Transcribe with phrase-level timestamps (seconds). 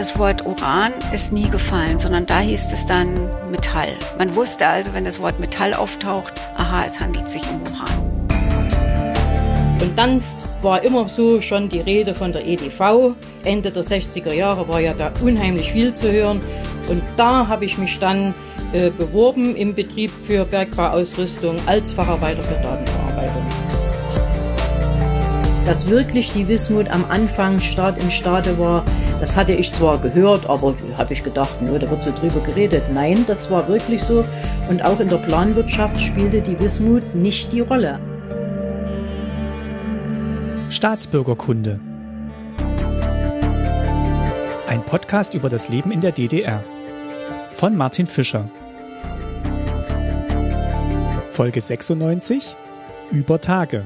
[0.00, 3.12] Das Wort Uran ist nie gefallen, sondern da hieß es dann
[3.50, 3.98] Metall.
[4.16, 8.28] Man wusste also, wenn das Wort Metall auftaucht, aha, es handelt sich um Uran.
[9.78, 10.22] Und dann
[10.62, 13.14] war immer so schon die Rede von der EDV.
[13.44, 16.40] Ende der 60er Jahre war ja da unheimlich viel zu hören.
[16.88, 18.32] Und da habe ich mich dann
[18.72, 23.59] äh, beworben im Betrieb für Bergbauausrüstung als Facharbeiter für Datenverarbeitung.
[25.70, 28.84] Dass wirklich die Wismut am Anfang Start im Stade war,
[29.20, 32.82] das hatte ich zwar gehört, aber habe ich gedacht, nur, da wird so drüber geredet.
[32.92, 34.24] Nein, das war wirklich so.
[34.68, 38.00] Und auch in der Planwirtschaft spielte die Wismut nicht die Rolle.
[40.70, 41.78] Staatsbürgerkunde.
[44.66, 46.64] Ein Podcast über das Leben in der DDR.
[47.52, 48.50] Von Martin Fischer.
[51.30, 52.56] Folge 96
[53.12, 53.84] Über Tage.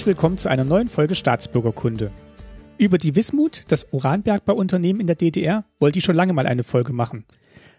[0.00, 2.10] Herzlich willkommen zu einer neuen Folge Staatsbürgerkunde.
[2.78, 6.94] Über die Wismut, das Uranbergbauunternehmen in der DDR, wollte ich schon lange mal eine Folge
[6.94, 7.26] machen.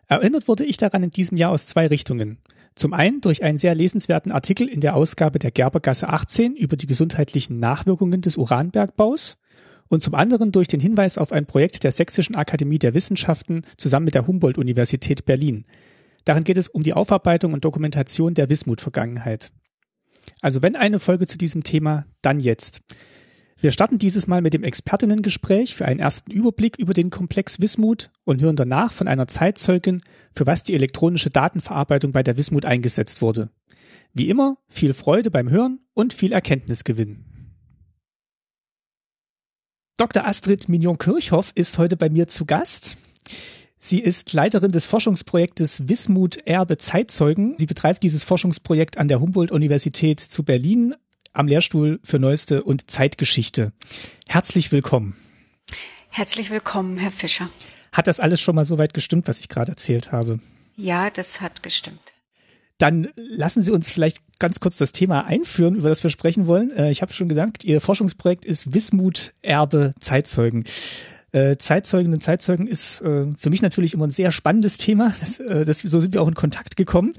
[0.07, 2.37] Erinnert wurde ich daran in diesem Jahr aus zwei Richtungen.
[2.75, 6.85] Zum einen durch einen sehr lesenswerten Artikel in der Ausgabe der Gerbergasse 18 über die
[6.85, 9.39] gesundheitlichen Nachwirkungen des Uranbergbaus
[9.87, 14.05] und zum anderen durch den Hinweis auf ein Projekt der Sächsischen Akademie der Wissenschaften zusammen
[14.05, 15.65] mit der Humboldt-Universität Berlin.
[16.25, 19.51] Darin geht es um die Aufarbeitung und Dokumentation der Wismut-Vergangenheit.
[20.41, 22.81] Also wenn eine Folge zu diesem Thema, dann jetzt.
[23.57, 28.09] Wir starten dieses Mal mit dem Expertinnengespräch für einen ersten Überblick über den Komplex Wismut
[28.23, 30.01] und hören danach von einer Zeitzeugin,
[30.33, 33.51] für was die elektronische Datenverarbeitung bei der Wismut eingesetzt wurde.
[34.13, 37.23] Wie immer, viel Freude beim Hören und viel Erkenntnisgewinn.
[39.97, 40.25] Dr.
[40.25, 42.97] Astrid Mignon-Kirchhoff ist heute bei mir zu Gast.
[43.83, 47.55] Sie ist Leiterin des Forschungsprojektes Wismut Erbe Zeitzeugen.
[47.57, 50.93] Sie betreibt dieses Forschungsprojekt an der Humboldt-Universität zu Berlin
[51.33, 53.73] am Lehrstuhl für Neueste und Zeitgeschichte.
[54.27, 55.15] Herzlich willkommen.
[56.09, 57.49] Herzlich willkommen, Herr Fischer.
[57.91, 60.39] Hat das alles schon mal so weit gestimmt, was ich gerade erzählt habe?
[60.75, 62.13] Ja, das hat gestimmt.
[62.77, 66.69] Dann lassen Sie uns vielleicht ganz kurz das Thema einführen, über das wir sprechen wollen.
[66.69, 70.65] Äh, ich habe es schon gesagt, Ihr Forschungsprojekt ist Wismut Erbe Zeitzeugen.
[71.31, 75.13] Äh, Zeitzeugen und Zeitzeugen ist äh, für mich natürlich immer ein sehr spannendes Thema.
[75.19, 77.13] Das, äh, das, so sind wir auch in Kontakt gekommen.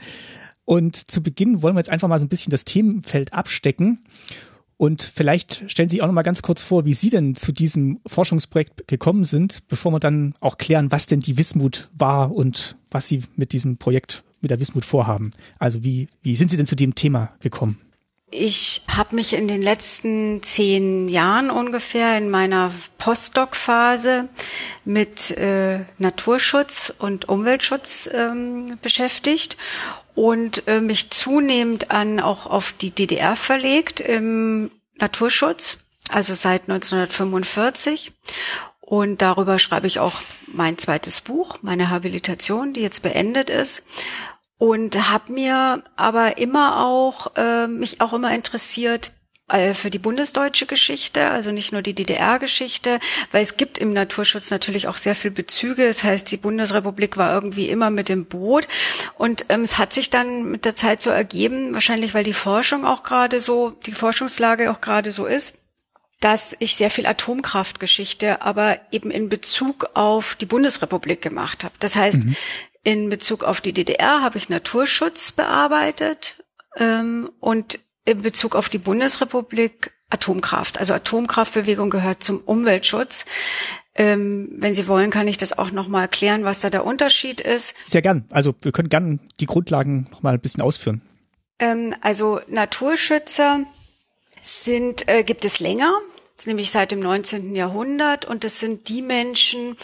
[0.64, 4.00] Und zu Beginn wollen wir jetzt einfach mal so ein bisschen das Themenfeld abstecken.
[4.76, 7.52] Und vielleicht stellen Sie sich auch noch mal ganz kurz vor, wie Sie denn zu
[7.52, 12.76] diesem Forschungsprojekt gekommen sind, bevor wir dann auch klären, was denn die Wismut war und
[12.90, 15.30] was Sie mit diesem Projekt, mit der Wismut vorhaben.
[15.58, 17.78] Also wie, wie sind Sie denn zu dem Thema gekommen?
[18.34, 24.30] Ich habe mich in den letzten zehn Jahren ungefähr in meiner Postdoc-Phase
[24.86, 29.58] mit äh, Naturschutz und Umweltschutz ähm, beschäftigt
[30.14, 35.76] und äh, mich zunehmend an auch auf die DDR verlegt im Naturschutz,
[36.08, 38.12] also seit 1945.
[38.80, 43.82] Und darüber schreibe ich auch mein zweites Buch, meine Habilitation, die jetzt beendet ist
[44.62, 49.10] und habe mir aber immer auch äh, mich auch immer interessiert
[49.48, 53.00] äh, für die bundesdeutsche Geschichte, also nicht nur die DDR-Geschichte,
[53.32, 55.88] weil es gibt im Naturschutz natürlich auch sehr viel Bezüge.
[55.88, 58.68] Das heißt, die Bundesrepublik war irgendwie immer mit dem Boot
[59.18, 62.84] und ähm, es hat sich dann mit der Zeit so ergeben, wahrscheinlich weil die Forschung
[62.84, 65.58] auch gerade so, die Forschungslage auch gerade so ist,
[66.20, 71.74] dass ich sehr viel Atomkraftgeschichte, aber eben in Bezug auf die Bundesrepublik gemacht habe.
[71.80, 72.36] Das heißt, mhm.
[72.84, 76.42] In Bezug auf die DDR habe ich Naturschutz bearbeitet
[76.76, 80.78] ähm, und in Bezug auf die Bundesrepublik Atomkraft.
[80.78, 83.24] Also Atomkraftbewegung gehört zum Umweltschutz.
[83.94, 87.76] Ähm, wenn Sie wollen, kann ich das auch nochmal erklären, was da der Unterschied ist.
[87.86, 88.24] Sehr gern.
[88.30, 91.02] Also wir können gern die Grundlagen nochmal ein bisschen ausführen.
[91.58, 93.64] Ähm, also Naturschützer
[94.40, 95.94] sind, äh, gibt es länger,
[96.44, 97.54] nämlich seit dem 19.
[97.54, 99.76] Jahrhundert und das sind die Menschen,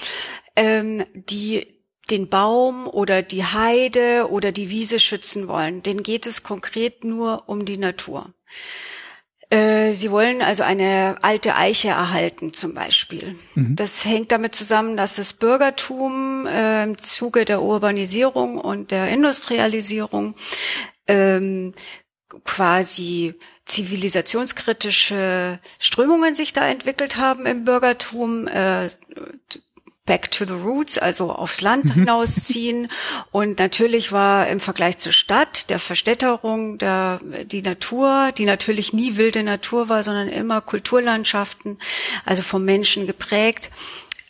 [0.56, 1.78] ähm, die
[2.11, 5.83] den Baum oder die Heide oder die Wiese schützen wollen.
[5.83, 8.33] Denen geht es konkret nur um die Natur.
[9.51, 13.37] Äh, sie wollen also eine alte Eiche erhalten zum Beispiel.
[13.55, 13.77] Mhm.
[13.77, 20.35] Das hängt damit zusammen, dass das Bürgertum äh, im Zuge der Urbanisierung und der Industrialisierung
[21.07, 21.73] ähm,
[22.45, 23.33] quasi
[23.65, 28.49] zivilisationskritische Strömungen sich da entwickelt haben im Bürgertum.
[28.49, 28.91] Äh,
[30.09, 32.01] back to the roots, also aufs Land mhm.
[32.01, 32.89] hinausziehen.
[33.31, 39.17] und natürlich war im Vergleich zur Stadt, der Verstädterung, der, die Natur, die natürlich nie
[39.17, 41.79] wilde Natur war, sondern immer Kulturlandschaften,
[42.25, 43.71] also vom Menschen geprägt,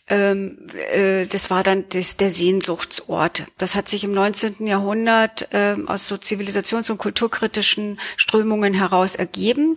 [0.08, 0.58] ähm,
[0.92, 3.44] äh, das war dann das, der Sehnsuchtsort.
[3.58, 4.66] Das hat sich im 19.
[4.66, 9.76] Jahrhundert äh, aus so zivilisations- und kulturkritischen Strömungen heraus ergeben.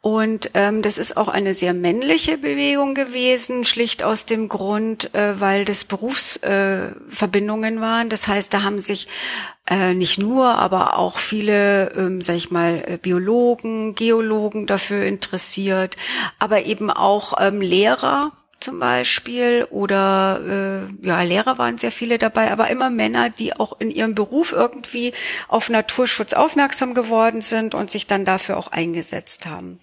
[0.00, 5.40] Und ähm, das ist auch eine sehr männliche Bewegung gewesen, schlicht aus dem Grund, äh,
[5.40, 8.08] weil das Berufsverbindungen äh, waren.
[8.08, 9.08] Das heißt, da haben sich
[9.68, 15.96] äh, nicht nur, aber auch viele, ähm, sag ich mal, äh, Biologen, Geologen dafür interessiert,
[16.38, 22.50] aber eben auch ähm, Lehrer zum Beispiel oder äh, ja Lehrer waren sehr viele dabei,
[22.50, 25.12] aber immer Männer, die auch in ihrem Beruf irgendwie
[25.46, 29.80] auf Naturschutz aufmerksam geworden sind und sich dann dafür auch eingesetzt haben.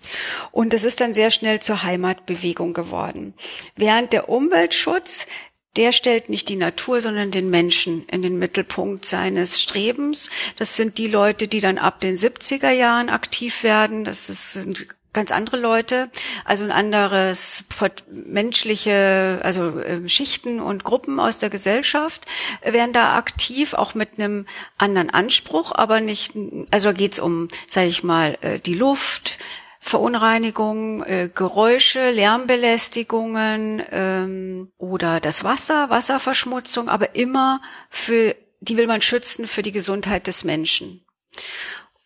[0.51, 3.33] Und es ist dann sehr schnell zur Heimatbewegung geworden.
[3.75, 5.27] Während der Umweltschutz
[5.75, 10.29] der stellt nicht die Natur, sondern den Menschen in den Mittelpunkt seines Strebens.
[10.55, 14.05] Das sind die Leute, die dann ab den 70er Jahren aktiv werden.
[14.05, 16.11] Das sind ganz andere Leute,
[16.43, 17.65] also ein anderes
[18.11, 22.25] menschliche, also äh, Schichten und Gruppen aus der Gesellschaft
[22.63, 24.45] werden da aktiv, auch mit einem
[24.77, 26.33] anderen Anspruch, aber nicht,
[26.69, 29.39] also geht's um, sage ich mal, äh, die Luft,
[29.79, 39.01] Verunreinigung, äh, Geräusche, Lärmbelästigungen ähm, oder das Wasser, Wasserverschmutzung, aber immer für, die will man
[39.01, 41.05] schützen für die Gesundheit des Menschen.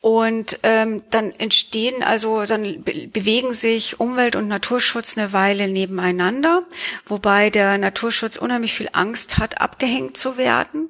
[0.02, 6.64] Und ähm, dann entstehen also, dann bewegen sich Umwelt- und Naturschutz eine Weile nebeneinander,
[7.06, 10.90] wobei der Naturschutz unheimlich viel Angst hat, abgehängt zu werden.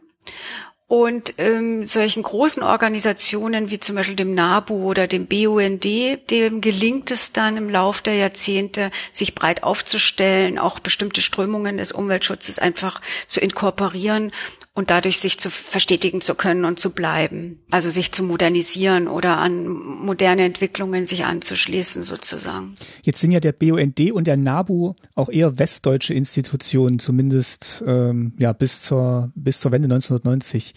[0.85, 7.11] Und ähm, solchen großen Organisationen wie zum Beispiel dem NABU oder dem BUND, dem gelingt
[7.11, 13.01] es dann im Lauf der Jahrzehnte, sich breit aufzustellen, auch bestimmte Strömungen des Umweltschutzes einfach
[13.27, 14.31] zu inkorporieren
[14.79, 17.59] und dadurch sich zu verstetigen zu können und zu bleiben.
[17.69, 22.75] Also sich zu modernisieren oder an moderne Entwicklungen sich anzuschließen sozusagen.
[23.03, 28.53] Jetzt sind ja der BUND und der NABU auch eher westdeutsche Institutionen, zumindest ähm, ja
[28.53, 30.73] bis zur bis zur Wende 1990.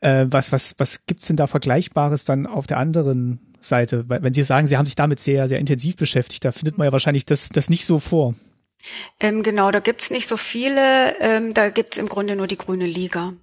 [0.00, 4.06] Äh, was was was gibt's denn da Vergleichbares dann auf der anderen Seite?
[4.08, 6.92] Wenn Sie sagen, Sie haben sich damit sehr sehr intensiv beschäftigt, da findet man ja
[6.92, 8.34] wahrscheinlich das das nicht so vor.
[9.20, 11.18] Ähm, genau, da gibt's nicht so viele.
[11.20, 13.34] Ähm, da gibt's im Grunde nur die Grüne Liga.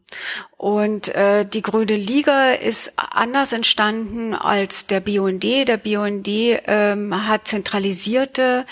[0.58, 5.44] Und äh, die Grüne Liga ist anders entstanden als der BUND.
[5.44, 8.66] Der BUND ähm, hat zentralisierte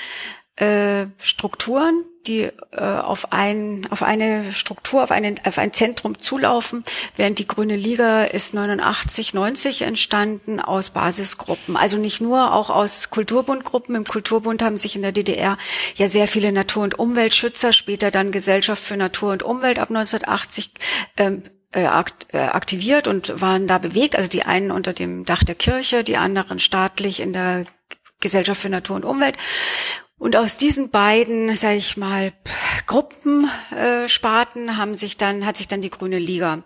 [0.58, 6.84] äh, Strukturen, die äh, auf, ein, auf eine Struktur, auf, einen, auf ein Zentrum zulaufen,
[7.16, 11.78] während die Grüne Liga ist 89, 90 entstanden aus Basisgruppen.
[11.78, 13.96] Also nicht nur, auch aus Kulturbundgruppen.
[13.96, 15.58] Im Kulturbund haben sich in der DDR
[15.96, 20.72] ja sehr viele Natur- und Umweltschützer, später dann Gesellschaft für Natur und Umwelt ab 1980
[21.18, 24.16] ähm, äh, äh, aktiviert und waren da bewegt.
[24.16, 27.66] Also die einen unter dem Dach der Kirche, die anderen staatlich in der
[28.20, 29.38] Gesellschaft für Natur und Umwelt.
[30.20, 32.34] Und aus diesen beiden, sage ich mal,
[32.88, 36.64] Gruppensparten haben sich dann hat sich dann die Grüne Liga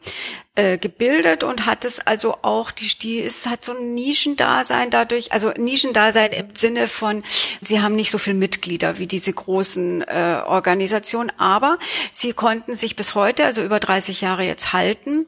[0.55, 5.33] äh, gebildet und hat es also auch die die ist hat so ein Nischendasein dadurch,
[5.33, 7.23] also Nischendasein im Sinne von
[7.59, 11.77] sie haben nicht so viel Mitglieder wie diese großen äh, Organisationen, aber
[12.13, 15.25] sie konnten sich bis heute, also über 30 Jahre jetzt halten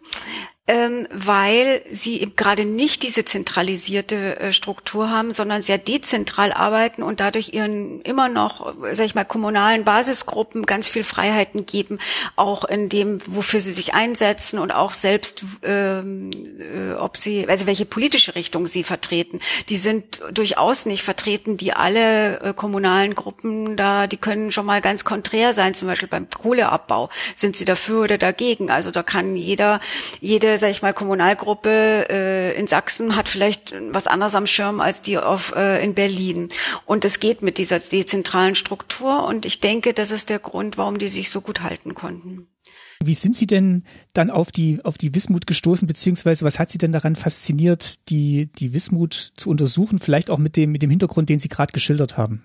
[0.66, 7.20] ähm, weil sie gerade nicht diese zentralisierte äh, Struktur haben, sondern sehr dezentral arbeiten und
[7.20, 12.00] dadurch ihren immer noch, sag ich mal, kommunalen Basisgruppen ganz viel Freiheiten geben,
[12.38, 17.66] auch in dem, wofür sie sich einsetzen und auch selbst, ähm, äh, ob sie, also
[17.68, 19.42] welche politische Richtung sie vertreten.
[19.68, 24.80] Die sind durchaus nicht vertreten, die alle äh, kommunalen Gruppen da, die können schon mal
[24.80, 27.10] ganz konträr sein, zum Beispiel beim Kohleabbau.
[27.36, 28.72] Sind sie dafür oder dagegen?
[28.72, 29.82] Also da kann jeder,
[30.22, 35.02] jede sag ich mal, Kommunalgruppe äh, in Sachsen hat vielleicht was anderes am Schirm als
[35.02, 36.50] die auf, äh, in Berlin.
[36.86, 39.26] Und es geht mit dieser dezentralen Struktur.
[39.26, 42.48] Und ich denke, das ist der Grund, warum die sich so gut halten konnten.
[43.06, 43.84] Wie sind Sie denn
[44.14, 48.50] dann auf die, auf die Wismut gestoßen, beziehungsweise was hat Sie denn daran fasziniert, die,
[48.58, 52.18] die Wismut zu untersuchen, vielleicht auch mit dem, mit dem Hintergrund, den Sie gerade geschildert
[52.18, 52.44] haben?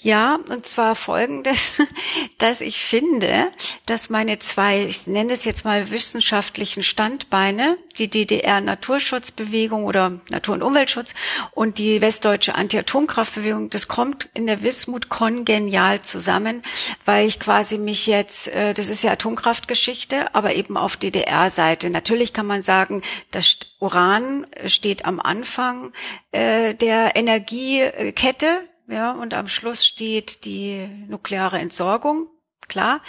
[0.00, 1.80] Ja, und zwar folgendes,
[2.38, 3.48] dass ich finde,
[3.86, 10.62] dass meine zwei, ich nenne es jetzt mal wissenschaftlichen Standbeine, die DDR-Naturschutzbewegung oder Natur- und
[10.62, 11.14] Umweltschutz
[11.52, 16.62] und die westdeutsche Anti-Atomkraftbewegung, das kommt in der Wismut kongenial zusammen,
[17.04, 21.90] weil ich quasi mich jetzt, äh, das ist ja Atomkraftgeschichte, aber eben auf DDR-Seite.
[21.90, 25.92] Natürlich kann man sagen, das Uran steht am Anfang
[26.30, 32.28] äh, der Energiekette, ja, und am Schluss steht die nukleare Entsorgung
[32.72, 33.02] klar.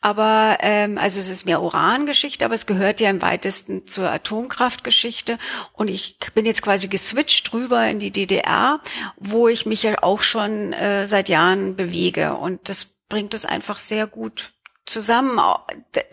[0.00, 5.38] Aber ähm, also es ist mehr Urangeschichte, aber es gehört ja im weitesten zur Atomkraftgeschichte.
[5.72, 8.80] Und ich bin jetzt quasi geswitcht drüber in die DDR,
[9.16, 12.34] wo ich mich ja auch schon äh, seit Jahren bewege.
[12.34, 14.52] Und das bringt es einfach sehr gut
[14.86, 15.38] zusammen.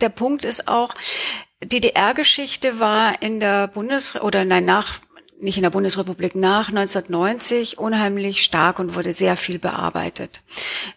[0.02, 0.94] Der Punkt ist auch,
[1.64, 5.00] DDR-Geschichte war in der Bundes- oder nein, nach
[5.40, 10.42] nicht in der Bundesrepublik nach 1990 unheimlich stark und wurde sehr viel bearbeitet.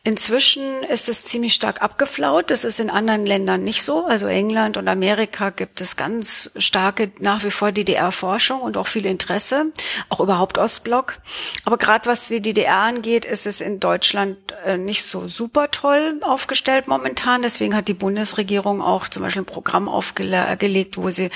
[0.03, 2.51] Inzwischen ist es ziemlich stark abgeflaut.
[2.51, 4.07] Das ist in anderen Ländern nicht so.
[4.07, 9.05] Also England und Amerika gibt es ganz starke nach wie vor DDR-Forschung und auch viel
[9.05, 9.67] Interesse,
[10.09, 11.19] auch überhaupt Ostblock.
[11.65, 16.19] Aber gerade was die DDR angeht, ist es in Deutschland äh, nicht so super toll
[16.23, 17.43] aufgestellt momentan.
[17.43, 21.29] Deswegen hat die Bundesregierung auch zum Beispiel ein Programm aufgelegt, wo sie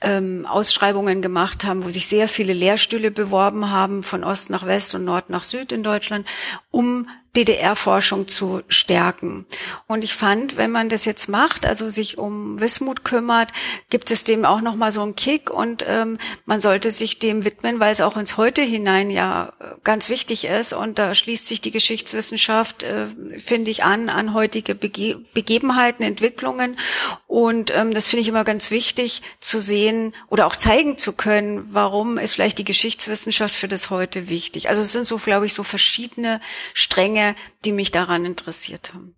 [0.00, 4.64] ähm, Ausschreibungen gemacht haben, wo sich sehr viele viele Lehrstühle beworben haben, von Ost nach
[4.64, 6.26] West und Nord nach Süd in Deutschland,
[6.70, 9.46] um DDR-Forschung zu stärken.
[9.86, 13.52] Und ich fand, wenn man das jetzt macht, also sich um Wismut kümmert,
[13.90, 17.80] gibt es dem auch nochmal so einen Kick und ähm, man sollte sich dem widmen,
[17.80, 19.52] weil es auch ins Heute hinein ja
[19.84, 20.72] ganz wichtig ist.
[20.72, 23.06] Und da schließt sich die Geschichtswissenschaft, äh,
[23.38, 26.78] finde ich, an, an heutige Bege Begebenheiten, Entwicklungen.
[27.26, 31.68] Und ähm, das finde ich immer ganz wichtig zu sehen oder auch zeigen zu können,
[31.70, 34.68] warum ist vielleicht die Geschichtswissenschaft für das Heute wichtig.
[34.68, 36.40] Also es sind so, glaube ich, so verschiedene
[36.74, 37.17] Stränge,
[37.64, 39.14] die mich daran interessiert haben.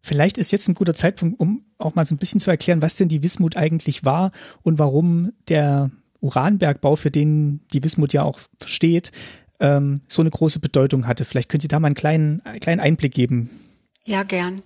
[0.00, 2.96] Vielleicht ist jetzt ein guter Zeitpunkt, um auch mal so ein bisschen zu erklären, was
[2.96, 5.90] denn die Wismut eigentlich war und warum der
[6.20, 9.12] Uranbergbau, für den die Wismut ja auch steht,
[9.60, 11.24] ähm, so eine große Bedeutung hatte.
[11.24, 13.50] Vielleicht können Sie da mal einen kleinen, einen kleinen Einblick geben.
[14.04, 14.62] Ja, gern.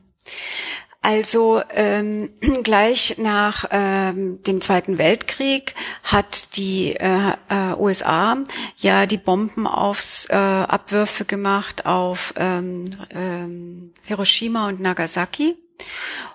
[1.02, 2.30] Also ähm,
[2.62, 8.38] gleich nach ähm, dem Zweiten Weltkrieg hat die äh, äh, USA
[8.76, 15.56] ja die Bomben aufs äh, Abwürfe gemacht auf ähm, ähm, Hiroshima und Nagasaki.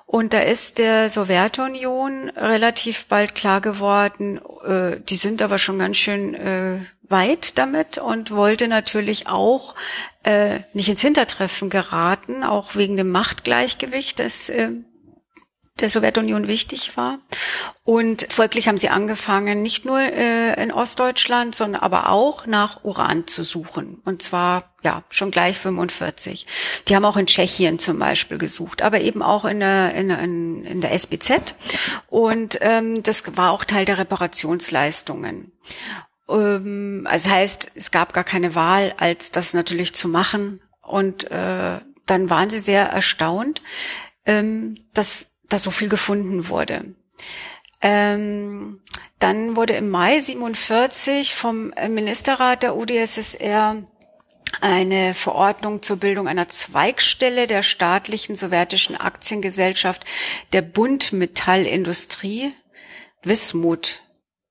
[0.05, 5.97] Und da ist der Sowjetunion relativ bald klar geworden, äh, die sind aber schon ganz
[5.97, 9.75] schön äh, weit damit und wollte natürlich auch
[10.23, 14.71] äh, nicht ins Hintertreffen geraten, auch wegen dem Machtgleichgewicht, das äh,
[15.79, 17.19] der Sowjetunion wichtig war.
[17.83, 23.27] Und folglich haben sie angefangen, nicht nur äh, in Ostdeutschland, sondern aber auch nach Uran
[23.27, 24.01] zu suchen.
[24.03, 26.45] Und zwar ja schon gleich 45.
[26.87, 30.65] Die haben auch in Tschechien zum Beispiel gesucht, aber eben auch in der, in, in,
[30.65, 31.55] in der SBZ.
[32.07, 35.51] Und ähm, das war auch Teil der Reparationsleistungen.
[36.29, 40.61] Ähm, also heißt, es gab gar keine Wahl, als das natürlich zu machen.
[40.81, 43.61] Und äh, dann waren sie sehr erstaunt,
[44.25, 46.95] ähm, dass da so viel gefunden wurde.
[47.81, 48.81] Ähm,
[49.19, 53.83] dann wurde im Mai 47 vom Ministerrat der UdSSR
[54.61, 60.05] eine Verordnung zur Bildung einer Zweigstelle der staatlichen sowjetischen Aktiengesellschaft
[60.53, 62.53] der Buntmetallindustrie
[63.23, 64.01] Wismut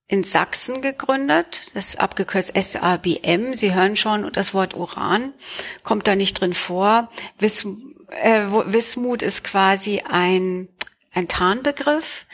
[0.08, 3.54] in Sachsen gegründet, das ist abgekürzt SABM.
[3.54, 5.32] Sie hören schon, das Wort Uran
[5.82, 7.10] kommt da nicht drin vor.
[7.38, 7.66] Wis,
[8.22, 10.68] äh, Wismut ist quasi ein
[11.16, 12.26] ein Tarnbegriff.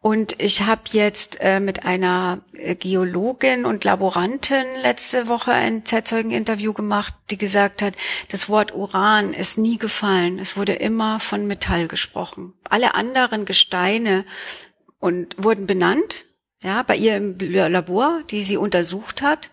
[0.00, 6.74] Und ich habe jetzt äh, mit einer äh, Geologin und Laborantin letzte Woche ein Zeitzeugeninterview
[6.74, 7.94] gemacht, die gesagt hat,
[8.28, 10.38] das Wort Uran ist nie gefallen.
[10.38, 12.52] Es wurde immer von Metall gesprochen.
[12.68, 14.26] Alle anderen Gesteine
[15.00, 16.26] und wurden benannt,
[16.62, 19.50] ja, bei ihr im Labor, die sie untersucht hat.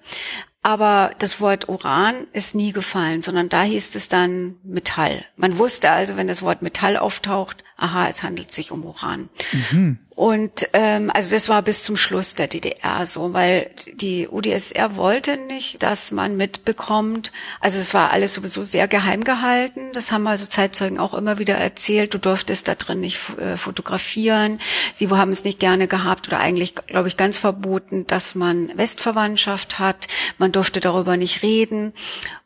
[0.62, 5.24] Aber das Wort Uran ist nie gefallen, sondern da hieß es dann Metall.
[5.36, 9.30] Man wusste also, wenn das Wort Metall auftaucht, aha, es handelt sich um Uran.
[9.52, 10.00] Mhm.
[10.16, 15.36] Und ähm, also das war bis zum Schluss der DDR so, weil die UdSSR wollte
[15.36, 17.34] nicht, dass man mitbekommt.
[17.60, 19.92] Also es war alles sowieso sehr geheim gehalten.
[19.92, 22.14] Das haben also Zeitzeugen auch immer wieder erzählt.
[22.14, 24.60] Du durftest da drin nicht äh, fotografieren.
[24.94, 29.80] Sie haben es nicht gerne gehabt oder eigentlich, glaube ich, ganz verboten, dass man Westverwandtschaft
[29.80, 30.08] hat.
[30.38, 31.92] Man durfte darüber nicht reden.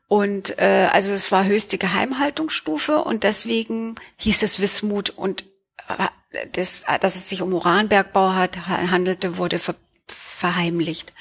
[0.10, 5.44] Und äh, also es war höchste Geheimhaltungsstufe und deswegen hieß es Wismut und
[5.88, 6.08] äh,
[6.52, 9.76] das, dass es sich um Uranbergbau hat, handelte, wurde ver
[10.08, 11.14] verheimlicht.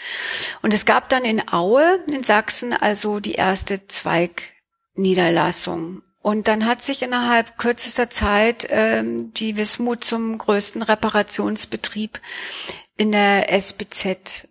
[0.62, 6.02] Und es gab dann in Aue in Sachsen also die erste Zweigniederlassung.
[6.23, 12.21] Und dann hat sich innerhalb kürzester Zeit ähm, die Wismut zum größten Reparationsbetrieb
[12.97, 14.48] in der SBZ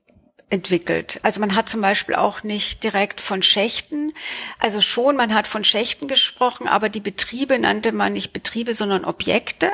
[0.49, 1.19] entwickelt.
[1.23, 4.13] Also man hat zum Beispiel auch nicht direkt von Schächten,
[4.59, 9.03] also schon, man hat von Schächten gesprochen, aber die Betriebe nannte man nicht Betriebe, sondern
[9.05, 9.71] Objekte.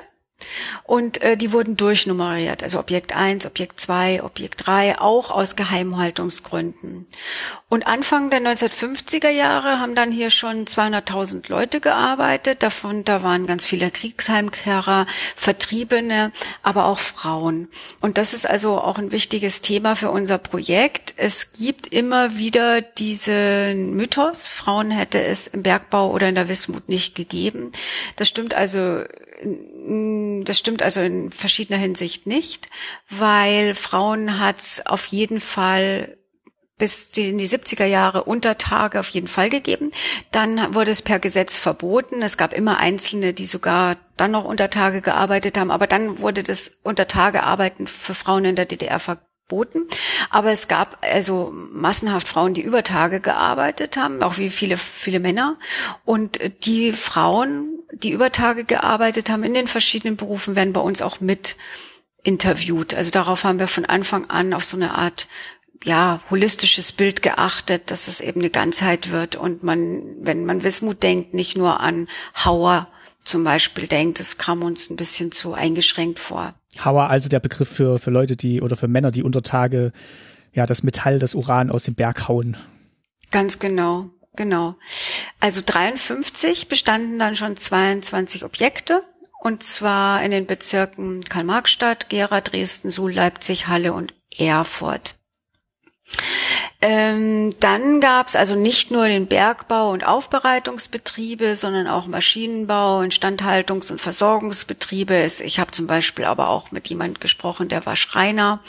[0.84, 7.08] Und äh, die wurden durchnummeriert, also Objekt 1, Objekt 2, Objekt 3, auch aus Geheimhaltungsgründen.
[7.70, 12.62] Und Anfang der 1950er Jahre haben dann hier schon 200.000 Leute gearbeitet.
[12.62, 16.32] Davon da waren ganz viele Kriegsheimkehrer, Vertriebene,
[16.62, 17.70] aber auch Frauen.
[18.00, 21.16] Und das ist also auch ein wichtiges Thema für unser Projekt.
[21.18, 26.90] Es gibt immer wieder diesen Mythos, Frauen hätte es im Bergbau oder in der Wismut
[26.90, 27.72] nicht gegeben.
[28.18, 29.04] Das stimmt also
[30.42, 32.70] das stimmt also in verschiedener Hinsicht nicht,
[33.10, 36.18] weil Frauen hat es auf jeden Fall
[36.78, 39.92] bis in die 70er Jahre Untertage auf jeden Fall gegeben.
[40.32, 42.22] Dann wurde es per Gesetz verboten.
[42.22, 45.72] Es gab immer Einzelne, die sogar dann noch Untertage gearbeitet haben.
[45.72, 49.33] Aber dann wurde das Untertagearbeiten für Frauen in der DDR verboten.
[50.30, 55.20] Aber es gab also massenhaft Frauen, die über Tage gearbeitet haben, auch wie viele, viele
[55.20, 55.58] Männer.
[56.06, 61.02] Und die Frauen, die über Tage gearbeitet haben in den verschiedenen Berufen, werden bei uns
[61.02, 61.56] auch mit
[62.24, 62.94] interviewt.
[62.94, 65.28] Also darauf haben wir von Anfang an auf so eine Art
[65.84, 71.04] ja, holistisches Bild geachtet, dass es eben eine Ganzheit wird und man, wenn man Wismut
[71.04, 72.08] denkt, nicht nur an
[72.44, 72.88] Hauer
[73.24, 76.54] zum Beispiel denkt, das kam uns ein bisschen zu eingeschränkt vor.
[76.84, 79.92] Hauer, also der Begriff für, für Leute, die oder für Männer, die unter Tage
[80.54, 82.58] ja das Metall, das Uran aus dem Berg hauen.
[83.32, 84.76] Ganz genau, genau.
[85.40, 89.04] Also 53 bestanden dann schon 22 Objekte
[89.42, 95.16] und zwar in den Bezirken Karl-Marx-Stadt, Gera, Dresden, Suhl, Leipzig, Halle und Erfurt.
[96.86, 103.90] Ähm, dann gab es also nicht nur den Bergbau und Aufbereitungsbetriebe, sondern auch Maschinenbau, Instandhaltungs-
[103.90, 105.26] und Versorgungsbetriebe.
[105.46, 108.60] Ich habe zum Beispiel aber auch mit jemand gesprochen, der war Schreiner.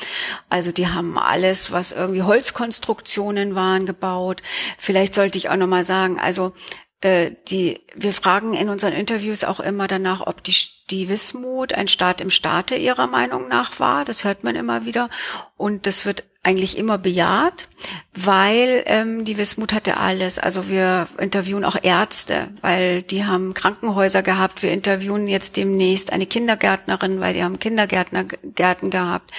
[0.48, 4.42] Also die haben alles, was irgendwie Holzkonstruktionen waren, gebaut.
[4.78, 6.52] Vielleicht sollte ich auch noch mal sagen, also
[7.00, 10.54] äh, die, wir fragen in unseren Interviews auch immer danach, ob die,
[10.88, 14.04] die Wismut ein Staat im Staate ihrer Meinung nach war.
[14.04, 15.10] Das hört man immer wieder.
[15.56, 17.68] Und das wird eigentlich immer bejaht,
[18.14, 20.38] weil ähm, die Wismut hatte alles.
[20.38, 24.62] Also wir interviewen auch Ärzte, weil die haben Krankenhäuser gehabt.
[24.62, 29.32] Wir interviewen jetzt demnächst eine Kindergärtnerin, weil die haben Kindergärtnergärten gehabt.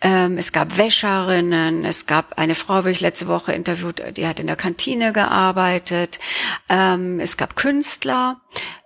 [0.00, 4.40] Ähm, es gab Wäscherinnen, es gab eine Frau, habe ich letzte Woche interviewt, die hat
[4.40, 6.18] in der Kantine gearbeitet.
[6.68, 8.40] Ähm, es gab Künstler.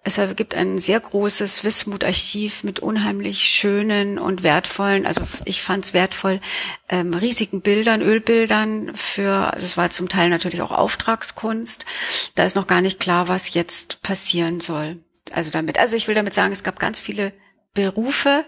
[0.07, 5.95] Es gibt ein sehr großes Wismut-Archiv mit unheimlich schönen und wertvollen, also ich fand es
[5.95, 6.41] wertvoll,
[6.91, 11.87] ähm, riesigen Bildern, Ölbildern für, also es war zum Teil natürlich auch Auftragskunst.
[12.35, 14.99] Da ist noch gar nicht klar, was jetzt passieren soll.
[15.33, 17.33] Also damit, also ich will damit sagen, es gab ganz viele
[17.75, 18.45] Berufe,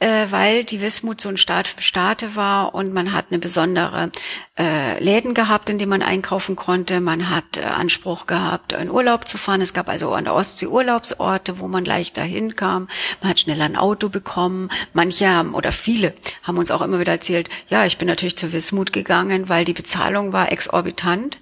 [0.00, 4.10] äh, weil die Wismut so ein Staat für Staate war und man hat eine besondere
[4.58, 7.00] äh, Läden gehabt, in denen man einkaufen konnte.
[7.00, 9.60] Man hat äh, Anspruch gehabt, in Urlaub zu fahren.
[9.60, 12.88] Es gab also an der Ostsee Urlaubsorte, wo man leicht dahin kam.
[13.22, 14.68] Man hat schneller ein Auto bekommen.
[14.92, 18.52] Manche haben, oder viele haben uns auch immer wieder erzählt, ja, ich bin natürlich zu
[18.52, 21.38] Wismut gegangen, weil die Bezahlung war exorbitant.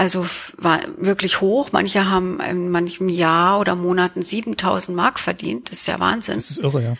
[0.00, 0.24] Also
[0.56, 1.72] war wirklich hoch.
[1.72, 5.70] Manche haben in manchem Jahr oder Monaten 7000 Mark verdient.
[5.70, 6.36] Das ist ja Wahnsinn.
[6.36, 6.94] Das ist irre, ja.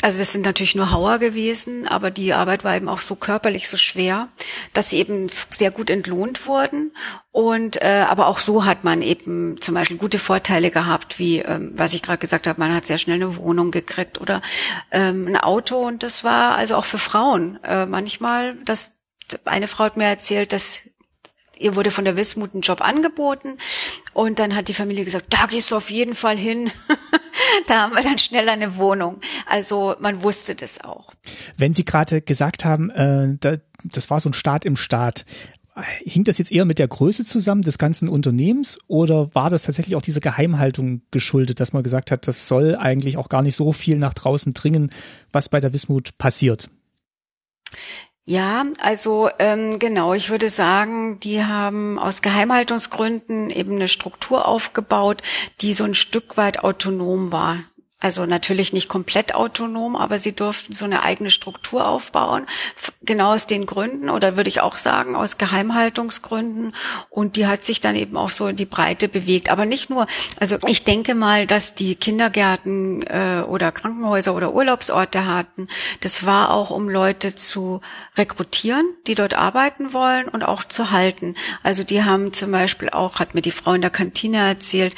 [0.00, 3.68] Also das sind natürlich nur Hauer gewesen, aber die Arbeit war eben auch so körperlich
[3.68, 4.30] so schwer,
[4.72, 6.92] dass sie eben sehr gut entlohnt wurden.
[7.30, 11.72] Und äh, aber auch so hat man eben zum Beispiel gute Vorteile gehabt, wie ähm,
[11.74, 14.40] was ich gerade gesagt habe, man hat sehr schnell eine Wohnung gekriegt oder
[14.92, 15.76] ähm, ein Auto.
[15.76, 18.92] Und das war also auch für Frauen äh, manchmal, dass
[19.44, 20.80] eine Frau hat mir erzählt, dass
[21.58, 23.58] ihr wurde von der Wismut ein Job angeboten
[24.12, 26.70] und dann hat die Familie gesagt, da gehst du auf jeden Fall hin.
[27.66, 29.20] da haben wir dann schnell eine Wohnung.
[29.46, 31.12] Also man wusste das auch.
[31.56, 35.24] Wenn Sie gerade gesagt haben, äh, da, das war so ein Staat im Staat.
[36.04, 39.94] Hing das jetzt eher mit der Größe zusammen des ganzen Unternehmens oder war das tatsächlich
[39.94, 43.72] auch dieser Geheimhaltung geschuldet, dass man gesagt hat, das soll eigentlich auch gar nicht so
[43.72, 44.90] viel nach draußen dringen,
[45.32, 46.70] was bei der Wismut passiert?
[48.28, 55.22] Ja, also ähm, genau, ich würde sagen, die haben aus Geheimhaltungsgründen eben eine Struktur aufgebaut,
[55.60, 57.58] die so ein Stück weit autonom war.
[57.98, 62.44] Also natürlich nicht komplett autonom, aber sie durften so eine eigene Struktur aufbauen,
[63.02, 66.74] genau aus den Gründen oder würde ich auch sagen aus Geheimhaltungsgründen.
[67.08, 70.06] Und die hat sich dann eben auch so in die Breite bewegt, aber nicht nur,
[70.38, 75.68] also ich denke mal, dass die Kindergärten äh, oder Krankenhäuser oder Urlaubsorte hatten,
[76.00, 77.80] das war auch um Leute zu
[78.18, 81.34] rekrutieren, die dort arbeiten wollen und auch zu halten.
[81.62, 84.94] Also die haben zum Beispiel auch, hat mir die Frau in der Kantine erzählt,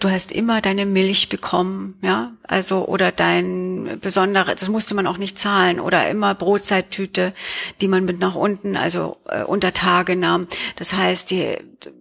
[0.00, 5.18] du hast immer deine Milch bekommen, ja, also oder dein besonderes, das musste man auch
[5.18, 7.34] nicht zahlen oder immer Brotzeittüte,
[7.80, 10.48] die man mit nach unten, also äh, unter Tage nahm.
[10.76, 11.56] Das heißt, die,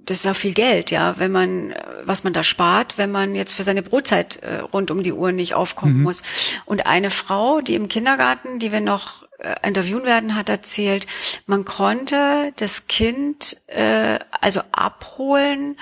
[0.05, 3.53] das ist auch viel Geld, ja, wenn man, was man da spart, wenn man jetzt
[3.53, 6.03] für seine Brotzeit äh, rund um die Uhr nicht aufkommen mhm.
[6.03, 6.23] muss.
[6.65, 11.05] Und eine Frau, die im Kindergarten, die wir noch äh, interviewen werden, hat erzählt,
[11.45, 15.77] man konnte das Kind äh, also abholen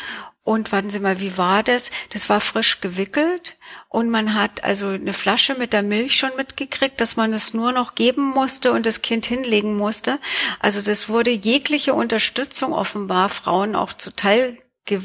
[0.46, 1.90] und warten Sie mal, wie war das?
[2.12, 3.58] Das war frisch gewickelt
[3.90, 7.72] und man hat also eine Flasche mit der Milch schon mitgekriegt, dass man es nur
[7.72, 10.20] noch geben musste und das Kind hinlegen musste.
[10.60, 15.00] Also das wurde jegliche Unterstützung offenbar Frauen auch zuteil äh,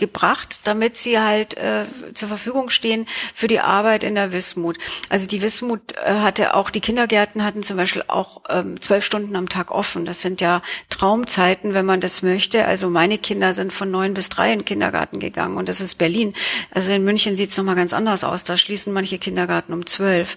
[0.00, 1.84] gebracht, damit sie halt äh,
[2.14, 4.78] zur Verfügung stehen für die Arbeit in der Wismut.
[5.08, 9.36] Also die Wismut äh, hatte auch, die Kindergärten hatten zum Beispiel auch ähm, zwölf Stunden
[9.36, 10.04] am Tag offen.
[10.04, 12.64] Das sind ja Traumzeiten, wenn man das möchte.
[12.64, 15.94] Also meine Kinder sind von neun bis drei in den Kindergarten gegangen und das ist
[15.96, 16.34] Berlin.
[16.72, 18.42] Also in München sieht es nochmal ganz anders aus.
[18.42, 20.36] Da schließen manche Kindergarten um zwölf.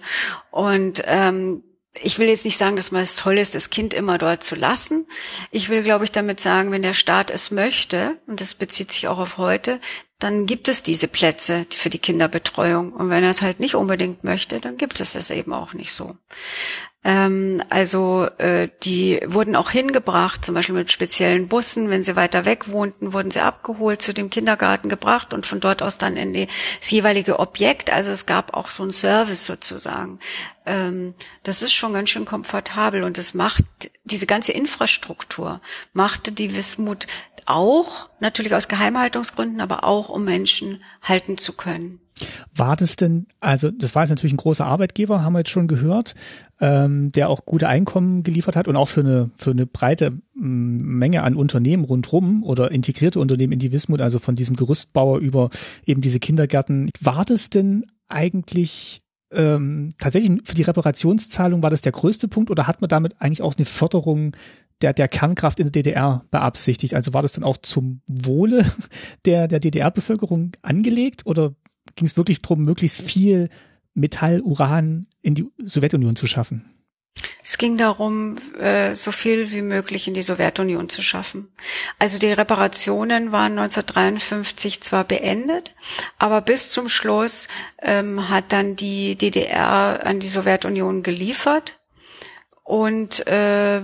[0.50, 1.64] Und ähm,
[2.02, 4.56] ich will jetzt nicht sagen, dass man es toll ist, das Kind immer dort zu
[4.56, 5.06] lassen.
[5.50, 9.08] Ich will, glaube ich, damit sagen, wenn der Staat es möchte, und das bezieht sich
[9.08, 9.80] auch auf heute,
[10.18, 12.92] dann gibt es diese Plätze für die Kinderbetreuung.
[12.92, 15.92] Und wenn er es halt nicht unbedingt möchte, dann gibt es es eben auch nicht
[15.92, 16.16] so.
[17.04, 21.90] Ähm, also äh, die wurden auch hingebracht, zum Beispiel mit speziellen Bussen.
[21.90, 25.82] Wenn sie weiter weg wohnten, wurden sie abgeholt, zu dem Kindergarten gebracht und von dort
[25.82, 27.92] aus dann in das jeweilige Objekt.
[27.92, 30.18] Also es gab auch so einen Service sozusagen.
[30.64, 33.64] Ähm, das ist schon ganz schön komfortabel und es macht
[34.04, 35.60] diese ganze Infrastruktur
[35.92, 37.06] machte die Wismut
[37.46, 42.00] auch natürlich aus Geheimhaltungsgründen, aber auch um Menschen halten zu können.
[42.54, 45.66] War das denn, also das war jetzt natürlich ein großer Arbeitgeber, haben wir jetzt schon
[45.66, 46.14] gehört,
[46.60, 50.98] ähm, der auch gute Einkommen geliefert hat und auch für eine, für eine breite mm,
[50.98, 55.50] Menge an Unternehmen rundrum oder integrierte Unternehmen in die Wismut, also von diesem Gerüstbauer über
[55.84, 56.90] eben diese Kindergärten.
[57.00, 62.66] War das denn eigentlich ähm, tatsächlich für die Reparationszahlung war das der größte Punkt oder
[62.66, 64.36] hat man damit eigentlich auch eine Förderung
[64.80, 66.94] der, der Kernkraft in der DDR beabsichtigt?
[66.94, 68.64] Also war das dann auch zum Wohle
[69.24, 71.54] der, der DDR-Bevölkerung angelegt oder
[71.96, 73.48] ging es wirklich darum, möglichst viel
[73.94, 76.64] Metall, Uran in die Sowjetunion zu schaffen.
[77.42, 81.48] Es ging darum, äh, so viel wie möglich in die Sowjetunion zu schaffen.
[81.98, 85.74] Also die Reparationen waren 1953 zwar beendet,
[86.18, 87.48] aber bis zum Schluss
[87.80, 91.78] ähm, hat dann die DDR an die Sowjetunion geliefert
[92.64, 93.82] und äh,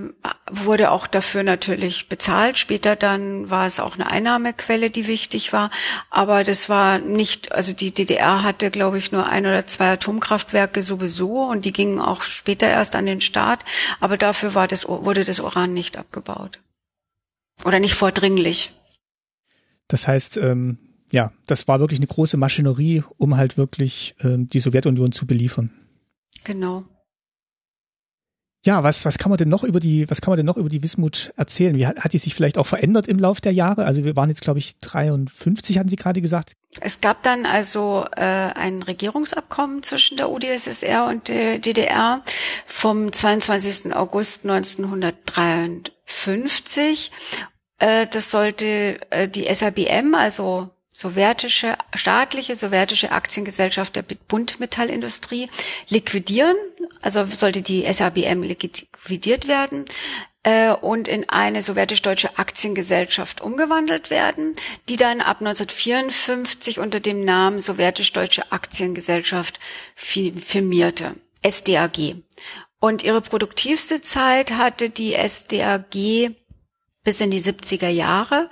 [0.51, 2.57] wurde auch dafür natürlich bezahlt.
[2.57, 5.71] Später dann war es auch eine Einnahmequelle, die wichtig war,
[6.09, 10.83] aber das war nicht, also die DDR hatte, glaube ich, nur ein oder zwei Atomkraftwerke
[10.83, 13.67] sowieso und die gingen auch später erst an den Staat,
[14.01, 16.59] aber dafür war das, wurde das Uran nicht abgebaut
[17.65, 18.73] oder nicht vordringlich.
[19.89, 20.79] Das heißt, ähm,
[21.13, 25.71] ja, das war wirklich eine große Maschinerie, um halt wirklich äh, die Sowjetunion zu beliefern.
[26.45, 26.85] Genau.
[28.63, 30.69] Ja, was, was kann man denn noch über die, was kann man denn noch über
[30.69, 31.75] die Wismut erzählen?
[31.77, 33.87] Wie hat, hat die sich vielleicht auch verändert im Lauf der Jahre?
[33.87, 36.53] Also wir waren jetzt, glaube ich, 53, hatten Sie gerade gesagt.
[36.79, 42.23] Es gab dann also äh, ein Regierungsabkommen zwischen der UdSSR und der DDR
[42.67, 43.97] vom 22.
[43.97, 47.13] August 1953.
[47.79, 55.49] Äh, das sollte äh, die SABM, also sowjetische, staatliche sowjetische Aktiengesellschaft der Buntmetallindustrie
[55.89, 56.57] liquidieren,
[57.01, 59.85] also sollte die SABM liquidiert werden
[60.43, 64.55] äh, und in eine sowjetisch-deutsche Aktiengesellschaft umgewandelt werden,
[64.89, 69.61] die dann ab 1954 unter dem Namen sowjetisch-deutsche Aktiengesellschaft
[69.95, 71.17] firmierte,
[71.49, 72.17] SDAG.
[72.81, 76.35] Und ihre produktivste Zeit hatte die SDAG
[77.05, 78.51] bis in die 70er Jahre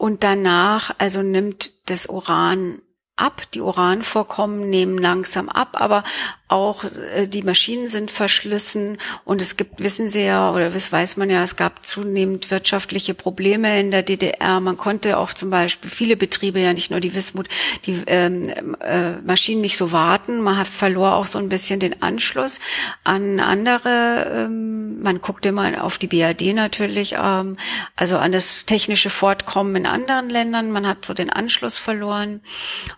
[0.00, 2.80] und danach also nimmt das Uran
[3.16, 3.42] ab.
[3.52, 6.04] Die Uranvorkommen nehmen langsam ab, aber
[6.50, 11.16] auch äh, die Maschinen sind verschlissen und es gibt, wissen Sie ja, oder das weiß
[11.16, 14.60] man ja, es gab zunehmend wirtschaftliche Probleme in der DDR.
[14.60, 17.48] Man konnte auch zum Beispiel viele Betriebe, ja nicht nur die Wismut,
[17.86, 20.40] die ähm, äh, Maschinen nicht so warten.
[20.40, 22.58] Man hat verlor auch so ein bisschen den Anschluss
[23.04, 24.26] an andere.
[24.34, 27.56] Ähm, man guckte mal auf die BRD natürlich, ähm,
[27.94, 30.72] also an das technische Fortkommen in anderen Ländern.
[30.72, 32.40] Man hat so den Anschluss verloren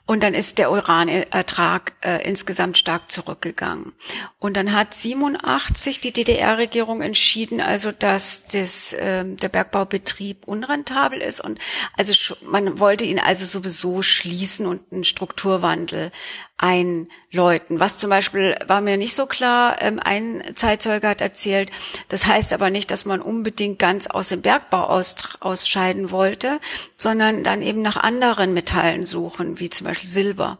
[0.06, 3.92] und dann ist der Uranertrag äh, insgesamt stark zurück zurückgegangen.
[4.38, 11.40] Und dann hat 87 die DDR-Regierung entschieden, also dass das, äh, der Bergbaubetrieb unrentabel ist
[11.40, 11.58] und
[11.96, 16.12] also man wollte ihn also sowieso schließen und einen Strukturwandel
[16.58, 17.80] einläuten.
[17.80, 19.82] Was zum Beispiel war mir nicht so klar.
[19.82, 21.70] Ähm, ein Zeitzeuge hat erzählt,
[22.08, 26.60] das heißt aber nicht, dass man unbedingt ganz aus dem Bergbau aus, ausscheiden wollte,
[26.96, 30.58] sondern dann eben nach anderen Metallen suchen, wie zum Beispiel Silber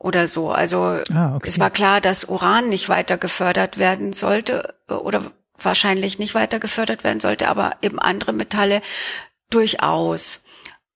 [0.00, 0.50] oder so.
[0.50, 1.46] Also ah, okay.
[1.46, 6.58] es war klar, dass Uran nicht weiter gefördert werden sollte äh, oder wahrscheinlich nicht weiter
[6.58, 8.80] gefördert werden sollte, aber eben andere Metalle
[9.50, 10.42] durchaus.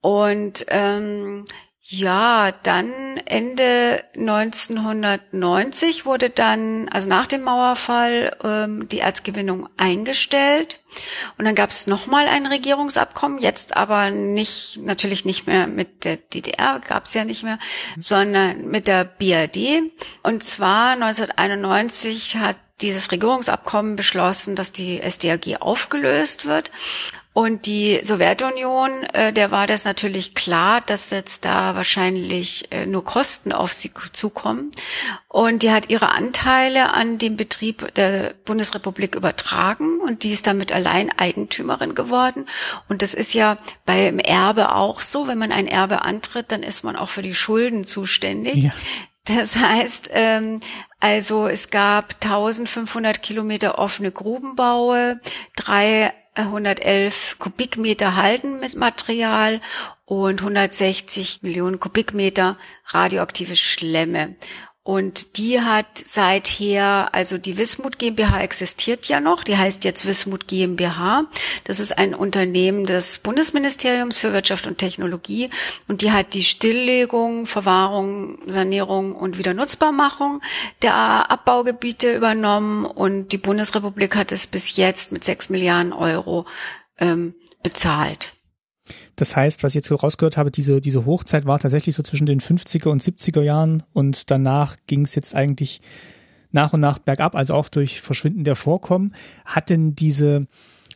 [0.01, 1.45] Und ähm,
[1.87, 10.81] ja, dann Ende 1990 wurde dann, also nach dem Mauerfall, ähm, die Erzgewinnung eingestellt.
[11.37, 16.16] Und dann gab es nochmal ein Regierungsabkommen, jetzt aber nicht, natürlich nicht mehr mit der
[16.16, 17.59] DDR, gab es ja nicht mehr,
[17.99, 19.83] sondern mit der BRD.
[20.23, 26.71] Und zwar 1991 hat dieses Regierungsabkommen beschlossen, dass die SDAG aufgelöst wird.
[27.33, 33.05] Und die Sowjetunion, äh, der war das natürlich klar, dass jetzt da wahrscheinlich äh, nur
[33.05, 34.71] Kosten auf sie zukommen.
[35.27, 40.71] Und die hat ihre Anteile an dem Betrieb der Bundesrepublik übertragen und die ist damit
[40.71, 42.47] allein Eigentümerin geworden.
[42.89, 45.27] Und das ist ja beim Erbe auch so.
[45.27, 48.57] Wenn man ein Erbe antritt, dann ist man auch für die Schulden zuständig.
[48.57, 48.73] Ja.
[49.27, 50.61] Das heißt, ähm,
[51.05, 55.21] also es gab 1500 Kilometer offene Grubenbaue,
[55.55, 59.61] drei 111 Kubikmeter Halden mit Material
[60.07, 64.37] und 160 Millionen Kubikmeter radioaktive Schlemme.
[64.87, 70.47] Und die hat seither, also die Wismut GmbH existiert ja noch, die heißt jetzt Wismut
[70.47, 71.25] GmbH.
[71.64, 75.49] Das ist ein Unternehmen des Bundesministeriums für Wirtschaft und Technologie
[75.88, 80.42] und die hat die Stilllegung, Verwahrung, Sanierung und Wiedernutzbarmachung
[80.83, 80.94] der
[81.31, 86.44] Abbaugebiete übernommen und die Bundesrepublik hat es bis jetzt mit sechs Milliarden Euro
[86.99, 88.35] ähm, bezahlt.
[89.16, 92.27] Das heißt, was ich jetzt so rausgehört habe, diese, diese Hochzeit war tatsächlich so zwischen
[92.27, 95.81] den 50er und 70er Jahren und danach ging es jetzt eigentlich
[96.53, 99.14] nach und nach bergab, also auch durch Verschwinden der Vorkommen.
[99.44, 100.47] Hat denn diese,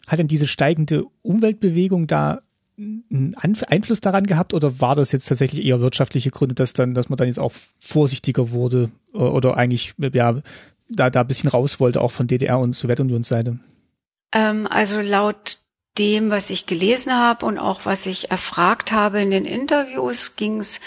[0.06, 2.42] hat denn diese steigende Umweltbewegung da
[2.78, 7.08] einen Einfluss daran gehabt oder war das jetzt tatsächlich eher wirtschaftliche Gründe, dass dann, dass
[7.08, 10.40] man dann jetzt auch vorsichtiger wurde äh, oder eigentlich ja
[10.88, 13.58] da da ein bisschen raus wollte auch von DDR und Sowjetunionsseite?
[14.32, 15.58] Ähm, also laut
[15.98, 20.60] dem, was ich gelesen habe und auch was ich erfragt habe in den Interviews, ging
[20.60, 20.80] es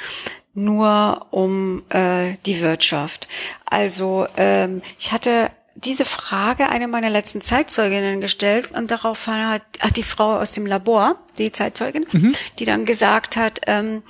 [0.54, 3.28] nur um äh, die Wirtschaft.
[3.66, 9.92] Also ähm, ich hatte diese Frage eine meiner letzten Zeitzeuginnen gestellt und darauf hat ach,
[9.92, 12.36] die Frau aus dem Labor, die Zeitzeugin, mhm.
[12.60, 14.04] die dann gesagt hat, ähm,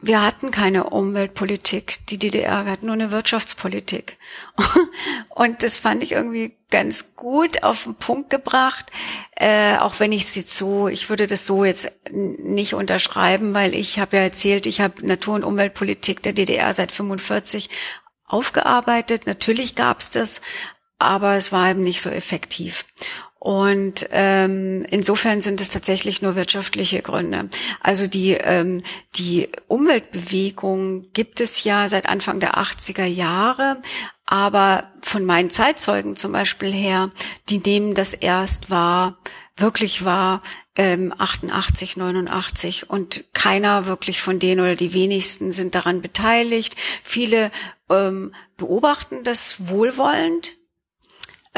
[0.00, 4.16] wir hatten keine Umweltpolitik, die DDR, wir hatten nur eine Wirtschaftspolitik.
[5.28, 8.92] Und das fand ich irgendwie ganz gut auf den Punkt gebracht,
[9.34, 13.98] äh, auch wenn ich jetzt so, ich würde das so jetzt nicht unterschreiben, weil ich
[13.98, 17.68] habe ja erzählt, ich habe Natur- und Umweltpolitik der DDR seit 45
[18.24, 19.26] aufgearbeitet.
[19.26, 20.42] Natürlich gab es das,
[20.98, 22.84] aber es war eben nicht so effektiv.
[23.48, 27.48] Und ähm, insofern sind es tatsächlich nur wirtschaftliche Gründe.
[27.80, 28.82] Also die, ähm,
[29.14, 33.80] die Umweltbewegung gibt es ja seit Anfang der 80er Jahre,
[34.26, 37.10] aber von meinen Zeitzeugen zum Beispiel her,
[37.48, 39.16] die nehmen das erst wahr,
[39.56, 40.42] wirklich wahr,
[40.76, 46.76] ähm, 88, 89 und keiner wirklich von denen oder die wenigsten sind daran beteiligt.
[47.02, 47.50] Viele
[47.88, 50.57] ähm, beobachten das wohlwollend,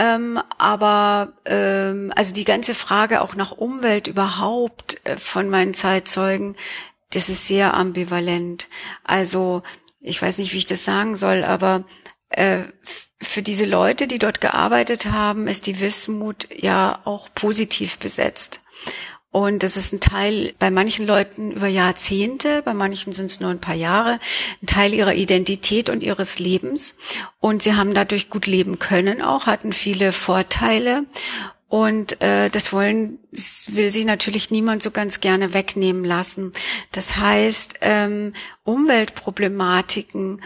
[0.00, 6.56] ähm, aber ähm, also die ganze Frage auch nach Umwelt überhaupt äh, von meinen Zeitzeugen,
[7.10, 8.68] das ist sehr ambivalent.
[9.04, 9.62] Also
[10.00, 11.84] ich weiß nicht, wie ich das sagen soll, aber
[12.30, 12.60] äh,
[13.20, 18.62] für diese Leute, die dort gearbeitet haben, ist die Wismut ja auch positiv besetzt.
[19.32, 23.50] Und das ist ein Teil bei manchen Leuten über Jahrzehnte, bei manchen sind es nur
[23.50, 24.18] ein paar Jahre,
[24.60, 26.96] ein Teil ihrer Identität und ihres Lebens.
[27.38, 31.04] Und sie haben dadurch gut leben können auch, hatten viele Vorteile.
[31.68, 33.20] Und äh, das wollen,
[33.68, 36.50] will sie natürlich niemand so ganz gerne wegnehmen lassen.
[36.90, 38.32] Das heißt, ähm,
[38.64, 40.42] Umweltproblematiken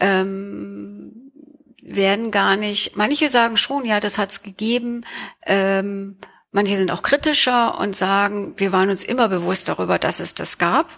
[0.00, 1.32] ähm,
[1.80, 5.06] werden gar nicht, manche sagen schon, ja, das hat's gegeben,
[5.46, 6.18] ähm,
[6.54, 10.56] Manche sind auch kritischer und sagen, wir waren uns immer bewusst darüber, dass es das
[10.56, 10.88] gab.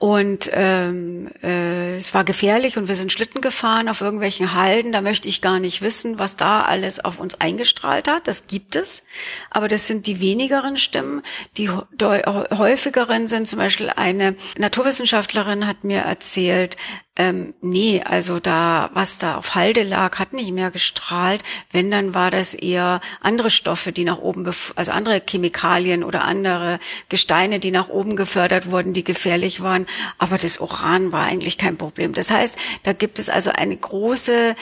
[0.00, 4.90] Und ähm, äh, es war gefährlich und wir sind Schlitten gefahren auf irgendwelchen Halden.
[4.90, 8.26] Da möchte ich gar nicht wissen, was da alles auf uns eingestrahlt hat.
[8.26, 9.04] Das gibt es.
[9.48, 11.22] Aber das sind die wenigeren Stimmen.
[11.56, 16.76] Die häufigeren sind zum Beispiel eine Naturwissenschaftlerin hat mir erzählt,
[17.18, 21.42] Ähm, nee, also da, was da auf Halde lag, hat nicht mehr gestrahlt.
[21.72, 26.78] Wenn, dann war das eher andere Stoffe, die nach oben, also andere Chemikalien oder andere
[27.08, 29.86] Gesteine, die nach oben gefördert wurden, die gefährlich waren.
[30.18, 32.12] Aber das Uran war eigentlich kein Problem.
[32.12, 34.54] Das heißt, da gibt es also eine große,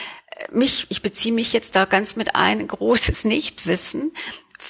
[0.51, 4.13] mich, ich beziehe mich jetzt da ganz mit ein, großes Nichtwissen,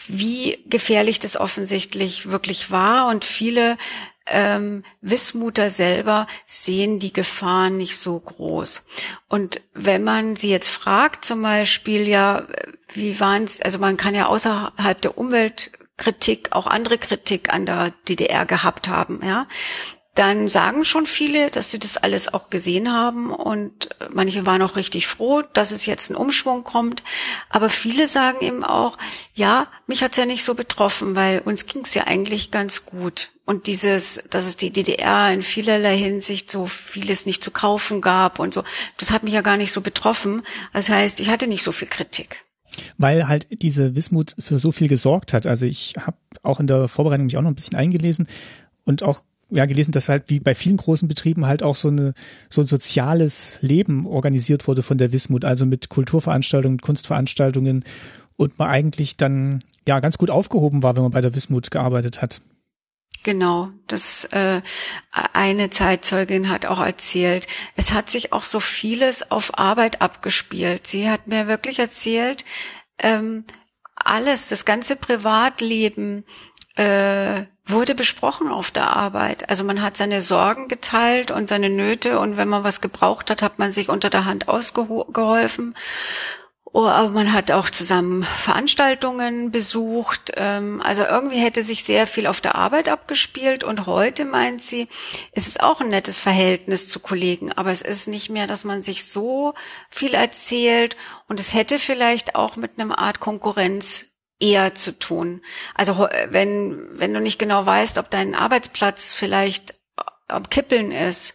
[0.07, 3.77] wie gefährlich das offensichtlich wirklich war und viele
[4.27, 8.83] ähm, Wismuter selber sehen die Gefahren nicht so groß.
[9.27, 12.47] Und wenn man sie jetzt fragt, zum Beispiel, ja,
[12.93, 17.93] wie waren es, also man kann ja außerhalb der Umweltkritik auch andere Kritik an der
[18.07, 19.47] DDR gehabt haben, ja
[20.15, 24.77] dann sagen schon viele, dass sie das alles auch gesehen haben und manche waren auch
[24.77, 27.03] richtig froh, dass es jetzt ein Umschwung kommt.
[27.49, 28.97] Aber viele sagen eben auch,
[29.33, 33.31] ja, mich hat's ja nicht so betroffen, weil uns ging's ja eigentlich ganz gut.
[33.43, 38.39] Und dieses, dass es die DDR in vielerlei Hinsicht so vieles nicht zu kaufen gab
[38.39, 38.63] und so,
[38.97, 40.43] das hat mich ja gar nicht so betroffen.
[40.71, 42.45] Das heißt, ich hatte nicht so viel Kritik
[42.97, 45.47] weil halt diese Wismut für so viel gesorgt hat.
[45.47, 48.27] Also ich habe auch in der Vorbereitung mich auch noch ein bisschen eingelesen
[48.83, 52.13] und auch ja gelesen, dass halt wie bei vielen großen Betrieben halt auch so eine
[52.49, 57.83] so ein soziales Leben organisiert wurde von der Wismut, also mit Kulturveranstaltungen, Kunstveranstaltungen
[58.37, 62.21] und man eigentlich dann ja ganz gut aufgehoben war, wenn man bei der Wismut gearbeitet
[62.21, 62.41] hat.
[63.23, 64.61] Genau, das äh,
[65.11, 70.85] eine Zeitzeugin hat auch erzählt, es hat sich auch so vieles auf Arbeit abgespielt.
[70.85, 72.45] Sie hat mir wirklich erzählt,
[72.99, 73.45] ähm,
[73.95, 76.23] alles, das ganze Privatleben,
[76.75, 79.49] äh, wurde besprochen auf der Arbeit.
[79.49, 83.41] Also man hat seine Sorgen geteilt und seine Nöte und wenn man was gebraucht hat,
[83.41, 85.75] hat man sich unter der Hand ausgeholfen.
[86.77, 90.33] Oh, aber man hat auch zusammen Veranstaltungen besucht.
[90.35, 93.63] Ähm, also irgendwie hätte sich sehr viel auf der Arbeit abgespielt.
[93.63, 94.89] Und heute meint sie,
[95.31, 98.83] es ist auch ein nettes Verhältnis zu Kollegen, aber es ist nicht mehr, dass man
[98.83, 99.53] sich so
[99.89, 100.97] viel erzählt.
[101.29, 104.07] Und es hätte vielleicht auch mit einer Art Konkurrenz
[104.39, 105.41] eher zu tun.
[105.73, 109.75] Also wenn, wenn du nicht genau weißt, ob dein Arbeitsplatz vielleicht
[110.27, 111.33] am Kippeln ist,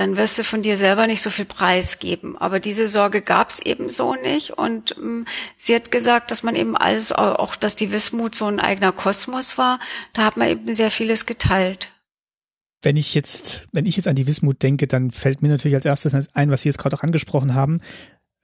[0.00, 2.38] dann wirst du von dir selber nicht so viel preisgeben.
[2.38, 4.52] Aber diese Sorge gab es eben so nicht.
[4.52, 5.26] Und ähm,
[5.56, 9.58] sie hat gesagt, dass man eben alles, auch dass die Wismut so ein eigener Kosmos
[9.58, 9.78] war,
[10.14, 11.92] da hat man eben sehr vieles geteilt.
[12.82, 15.84] Wenn ich jetzt, wenn ich jetzt an die Wismut denke, dann fällt mir natürlich als
[15.84, 17.82] erstes ein, was Sie jetzt gerade auch angesprochen haben,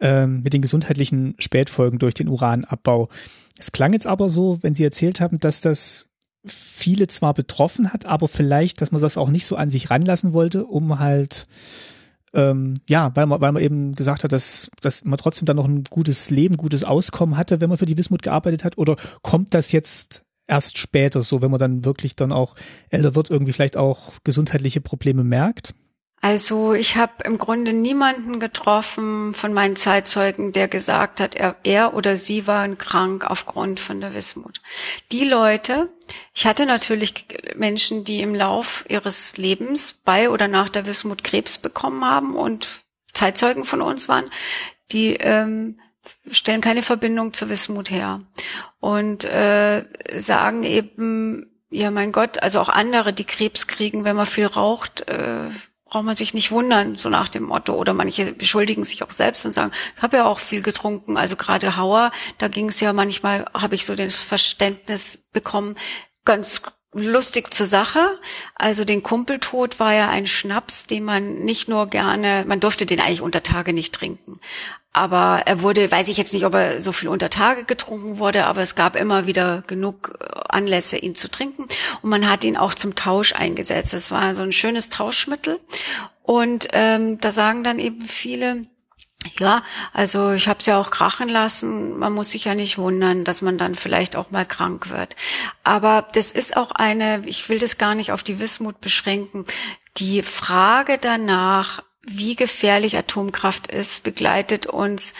[0.00, 3.08] ähm, mit den gesundheitlichen Spätfolgen durch den Uranabbau.
[3.58, 6.08] Es klang jetzt aber so, wenn Sie erzählt haben, dass das
[6.44, 10.32] viele zwar betroffen hat, aber vielleicht, dass man das auch nicht so an sich ranlassen
[10.32, 11.46] wollte, um halt
[12.34, 15.66] ähm, ja, weil man, weil man eben gesagt hat, dass, dass man trotzdem dann noch
[15.66, 18.76] ein gutes Leben, gutes Auskommen hatte, wenn man für die Wismut gearbeitet hat?
[18.76, 22.54] Oder kommt das jetzt erst später so, wenn man dann wirklich dann auch
[22.90, 25.74] älter wird, irgendwie vielleicht auch gesundheitliche Probleme merkt?
[26.26, 31.94] Also ich habe im Grunde niemanden getroffen von meinen Zeitzeugen, der gesagt hat, er, er
[31.94, 34.60] oder sie waren krank aufgrund von der Wismut.
[35.12, 35.88] Die Leute,
[36.34, 41.58] ich hatte natürlich Menschen, die im Lauf ihres Lebens bei oder nach der Wismut Krebs
[41.58, 44.28] bekommen haben und Zeitzeugen von uns waren,
[44.90, 45.78] die ähm,
[46.28, 48.22] stellen keine Verbindung zur Wismut her
[48.80, 49.84] und äh,
[50.18, 55.06] sagen eben, ja mein Gott, also auch andere, die Krebs kriegen, wenn man viel raucht,
[55.08, 55.50] äh,
[55.96, 57.72] braucht man sich nicht wundern, so nach dem Motto.
[57.72, 61.16] Oder manche beschuldigen sich auch selbst und sagen, ich habe ja auch viel getrunken.
[61.16, 65.74] Also gerade Hauer, da ging es ja manchmal, habe ich so das Verständnis bekommen,
[66.26, 66.60] ganz
[66.92, 68.20] lustig zur Sache.
[68.56, 73.00] Also den Kumpeltod war ja ein Schnaps, den man nicht nur gerne, man durfte den
[73.00, 74.38] eigentlich unter Tage nicht trinken.
[74.96, 78.46] Aber er wurde, weiß ich jetzt nicht, ob er so viel unter Tage getrunken wurde,
[78.46, 81.64] aber es gab immer wieder genug äh, Anlässe, ihn zu trinken.
[82.00, 83.92] Und man hat ihn auch zum Tausch eingesetzt.
[83.92, 85.60] Es war so ein schönes Tauschmittel.
[86.22, 88.64] Und ähm, da sagen dann eben viele,
[89.38, 91.98] ja, also ich habe es ja auch krachen lassen.
[91.98, 95.14] Man muss sich ja nicht wundern, dass man dann vielleicht auch mal krank wird.
[95.62, 99.44] Aber das ist auch eine, ich will das gar nicht auf die Wismut beschränken.
[99.98, 105.14] Die Frage danach, wie gefährlich Atomkraft ist, begleitet uns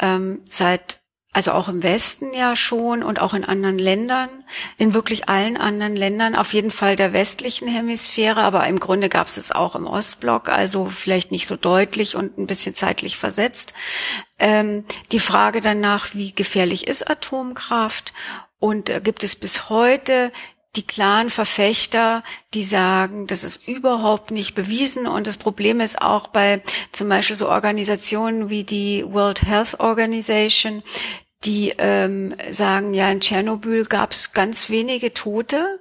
[0.00, 1.00] ähm, seit
[1.32, 4.28] also auch im Westen ja schon und auch in anderen Ländern,
[4.78, 9.28] in wirklich allen anderen Ländern, auf jeden Fall der westlichen Hemisphäre, aber im Grunde gab
[9.28, 13.74] es es auch im Ostblock, also vielleicht nicht so deutlich und ein bisschen zeitlich versetzt.
[14.40, 18.12] Ähm, die Frage danach, wie gefährlich ist Atomkraft
[18.58, 20.32] und äh, gibt es bis heute
[20.76, 22.22] die klaren Verfechter,
[22.54, 25.06] die sagen, das ist überhaupt nicht bewiesen.
[25.06, 30.82] Und das Problem ist auch bei zum Beispiel so Organisationen wie die World Health Organization,
[31.44, 35.80] die ähm, sagen, ja, in Tschernobyl gab es ganz wenige Tote,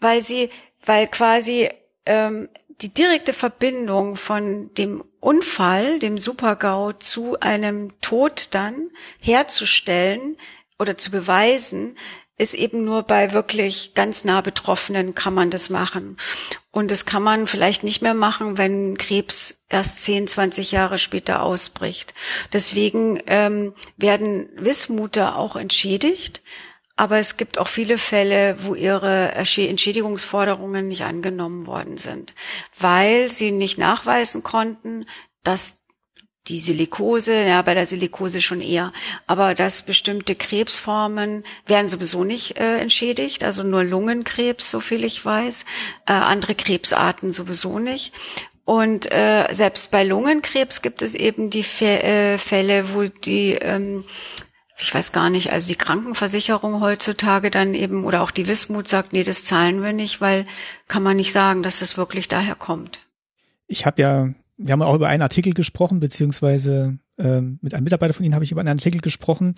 [0.00, 0.50] weil sie,
[0.86, 1.68] weil quasi
[2.06, 2.48] ähm,
[2.80, 10.36] die direkte Verbindung von dem Unfall, dem Supergau zu einem Tod dann herzustellen
[10.78, 11.96] oder zu beweisen,
[12.36, 16.16] ist eben nur bei wirklich ganz nah Betroffenen kann man das machen.
[16.72, 21.42] Und das kann man vielleicht nicht mehr machen, wenn Krebs erst 10, 20 Jahre später
[21.42, 22.12] ausbricht.
[22.52, 26.42] Deswegen ähm, werden Wismuter auch entschädigt.
[26.96, 32.34] Aber es gibt auch viele Fälle, wo ihre Entschädigungsforderungen nicht angenommen worden sind,
[32.78, 35.06] weil sie nicht nachweisen konnten,
[35.42, 35.83] dass
[36.48, 38.92] die Silikose, ja, bei der Silikose schon eher,
[39.26, 45.24] aber dass bestimmte Krebsformen werden sowieso nicht äh, entschädigt, also nur Lungenkrebs, so viel ich
[45.24, 45.64] weiß,
[46.06, 48.12] äh, andere Krebsarten sowieso nicht.
[48.66, 54.04] Und äh, selbst bei Lungenkrebs gibt es eben die Fä äh, Fälle, wo die ähm,
[54.76, 59.12] ich weiß gar nicht, also die Krankenversicherung heutzutage dann eben oder auch die Wismut sagt,
[59.12, 60.46] nee, das zahlen wir nicht, weil
[60.88, 63.06] kann man nicht sagen, dass das wirklich daher kommt.
[63.66, 68.14] Ich habe ja, wir haben auch über einen Artikel gesprochen, beziehungsweise ähm, mit einem Mitarbeiter
[68.14, 69.54] von Ihnen habe ich über einen Artikel gesprochen,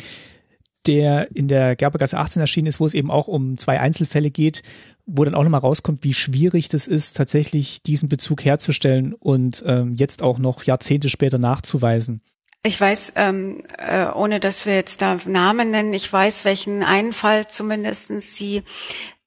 [0.86, 4.62] der in der Gerbergasse 18 erschienen ist, wo es eben auch um zwei Einzelfälle geht,
[5.05, 9.94] wo dann auch nochmal rauskommt, wie schwierig das ist, tatsächlich diesen Bezug herzustellen und ähm,
[9.94, 12.22] jetzt auch noch Jahrzehnte später nachzuweisen.
[12.62, 17.12] Ich weiß, ähm, äh, ohne dass wir jetzt da Namen nennen, ich weiß, welchen einen
[17.12, 18.62] Fall zumindestens Sie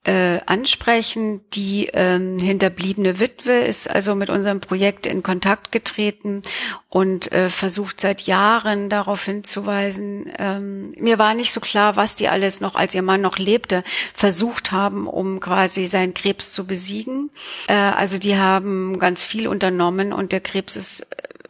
[0.10, 1.42] äh, ansprechen.
[1.54, 6.42] Die ähm, hinterbliebene Witwe ist also mit unserem Projekt in Kontakt getreten
[6.90, 10.32] und äh, versucht seit Jahren darauf hinzuweisen.
[10.40, 13.84] Ähm, mir war nicht so klar, was die alles noch, als ihr Mann noch lebte,
[14.16, 17.30] versucht haben, um quasi seinen Krebs zu besiegen.
[17.68, 21.06] Äh, also die haben ganz viel unternommen und der Krebs ist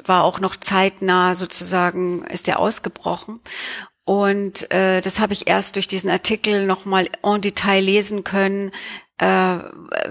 [0.05, 3.41] war auch noch zeitnah sozusagen, ist der ausgebrochen.
[4.09, 8.71] Und äh, das habe ich erst durch diesen Artikel nochmal en Detail lesen können.
[9.19, 9.59] Äh,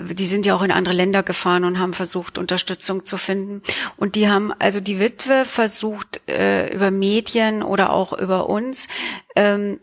[0.09, 3.61] die sind ja auch in andere Länder gefahren und haben versucht, Unterstützung zu finden.
[3.96, 8.86] Und die haben, also die Witwe versucht, äh, über Medien oder auch über uns
[9.34, 9.80] ähm,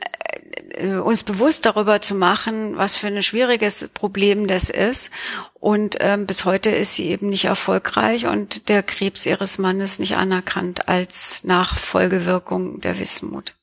[0.70, 5.12] äh, uns bewusst darüber zu machen, was für ein schwieriges Problem das ist.
[5.56, 10.16] Und ähm, bis heute ist sie eben nicht erfolgreich und der Krebs ihres Mannes nicht
[10.16, 13.56] anerkannt als Nachfolgewirkung der Wismut.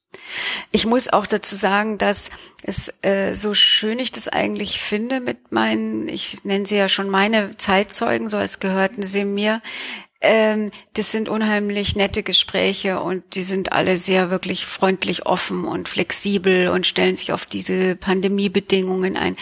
[0.70, 2.30] Ich muss auch dazu sagen, dass
[2.62, 7.08] es äh, so schön ich das eigentlich finde mit meinen, ich nenne sie ja schon
[7.08, 9.62] meine Zeitzeugen, so als gehörten sie mir,
[10.22, 15.88] ähm, das sind unheimlich nette Gespräche und die sind alle sehr wirklich freundlich, offen und
[15.88, 19.36] flexibel und stellen sich auf diese Pandemiebedingungen ein.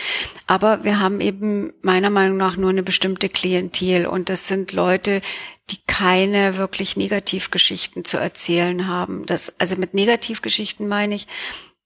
[0.46, 5.20] Aber wir haben eben meiner Meinung nach nur eine bestimmte Klientel und das sind Leute,
[5.68, 9.26] die keine wirklich Negativgeschichten zu erzählen haben.
[9.26, 11.26] Das, also mit Negativgeschichten meine ich,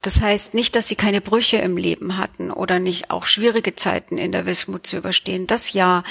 [0.02, 4.18] das heißt nicht, dass sie keine Brüche im Leben hatten oder nicht auch schwierige Zeiten
[4.18, 5.46] in der Wismut zu überstehen.
[5.46, 6.04] Das ja.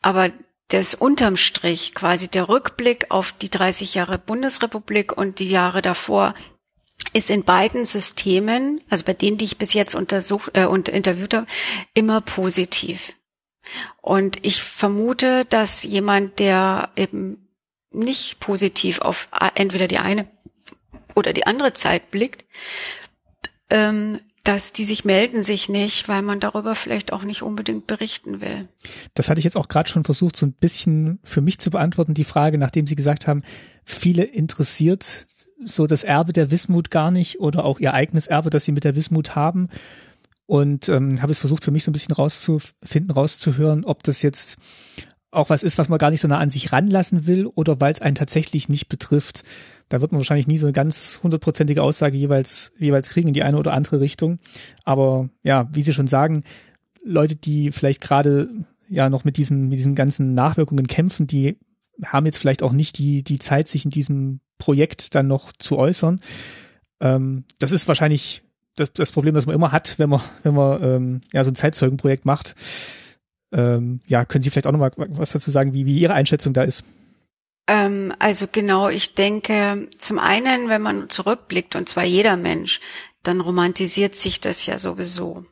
[0.00, 0.30] Aber
[0.70, 6.34] das unterm Strich quasi der Rückblick auf die 30 Jahre Bundesrepublik und die Jahre davor
[7.12, 11.34] ist in beiden Systemen, also bei denen, die ich bis jetzt untersucht äh, und interviewt
[11.34, 11.46] habe,
[11.94, 13.14] immer positiv.
[14.00, 17.48] Und ich vermute, dass jemand, der eben
[17.90, 20.28] nicht positiv auf entweder die eine
[21.14, 22.44] oder die andere Zeit blickt,
[23.68, 28.40] ähm, dass die sich melden sich nicht, weil man darüber vielleicht auch nicht unbedingt berichten
[28.40, 28.68] will.
[29.14, 32.14] Das hatte ich jetzt auch gerade schon versucht, so ein bisschen für mich zu beantworten,
[32.14, 33.42] die Frage, nachdem Sie gesagt haben,
[33.84, 35.26] viele interessiert
[35.64, 38.84] so das Erbe der Wismut gar nicht oder auch ihr eigenes Erbe, das sie mit
[38.84, 39.68] der Wismut haben.
[40.46, 44.58] Und ähm, habe es versucht, für mich so ein bisschen rauszufinden, rauszuhören, ob das jetzt
[45.30, 47.92] auch was ist, was man gar nicht so nah an sich ranlassen will oder weil
[47.92, 49.44] es einen tatsächlich nicht betrifft.
[49.90, 53.42] Da wird man wahrscheinlich nie so eine ganz hundertprozentige Aussage jeweils, jeweils kriegen in die
[53.42, 54.38] eine oder andere Richtung.
[54.84, 56.44] Aber ja, wie Sie schon sagen,
[57.04, 58.48] Leute, die vielleicht gerade
[58.88, 61.58] ja noch mit diesen, mit diesen ganzen Nachwirkungen kämpfen, die
[62.04, 65.76] haben jetzt vielleicht auch nicht die, die Zeit, sich in diesem Projekt dann noch zu
[65.76, 66.20] äußern.
[67.00, 68.42] Ähm, das ist wahrscheinlich
[68.76, 71.56] das, das Problem, das man immer hat, wenn man, wenn man ähm, ja so ein
[71.56, 72.54] Zeitzeugenprojekt macht
[73.52, 76.62] ähm, ja, können Sie vielleicht auch nochmal was dazu sagen, wie, wie Ihre Einschätzung da
[76.62, 76.84] ist?
[77.66, 82.80] Ähm, also genau, ich denke, zum einen, wenn man zurückblickt, und zwar jeder Mensch,
[83.22, 85.44] dann romantisiert sich das ja sowieso.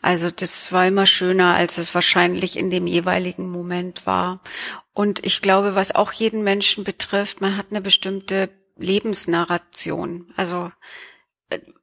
[0.00, 4.42] Also das war immer schöner, als es wahrscheinlich in dem jeweiligen Moment war.
[4.92, 10.32] Und ich glaube, was auch jeden Menschen betrifft, man hat eine bestimmte Lebensnarration.
[10.36, 10.72] Also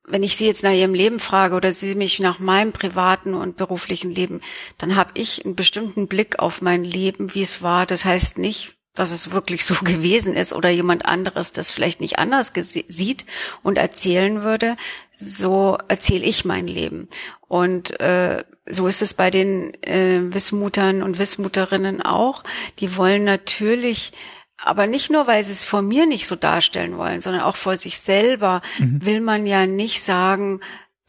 [0.06, 3.56] wenn ich Sie jetzt nach Ihrem Leben frage oder Sie mich nach meinem privaten und
[3.56, 4.42] beruflichen Leben,
[4.78, 7.86] dann habe ich einen bestimmten Blick auf mein Leben, wie es war.
[7.86, 12.20] Das heißt nicht, dass es wirklich so gewesen ist oder jemand anderes das vielleicht nicht
[12.20, 12.54] anders
[12.88, 13.26] sieht
[13.64, 14.76] und erzählen würde.
[15.16, 17.10] So erzähle ich mein Leben.
[17.48, 22.44] Und äh, so ist es bei den äh, Wissmutern und Wissmuterinnen auch.
[22.80, 24.14] Die wollen natürlich
[24.62, 27.78] aber nicht nur, weil sie es vor mir nicht so darstellen wollen, sondern auch vor
[27.78, 29.06] sich selber mhm.
[29.06, 30.60] will man ja nicht sagen,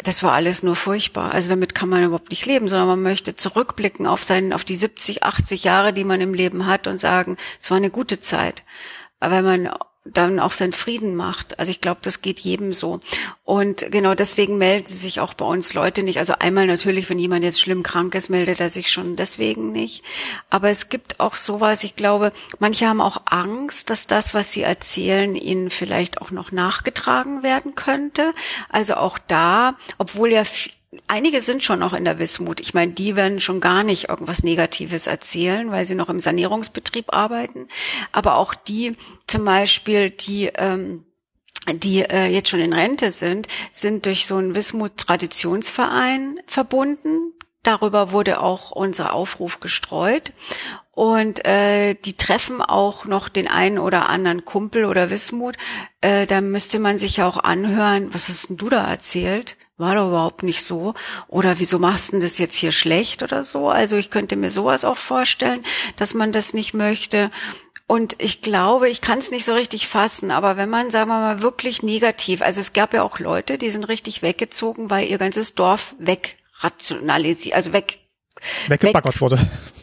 [0.05, 1.32] das war alles nur furchtbar.
[1.32, 4.76] Also damit kann man überhaupt nicht leben, sondern man möchte zurückblicken auf seinen, auf die
[4.76, 8.62] 70, 80 Jahre, die man im Leben hat und sagen, es war eine gute Zeit.
[9.18, 9.74] Aber wenn man
[10.05, 11.59] dann auch seinen Frieden macht.
[11.59, 13.01] Also ich glaube, das geht jedem so.
[13.44, 16.18] Und genau deswegen melden sich auch bei uns Leute nicht.
[16.18, 20.03] Also einmal natürlich, wenn jemand jetzt schlimm krank ist, meldet er sich schon deswegen nicht.
[20.48, 24.62] Aber es gibt auch sowas, ich glaube, manche haben auch Angst, dass das, was sie
[24.62, 28.32] erzählen, ihnen vielleicht auch noch nachgetragen werden könnte.
[28.70, 30.44] Also auch da, obwohl ja
[31.07, 32.59] Einige sind schon noch in der Wismut.
[32.61, 37.12] Ich meine, die werden schon gar nicht irgendwas Negatives erzählen, weil sie noch im Sanierungsbetrieb
[37.12, 37.68] arbeiten.
[38.11, 38.97] Aber auch die
[39.28, 41.05] zum Beispiel, die ähm,
[41.68, 47.34] die äh, jetzt schon in Rente sind, sind durch so einen Wismut-Traditionsverein verbunden.
[47.62, 50.32] Darüber wurde auch unser Aufruf gestreut.
[50.93, 55.57] Und äh, die treffen auch noch den einen oder anderen Kumpel oder Wismut.
[56.01, 59.57] Äh, da müsste man sich ja auch anhören, was hast denn du da erzählt?
[59.81, 60.95] War doch überhaupt nicht so.
[61.28, 63.68] Oder wieso machst du das jetzt hier schlecht oder so?
[63.68, 65.64] Also ich könnte mir sowas auch vorstellen,
[65.97, 67.31] dass man das nicht möchte.
[67.87, 71.18] Und ich glaube, ich kann es nicht so richtig fassen, aber wenn man, sagen wir
[71.18, 75.18] mal, wirklich negativ, also es gab ja auch Leute, die sind richtig weggezogen, weil ihr
[75.18, 77.99] ganzes Dorf wegrationalisiert, also weg
[78.68, 79.39] weggebaggert weg, wurde.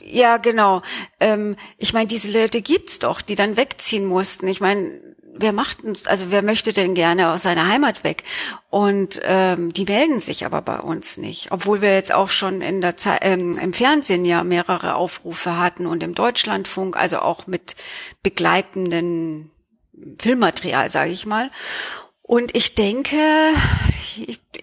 [0.05, 0.83] Ja, genau.
[1.19, 4.47] Ähm, ich meine, diese Leute gibt's doch, die dann wegziehen mussten.
[4.47, 5.01] Ich meine,
[5.39, 8.23] wer macht uns, also wer möchte denn gerne aus seiner Heimat weg?
[8.69, 12.81] Und ähm, die melden sich aber bei uns nicht, obwohl wir jetzt auch schon in
[12.81, 17.75] der Zeit ähm, im Fernsehen ja mehrere Aufrufe hatten und im Deutschlandfunk, also auch mit
[18.23, 19.51] begleitenden
[20.19, 21.51] Filmmaterial, sage ich mal.
[22.21, 23.17] Und ich denke,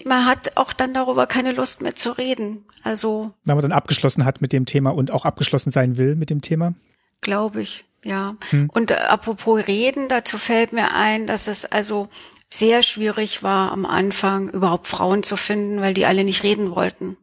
[0.05, 2.65] man hat auch dann darüber keine Lust mehr zu reden.
[2.83, 6.29] Also wenn man dann abgeschlossen hat mit dem Thema und auch abgeschlossen sein will mit
[6.29, 6.75] dem Thema,
[7.23, 7.87] glaube ich.
[8.05, 8.71] Ja, hm.
[8.73, 12.09] und äh, apropos Reden, dazu fällt mir ein, dass es also
[12.51, 17.17] sehr schwierig war am Anfang überhaupt Frauen zu finden, weil die alle nicht reden wollten.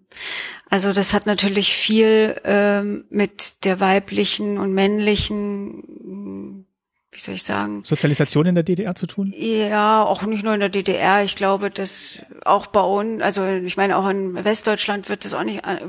[0.70, 6.66] Also das hat natürlich viel ähm, mit der weiblichen und männlichen,
[7.12, 7.84] wie soll ich sagen?
[7.84, 9.34] Sozialisation in der DDR zu tun?
[9.36, 11.24] Ja, auch nicht nur in der DDR.
[11.24, 15.44] Ich glaube, dass auch bei uns, also ich meine, auch in Westdeutschland wird das auch
[15.44, 15.80] nicht äh,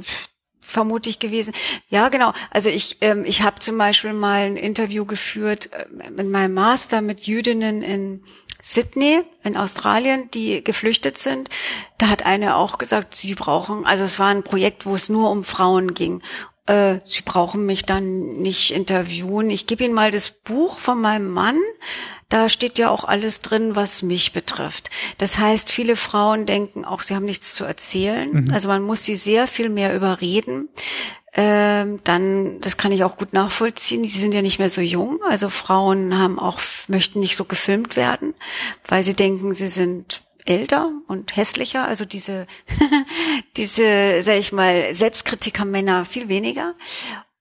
[0.73, 1.55] vermutlich gewesen.
[1.89, 2.33] Ja, genau.
[2.51, 7.01] Also ich, ähm, ich habe zum Beispiel mal ein Interview geführt äh, mit meinem Master
[7.01, 8.25] mit Jüdinnen in
[8.63, 11.51] Sydney in Australien, die geflüchtet sind.
[11.99, 15.31] Da hat eine auch gesagt, sie brauchen, also es war ein Projekt, wo es nur
[15.31, 16.23] um Frauen ging.
[16.73, 19.51] Äh, sie brauchen mich dann nicht interviewen.
[19.51, 21.59] Ich gebe Ihnen mal das Buch von meinem Mann.
[22.31, 24.89] Da steht ja auch alles drin, was mich betrifft.
[25.19, 28.31] Das heißt, viele Frauen denken auch, sie haben nichts zu erzählen.
[28.33, 28.55] Mhm.
[28.55, 30.71] Also man muss sie sehr viel mehr überreden.
[31.35, 34.05] Ähm, dann, das kann ich auch gut nachvollziehen.
[34.05, 35.21] Sie sind ja nicht mehr so jung.
[35.29, 38.33] Also Frauen haben auch, möchten nicht so gefilmt werden,
[38.89, 41.87] weil sie denken, sie sind älter und hässlicher.
[41.87, 42.47] Also diese,
[43.57, 46.75] diese, sag ich mal, Selbstkritik haben Männer viel weniger.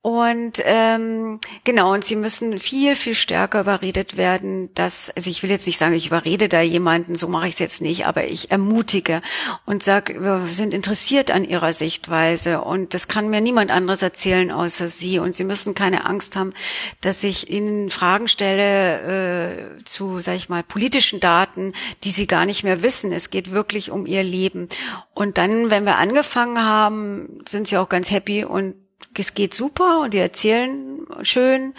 [0.04, 5.52] Und ähm, genau, und sie müssen viel, viel stärker überredet werden, dass, also ich will
[5.52, 8.50] jetzt nicht sagen, ich überrede da jemanden, so mache ich es jetzt nicht, aber ich
[8.50, 9.22] ermutige
[9.68, 14.50] und sage, wir sind interessiert an ihrer Sichtweise und das kann mir niemand anderes erzählen
[14.50, 15.20] außer sie.
[15.20, 16.54] Und sie müssen keine Angst haben,
[17.02, 21.74] dass ich ihnen Fragen stelle äh, zu, sag ich mal, politischen Daten,
[22.04, 23.12] die sie gar nicht mehr wissen.
[23.12, 24.68] Es geht wirklich um ihr Leben.
[25.14, 28.74] Und dann, wenn wir angefangen haben, sind sie auch ganz happy und
[29.18, 31.74] es geht super und die erzählen schön,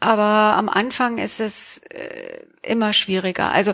[0.00, 3.52] aber am Anfang ist es äh, immer schwieriger.
[3.52, 3.72] Also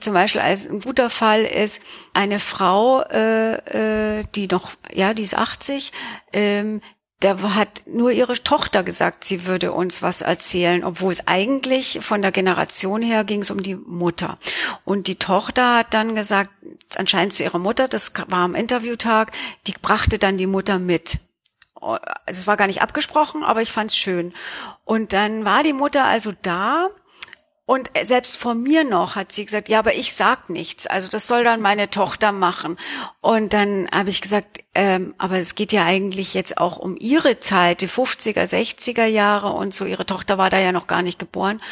[0.00, 1.82] zum Beispiel als ein guter Fall ist
[2.14, 5.92] eine Frau, äh, äh, die noch, ja, die ist 80,
[6.32, 6.80] ähm,
[7.22, 12.20] der hat nur ihre Tochter gesagt, sie würde uns was erzählen, obwohl es eigentlich von
[12.20, 14.38] der Generation her ging es um die Mutter.
[14.84, 16.50] Und die Tochter hat dann gesagt,
[16.96, 19.30] anscheinend zu ihrer Mutter, das war am Interviewtag,
[19.68, 21.20] die brachte dann die Mutter mit
[21.82, 24.32] also es war gar nicht abgesprochen, aber ich fand's schön.
[24.84, 26.90] Und dann war die Mutter also da
[27.64, 30.88] und selbst vor mir noch hat sie gesagt, ja, aber ich sag nichts.
[30.88, 32.76] Also das soll dann meine Tochter machen.
[33.20, 37.38] Und dann habe ich gesagt, ähm, aber es geht ja eigentlich jetzt auch um ihre
[37.38, 39.84] Zeit, die 50er, 60er Jahre und so.
[39.84, 41.62] Ihre Tochter war da ja noch gar nicht geboren.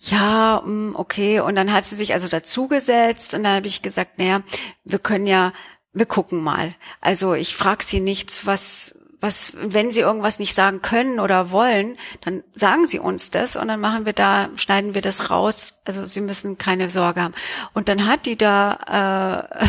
[0.00, 1.38] Ja, mm, okay.
[1.38, 4.42] Und dann hat sie sich also dazugesetzt und dann habe ich gesagt, naja,
[4.84, 5.52] wir können ja,
[5.92, 6.74] wir gucken mal.
[7.00, 11.96] Also ich frage sie nichts, was was, wenn sie irgendwas nicht sagen können oder wollen,
[12.20, 15.80] dann sagen sie uns das und dann machen wir da, schneiden wir das raus.
[15.84, 17.34] Also sie müssen keine Sorge haben.
[17.72, 19.64] Und dann hat die da äh,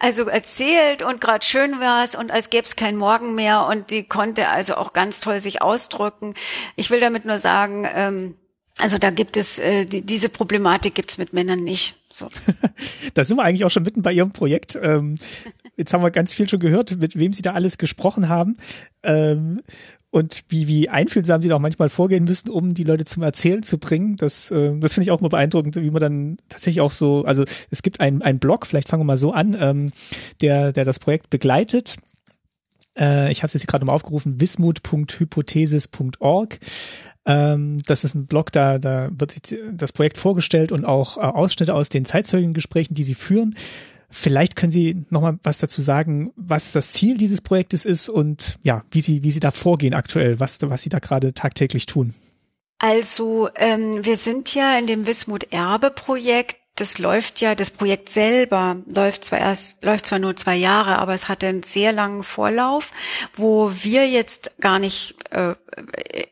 [0.00, 3.90] also erzählt und gerade schön war es und als gäbe es kein Morgen mehr und
[3.90, 6.34] die konnte also auch ganz toll sich ausdrücken.
[6.76, 8.36] Ich will damit nur sagen, ähm,
[8.78, 11.96] also da gibt es äh, die, diese Problematik gibt's mit Männern nicht.
[12.12, 12.26] So.
[13.14, 14.78] da sind wir eigentlich auch schon mitten bei Ihrem Projekt.
[14.80, 15.16] Ähm,
[15.76, 18.56] jetzt haben wir ganz viel schon gehört, mit wem Sie da alles gesprochen haben.
[19.02, 19.58] Ähm,
[20.16, 23.62] und wie, wie einfühlsam sie da auch manchmal vorgehen müssen, um die Leute zum Erzählen
[23.62, 24.16] zu bringen.
[24.16, 27.44] Das, äh, das finde ich auch mal beeindruckend, wie man dann tatsächlich auch so, also
[27.70, 29.92] es gibt einen, einen Blog, vielleicht fangen wir mal so an, ähm,
[30.40, 31.98] der, der das Projekt begleitet.
[32.98, 36.60] Äh, ich habe es jetzt gerade mal aufgerufen, wismut.hypothesis.org.
[37.26, 41.74] Ähm, das ist ein Blog, da, da wird das Projekt vorgestellt und auch äh, Ausschnitte
[41.74, 43.54] aus den Zeitzeugengesprächen, die sie führen.
[44.08, 48.58] Vielleicht können Sie noch mal was dazu sagen, was das Ziel dieses Projektes ist und
[48.62, 52.14] ja, wie Sie, wie Sie da vorgehen aktuell, was, was Sie da gerade tagtäglich tun.
[52.78, 58.10] Also ähm, wir sind ja in dem Wismut Erbe Projekt das läuft ja, das Projekt
[58.10, 62.22] selber läuft zwar erst, läuft zwar nur zwei Jahre, aber es hatte einen sehr langen
[62.22, 62.92] Vorlauf,
[63.34, 65.54] wo wir jetzt gar nicht äh,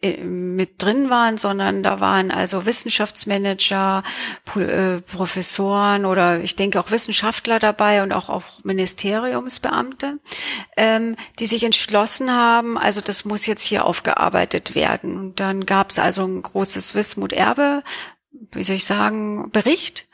[0.03, 4.03] äh mit drin waren, sondern da waren also Wissenschaftsmanager,
[4.57, 10.19] äh, Professoren oder ich denke auch Wissenschaftler dabei und auch, auch Ministeriumsbeamte,
[10.77, 15.19] ähm, die sich entschlossen haben, also das muss jetzt hier aufgearbeitet werden.
[15.19, 17.83] Und dann gab es also ein großes Wismut-Erbe
[18.53, 20.09] wie soll ich sagen, Bericht,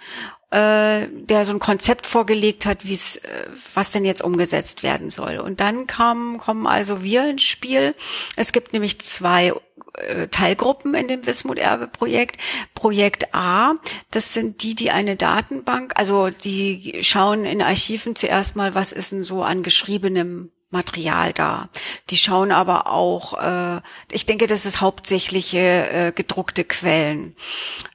[0.51, 5.11] äh, der so ein Konzept vorgelegt hat, wie es, äh, was denn jetzt umgesetzt werden
[5.11, 5.38] soll.
[5.38, 7.94] Und dann kam, kommen also wir ins Spiel.
[8.36, 9.53] Es gibt nämlich zwei
[9.94, 12.38] äh, Teilgruppen in dem Wismut-Erbe-Projekt.
[12.74, 13.74] Projekt A,
[14.11, 19.12] das sind die, die eine Datenbank, also die schauen in Archiven zuerst mal, was ist
[19.12, 21.68] denn so an geschriebenem Material da.
[22.11, 23.80] Die schauen aber auch, äh,
[24.12, 27.34] ich denke, das ist hauptsächliche äh, gedruckte Quellen.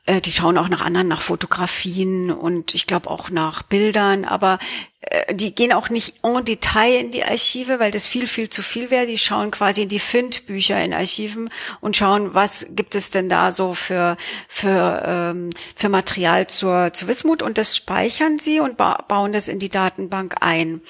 [0.05, 4.59] Äh, die schauen auch nach anderen, nach Fotografien und ich glaube auch nach Bildern, aber
[5.01, 8.61] äh, die gehen auch nicht en Detail in die Archive, weil das viel, viel zu
[8.61, 9.07] viel wäre.
[9.07, 11.49] Die schauen quasi in die Findbücher in Archiven
[11.81, 14.15] und schauen, was gibt es denn da so für,
[14.47, 19.47] für, ähm, für Material zur, zur Wismut und das speichern sie und ba bauen das
[19.47, 20.81] in die Datenbank ein.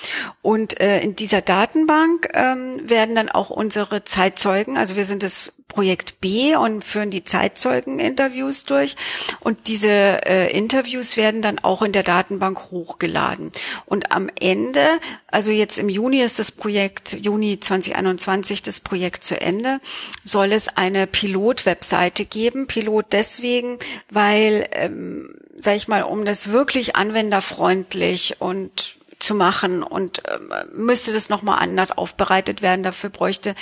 [0.41, 5.53] Und äh, in dieser Datenbank ähm, werden dann auch unsere Zeitzeugen, also wir sind das
[5.75, 8.95] Projekt B und führen die Zeitzeugen-Interviews durch.
[9.41, 13.51] Und diese äh, Interviews werden dann auch in der Datenbank hochgeladen.
[13.85, 14.87] Und am Ende,
[15.27, 19.81] also jetzt im Juni ist das Projekt, Juni 2021 das Projekt zu Ende,
[20.23, 22.67] soll es eine Pilot-Webseite geben.
[22.67, 23.77] Pilot deswegen,
[24.09, 31.11] weil, ähm, sag ich mal, um das wirklich anwenderfreundlich und zu machen und ähm, müsste
[31.11, 32.83] das nochmal anders aufbereitet werden.
[32.83, 33.55] Dafür bräuchte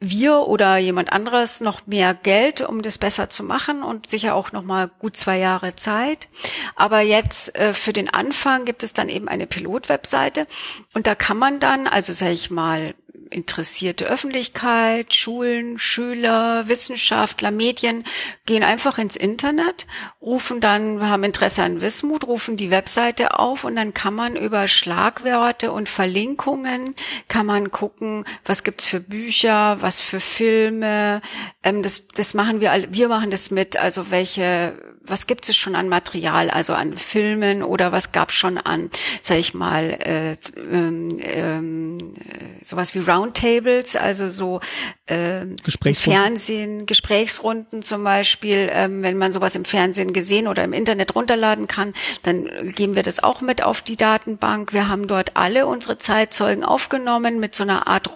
[0.00, 4.52] wir oder jemand anderes noch mehr Geld, um das besser zu machen und sicher auch
[4.52, 6.28] noch mal gut zwei Jahre Zeit.
[6.76, 10.46] Aber jetzt äh, für den Anfang gibt es dann eben eine Pilot-Webseite
[10.94, 12.94] und da kann man dann, also sage ich mal,
[13.30, 18.04] interessierte Öffentlichkeit, Schulen, Schüler, Wissenschaftler, Medien
[18.46, 19.86] gehen einfach ins Internet,
[20.20, 24.68] rufen dann, haben Interesse an Wismut, rufen die Webseite auf und dann kann man über
[24.68, 26.94] Schlagwörter und Verlinkungen
[27.28, 31.20] kann man gucken, was gibt's für Bücher, was für Filme.
[31.62, 35.74] Ähm, das, das machen wir, wir machen das mit, also welche was gibt es schon
[35.74, 38.90] an Material, also an Filmen oder was gab es schon an,
[39.22, 42.14] sag ich mal, äh, ähm, ähm,
[42.62, 44.60] sowas wie Roundtables, also so
[45.06, 45.46] äh,
[45.94, 51.66] Fernsehen, Gesprächsrunden zum Beispiel, ähm, wenn man sowas im Fernsehen gesehen oder im Internet runterladen
[51.66, 54.72] kann, dann geben wir das auch mit auf die Datenbank.
[54.72, 58.10] Wir haben dort alle unsere Zeitzeugen aufgenommen mit so einer Art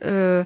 [0.00, 0.44] äh, äh,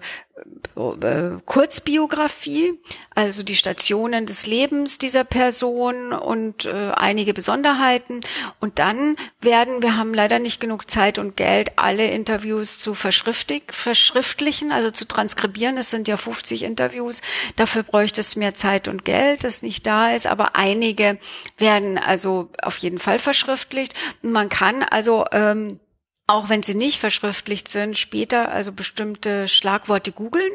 [1.44, 2.80] Kurzbiografie,
[3.14, 8.20] also die Stationen des Lebens dieser Person und äh, einige Besonderheiten.
[8.58, 14.72] Und dann werden, wir haben leider nicht genug Zeit und Geld, alle Interviews zu verschriftlichen,
[14.72, 15.76] also zu transkribieren.
[15.76, 17.20] Es sind ja 50 Interviews.
[17.54, 20.26] Dafür bräuchte es mehr Zeit und Geld, das nicht da ist.
[20.26, 21.18] Aber einige
[21.58, 23.94] werden also auf jeden Fall verschriftlicht.
[24.22, 25.78] man kann also ähm,
[26.26, 30.52] auch wenn sie nicht verschriftlicht sind, später also bestimmte Schlagworte googeln.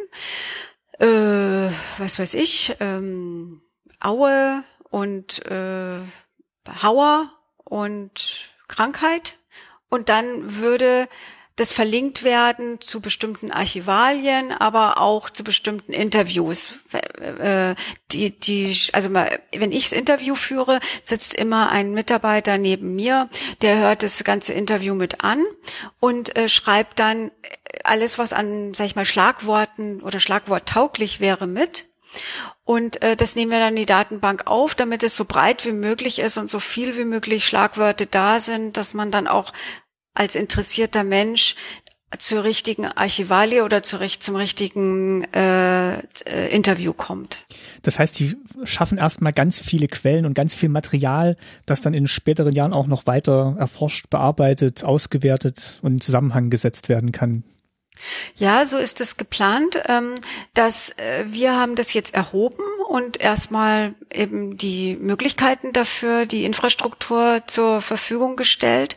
[1.00, 3.62] Äh, was weiß ich, ähm,
[4.00, 6.00] Aue und äh,
[6.82, 7.32] Hauer
[7.64, 9.38] und Krankheit.
[9.90, 11.08] Und dann würde
[11.60, 16.74] das verlinkt werden zu bestimmten Archivalien, aber auch zu bestimmten Interviews.
[16.92, 17.76] Äh,
[18.12, 23.30] die, die, also wenn ich das Interview führe, sitzt immer ein Mitarbeiter neben mir,
[23.62, 25.44] der hört das ganze Interview mit an
[26.00, 27.32] und äh, schreibt dann
[27.84, 31.86] alles, was an, sag ich mal, Schlagworten oder Schlagwort tauglich wäre, mit.
[32.64, 35.72] Und äh, das nehmen wir dann in die Datenbank auf, damit es so breit wie
[35.72, 39.52] möglich ist und so viel wie möglich Schlagwörter da sind, dass man dann auch
[40.20, 41.56] als interessierter Mensch
[42.18, 46.02] zur richtigen Archivalie oder zu, zum richtigen äh, äh,
[46.50, 47.46] Interview kommt.
[47.84, 52.08] Das heißt, sie schaffen erstmal ganz viele Quellen und ganz viel Material, das dann in
[52.08, 57.44] späteren Jahren auch noch weiter erforscht, bearbeitet, ausgewertet und in Zusammenhang gesetzt werden kann.
[58.38, 60.16] Ja, so ist es geplant, ähm,
[60.54, 67.44] dass äh, wir haben das jetzt erhoben und erstmal eben die Möglichkeiten dafür, die Infrastruktur
[67.46, 68.96] zur Verfügung gestellt.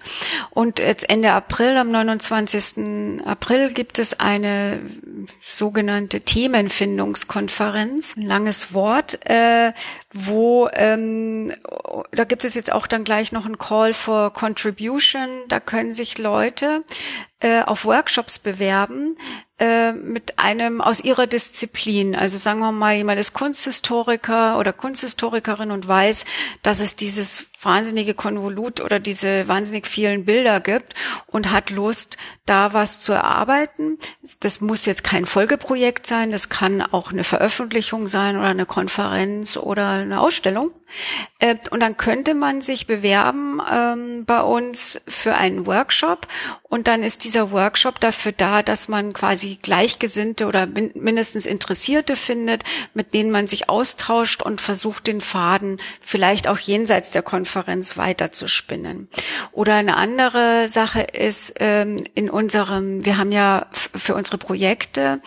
[0.50, 3.22] Und jetzt Ende April, am 29.
[3.24, 4.80] April gibt es eine
[5.42, 9.72] sogenannte Themenfindungskonferenz, ein langes Wort, äh,
[10.12, 11.52] wo ähm,
[12.10, 15.28] da gibt es jetzt auch dann gleich noch ein Call for Contribution.
[15.48, 16.84] Da können sich Leute
[17.40, 19.16] äh, auf Workshops bewerben
[19.58, 22.14] äh, mit einem aus ihrer Disziplin.
[22.14, 26.24] Also sagen wir mal, jemand ist Kunsthistoriker oder Kunsthistorikerin und weiß,
[26.62, 30.94] dass es dieses wahnsinnige Konvolut oder diese wahnsinnig vielen Bilder gibt
[31.26, 33.98] und hat Lust, da was zu erarbeiten.
[34.40, 39.56] Das muss jetzt kein Folgeprojekt sein, das kann auch eine Veröffentlichung sein oder eine Konferenz
[39.56, 40.72] oder eine Ausstellung.
[41.38, 46.26] Äh, und dann könnte man sich bewerben ähm, bei uns für einen Workshop
[46.64, 52.64] und dann ist dieser Workshop dafür da, dass man quasi Gleichgesinnte oder mindestens Interessierte findet,
[52.92, 57.98] mit denen man sich austauscht und versucht, den Faden vielleicht auch jenseits der Konferenz Konferenz
[57.98, 59.09] weiterzuspinnen.
[59.53, 65.20] Oder eine andere Sache ist ähm, in unserem, wir haben ja für unsere Projekte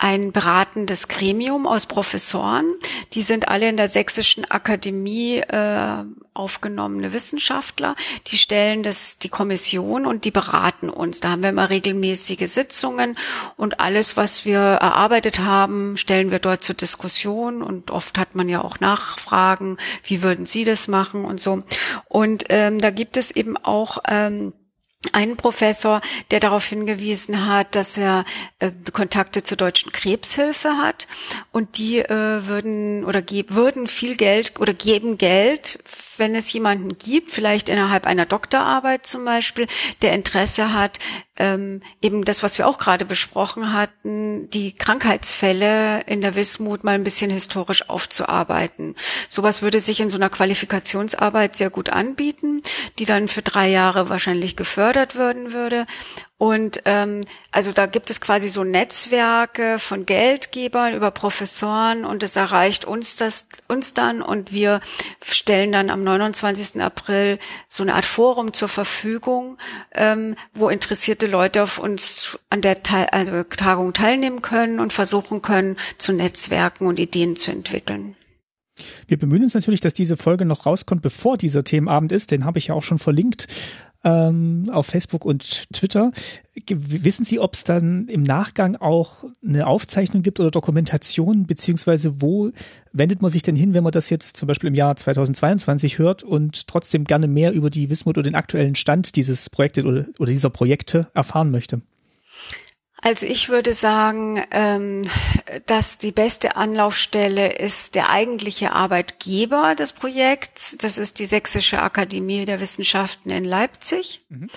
[0.00, 2.74] ein beratendes Gremium aus Professoren.
[3.12, 7.96] Die sind alle in der Sächsischen Akademie äh, aufgenommene Wissenschaftler.
[8.28, 11.20] Die stellen das die Kommission und die beraten uns.
[11.20, 13.18] Da haben wir immer regelmäßige Sitzungen
[13.58, 18.48] und alles, was wir erarbeitet haben, stellen wir dort zur Diskussion und oft hat man
[18.48, 21.62] ja auch Nachfragen, wie würden Sie das machen und so.
[22.08, 24.54] Und ähm, da gibt es eben auch ähm,
[25.12, 28.24] einen Professor, der darauf hingewiesen hat, dass er
[28.58, 31.08] äh, Kontakte zur deutschen Krebshilfe hat.
[31.52, 35.78] Und die äh, würden oder würden viel Geld oder geben Geld
[36.20, 39.66] wenn es jemanden gibt, vielleicht innerhalb einer Doktorarbeit zum Beispiel,
[40.02, 41.00] der Interesse hat,
[41.36, 46.94] ähm, eben das, was wir auch gerade besprochen hatten, die Krankheitsfälle in der Wismut mal
[46.94, 48.94] ein bisschen historisch aufzuarbeiten.
[49.28, 52.62] Sowas würde sich in so einer Qualifikationsarbeit sehr gut anbieten,
[52.98, 55.86] die dann für drei Jahre wahrscheinlich gefördert werden würde.
[56.40, 62.34] Und ähm, also da gibt es quasi so Netzwerke von Geldgebern über Professoren und es
[62.34, 64.80] erreicht uns das uns dann und wir
[65.22, 66.80] stellen dann am 29.
[66.80, 67.38] April
[67.68, 69.58] so eine Art Forum zur Verfügung,
[69.92, 75.42] ähm, wo interessierte Leute auf uns an der Teil, also Tagung teilnehmen können und versuchen
[75.42, 78.16] können zu Netzwerken und Ideen zu entwickeln.
[79.08, 82.30] Wir bemühen uns natürlich, dass diese Folge noch rauskommt, bevor dieser Themenabend ist.
[82.30, 83.46] Den habe ich ja auch schon verlinkt
[84.04, 86.12] ähm, auf Facebook und Twitter.
[86.68, 92.50] Wissen Sie, ob es dann im Nachgang auch eine Aufzeichnung gibt oder Dokumentation, beziehungsweise wo
[92.92, 96.22] wendet man sich denn hin, wenn man das jetzt zum Beispiel im Jahr 2022 hört
[96.22, 100.30] und trotzdem gerne mehr über die Wismut oder den aktuellen Stand dieses Projektes oder, oder
[100.30, 101.82] dieser Projekte erfahren möchte?
[103.02, 105.02] Also ich würde sagen, ähm,
[105.66, 110.76] dass die beste Anlaufstelle ist der eigentliche Arbeitgeber des Projekts.
[110.78, 114.24] Das ist die Sächsische Akademie der Wissenschaften in Leipzig.
[114.28, 114.50] Mhm.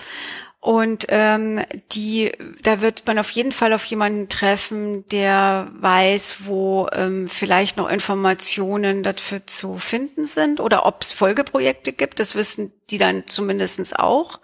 [0.64, 1.60] Und ähm,
[1.92, 2.32] die,
[2.62, 7.90] da wird man auf jeden Fall auf jemanden treffen, der weiß, wo ähm, vielleicht noch
[7.90, 12.18] Informationen dafür zu finden sind oder ob es Folgeprojekte gibt.
[12.18, 14.40] Das wissen die dann zumindestens auch.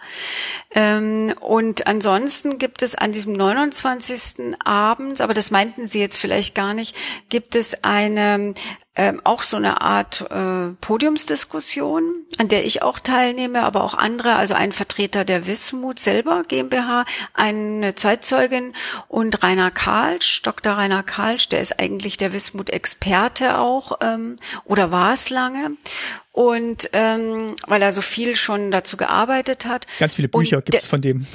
[0.74, 4.56] Ähm, und ansonsten gibt es an diesem 29.
[4.64, 6.94] Abend, aber das meinten Sie jetzt vielleicht gar nicht,
[7.28, 8.54] gibt es eine
[8.96, 14.34] ähm, auch so eine Art äh, Podiumsdiskussion, an der ich auch teilnehme, aber auch andere,
[14.34, 18.74] also ein Vertreter der Wismut selber GmbH, eine Zeitzeugin
[19.08, 20.74] und Rainer Karlsch, Dr.
[20.74, 25.76] Rainer Karlsch, der ist eigentlich der Wismut-Experte auch ähm, oder war es lange
[26.32, 29.86] und ähm, weil er so viel schon dazu gearbeitet hat.
[29.98, 31.26] Ganz viele Bücher gibt es von dem.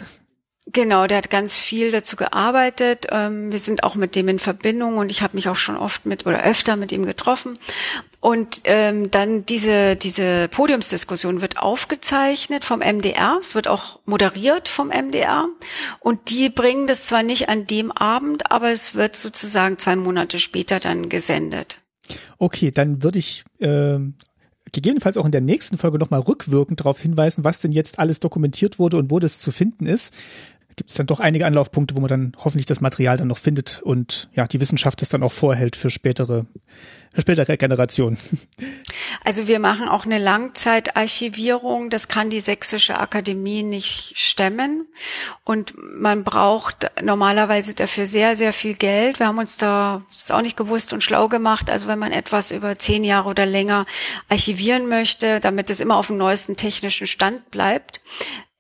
[0.67, 3.05] Genau, der hat ganz viel dazu gearbeitet.
[3.11, 6.07] Ähm, wir sind auch mit dem in Verbindung und ich habe mich auch schon oft
[6.07, 7.59] mit oder öfter mit ihm getroffen.
[8.19, 14.87] Und ähm, dann diese, diese Podiumsdiskussion wird aufgezeichnet vom MDR, es wird auch moderiert vom
[14.87, 15.47] MDR.
[15.99, 20.39] Und die bringen das zwar nicht an dem Abend, aber es wird sozusagen zwei Monate
[20.39, 21.79] später dann gesendet.
[22.39, 23.99] Okay, dann würde ich äh,
[24.76, 28.78] gegebenenfalls auch in der nächsten Folge nochmal rückwirkend darauf hinweisen, was denn jetzt alles dokumentiert
[28.78, 30.13] wurde und wo das zu finden ist
[30.76, 33.82] gibt es dann doch einige Anlaufpunkte, wo man dann hoffentlich das Material dann noch findet
[33.82, 36.45] und ja, die Wissenschaft es dann auch vorhält für spätere,
[37.13, 38.17] für spätere Generationen.
[39.24, 41.89] Also wir machen auch eine Langzeitarchivierung.
[41.89, 44.88] Das kann die Sächsische Akademie nicht stemmen.
[45.43, 49.20] Und man braucht normalerweise dafür sehr, sehr viel Geld.
[49.20, 51.70] Wir haben uns da, das auch nicht gewusst und schlau gemacht.
[51.70, 53.86] Also wenn man etwas über zehn Jahre oder länger
[54.30, 58.01] archivieren möchte, damit es immer auf dem neuesten technischen Stand bleibt,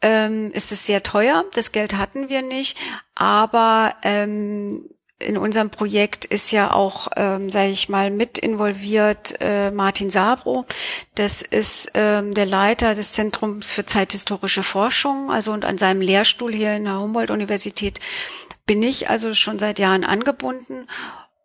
[0.01, 1.45] ähm, ist es sehr teuer.
[1.53, 2.77] Das Geld hatten wir nicht,
[3.15, 4.89] aber ähm,
[5.19, 10.65] in unserem Projekt ist ja auch, ähm, sage ich mal, mit involviert äh, Martin Sabro.
[11.15, 16.53] Das ist ähm, der Leiter des Zentrums für zeithistorische Forschung, also und an seinem Lehrstuhl
[16.53, 17.99] hier in der Humboldt-Universität
[18.65, 20.87] bin ich also schon seit Jahren angebunden.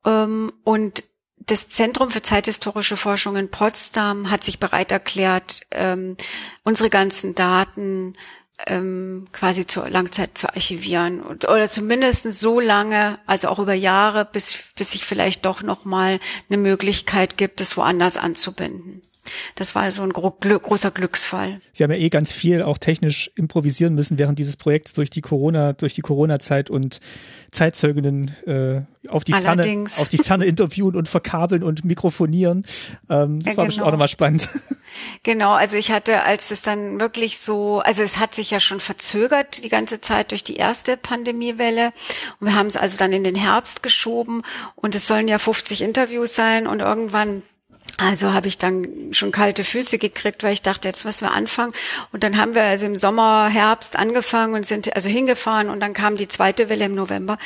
[0.05, 1.05] Ähm, und
[1.39, 6.17] das Zentrum für zeithistorische Forschung in Potsdam hat sich bereit erklärt, ähm,
[6.65, 8.17] unsere ganzen Daten
[8.67, 14.25] ähm, quasi zur Langzeit zu archivieren und, oder zumindest so lange, also auch über Jahre,
[14.25, 19.03] bis bis sich vielleicht doch noch mal eine Möglichkeit gibt, es woanders anzubinden.
[19.55, 21.61] Das war so ein gro großer Glücksfall.
[21.73, 25.21] Sie haben ja eh ganz viel auch technisch improvisieren müssen während dieses Projekts durch die
[25.21, 27.01] Corona, durch die Corona-Zeit und
[27.51, 29.95] Zeitzeuginnen äh, auf die Allerdings.
[29.95, 32.65] Ferne, auf die Ferne interviewen und verkabeln und mikrofonieren.
[33.09, 33.67] Ähm, das ja, war genau.
[33.67, 34.49] bestimmt auch nochmal spannend.
[35.23, 38.81] Genau, also ich hatte, als es dann wirklich so, also es hat sich ja schon
[38.81, 41.93] verzögert die ganze Zeit durch die erste Pandemiewelle
[42.39, 44.43] und wir haben es also dann in den Herbst geschoben
[44.75, 47.43] und es sollen ja 50 Interviews sein und irgendwann
[48.01, 51.75] also habe ich dann schon kalte Füße gekriegt, weil ich dachte, jetzt müssen wir anfangen.
[52.13, 55.93] Und dann haben wir also im Sommer, Herbst angefangen und sind also hingefahren und dann
[55.93, 57.39] kam die zweite Welle im November,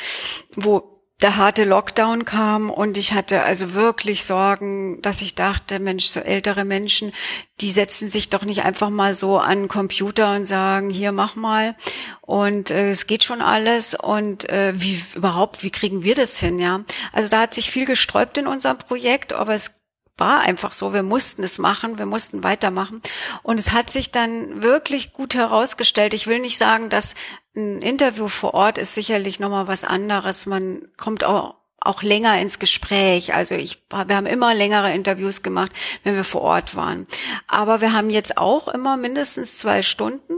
[0.55, 6.07] wo der harte Lockdown kam und ich hatte also wirklich Sorgen, dass ich dachte, Mensch,
[6.07, 7.13] so ältere Menschen,
[7.61, 11.75] die setzen sich doch nicht einfach mal so an Computer und sagen, hier mach mal
[12.19, 16.59] und äh, es geht schon alles und äh, wie überhaupt, wie kriegen wir das hin,
[16.59, 16.83] ja?
[17.13, 19.71] Also da hat sich viel gesträubt in unserem Projekt, aber es
[20.17, 23.01] war einfach so, wir mussten es machen, wir mussten weitermachen.
[23.43, 26.13] Und es hat sich dann wirklich gut herausgestellt.
[26.13, 27.15] Ich will nicht sagen, dass
[27.55, 30.45] ein Interview vor Ort ist sicherlich nochmal was anderes.
[30.45, 31.55] Man kommt auch
[31.85, 33.33] auch länger ins Gespräch.
[33.33, 35.71] Also ich, wir haben immer längere Interviews gemacht,
[36.03, 37.07] wenn wir vor Ort waren.
[37.47, 40.33] Aber wir haben jetzt auch immer mindestens zwei Stunden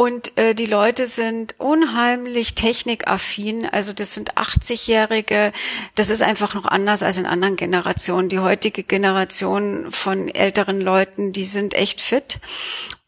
[0.00, 3.66] und äh, die Leute sind unheimlich technikaffin.
[3.66, 5.52] Also das sind 80-Jährige.
[5.94, 8.30] Das ist einfach noch anders als in anderen Generationen.
[8.30, 12.38] Die heutige Generation von älteren Leuten, die sind echt fit.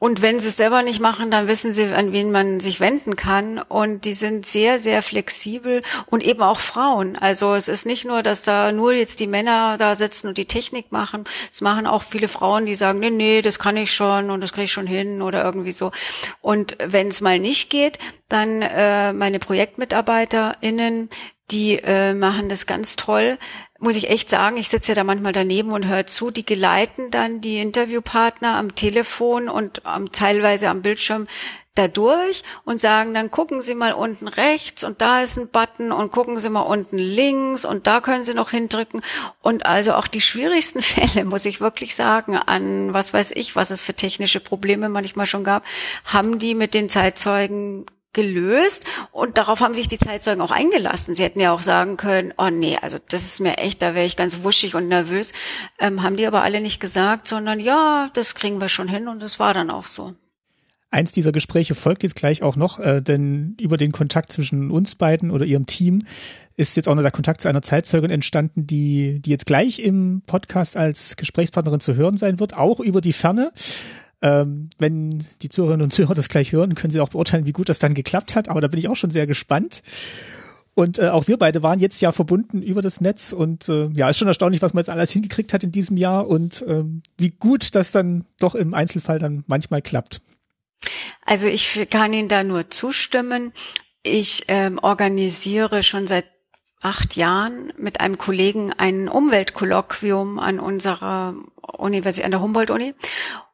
[0.02, 3.14] Und wenn sie es selber nicht machen, dann wissen sie, an wen man sich wenden
[3.14, 3.60] kann.
[3.60, 7.14] Und die sind sehr, sehr flexibel und eben auch Frauen.
[7.14, 10.46] Also es ist nicht nur, dass da nur jetzt die Männer da sitzen und die
[10.46, 11.22] Technik machen.
[11.52, 14.52] Es machen auch viele Frauen, die sagen, nee, nee, das kann ich schon und das
[14.52, 15.92] kriege ich schon hin oder irgendwie so.
[16.40, 21.10] Und wenn es mal nicht geht, dann äh, meine ProjektmitarbeiterInnen,
[21.52, 23.38] die äh, machen das ganz toll.
[23.78, 27.10] Muss ich echt sagen, ich sitze ja da manchmal daneben und höre zu, die geleiten
[27.10, 31.26] dann die Interviewpartner am Telefon und am, teilweise am Bildschirm
[31.74, 36.12] dadurch und sagen dann gucken Sie mal unten rechts und da ist ein Button und
[36.12, 39.02] gucken Sie mal unten links und da können Sie noch hindrücken.
[39.40, 43.70] Und also auch die schwierigsten Fälle muss ich wirklich sagen an was weiß ich was
[43.70, 45.64] es für technische Probleme manchmal schon gab
[46.04, 51.14] haben die mit den Zeitzeugen gelöst und darauf haben sich die Zeitzeugen auch eingelassen.
[51.14, 54.06] Sie hätten ja auch sagen können, oh nee, also das ist mir echt, da wäre
[54.06, 55.32] ich ganz wuschig und nervös.
[55.78, 59.20] Ähm, haben die aber alle nicht gesagt, sondern ja, das kriegen wir schon hin und
[59.20, 60.14] das war dann auch so.
[60.90, 64.94] Eins dieser Gespräche folgt jetzt gleich auch noch, äh, denn über den Kontakt zwischen uns
[64.94, 66.00] beiden oder ihrem Team
[66.56, 70.22] ist jetzt auch noch der Kontakt zu einer Zeitzeugin entstanden, die, die jetzt gleich im
[70.26, 73.52] Podcast als Gesprächspartnerin zu hören sein wird, auch über die Ferne.
[74.22, 77.68] Ähm, wenn die Zuhörerinnen und Zuhörer das gleich hören, können sie auch beurteilen, wie gut
[77.68, 78.48] das dann geklappt hat.
[78.48, 79.82] Aber da bin ich auch schon sehr gespannt.
[80.74, 84.08] Und äh, auch wir beide waren jetzt ja verbunden über das Netz und äh, ja,
[84.08, 87.30] ist schon erstaunlich, was man jetzt alles hingekriegt hat in diesem Jahr und ähm, wie
[87.30, 90.22] gut das dann doch im Einzelfall dann manchmal klappt.
[91.26, 93.52] Also ich kann Ihnen da nur zustimmen.
[94.02, 96.24] Ich ähm, organisiere schon seit
[96.80, 101.34] acht Jahren mit einem Kollegen ein Umweltkolloquium an unserer
[101.76, 102.94] Universität, an der Humboldt-Uni.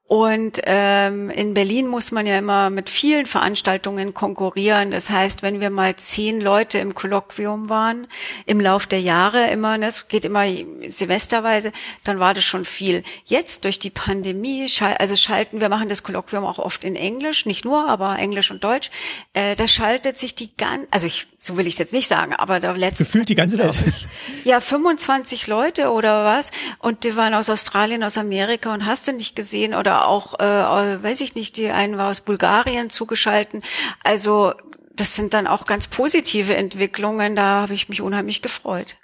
[0.08, 4.90] Und ähm, in Berlin muss man ja immer mit vielen Veranstaltungen konkurrieren.
[4.90, 8.06] Das heißt, wenn wir mal zehn Leute im Kolloquium waren,
[8.46, 10.46] im Lauf der Jahre immer, ne, das geht immer
[10.88, 11.72] semesterweise,
[12.04, 13.02] dann war das schon viel.
[13.26, 14.66] Jetzt durch die Pandemie,
[14.98, 18.64] also schalten, wir machen das Kolloquium auch oft in Englisch, nicht nur, aber Englisch und
[18.64, 18.90] Deutsch.
[19.34, 22.32] Äh, da schaltet sich die ganze, also ich, so will ich es jetzt nicht sagen,
[22.32, 23.76] aber da letztens gefühlt die ganze Welt.
[24.44, 29.12] ja, 25 Leute oder was, und die waren aus Australien, aus Amerika und hast du
[29.12, 33.62] nicht gesehen oder auch, äh, weiß ich nicht, die einen war aus Bulgarien zugeschalten.
[34.04, 34.52] Also
[34.94, 37.36] das sind dann auch ganz positive Entwicklungen.
[37.36, 38.96] Da habe ich mich unheimlich gefreut.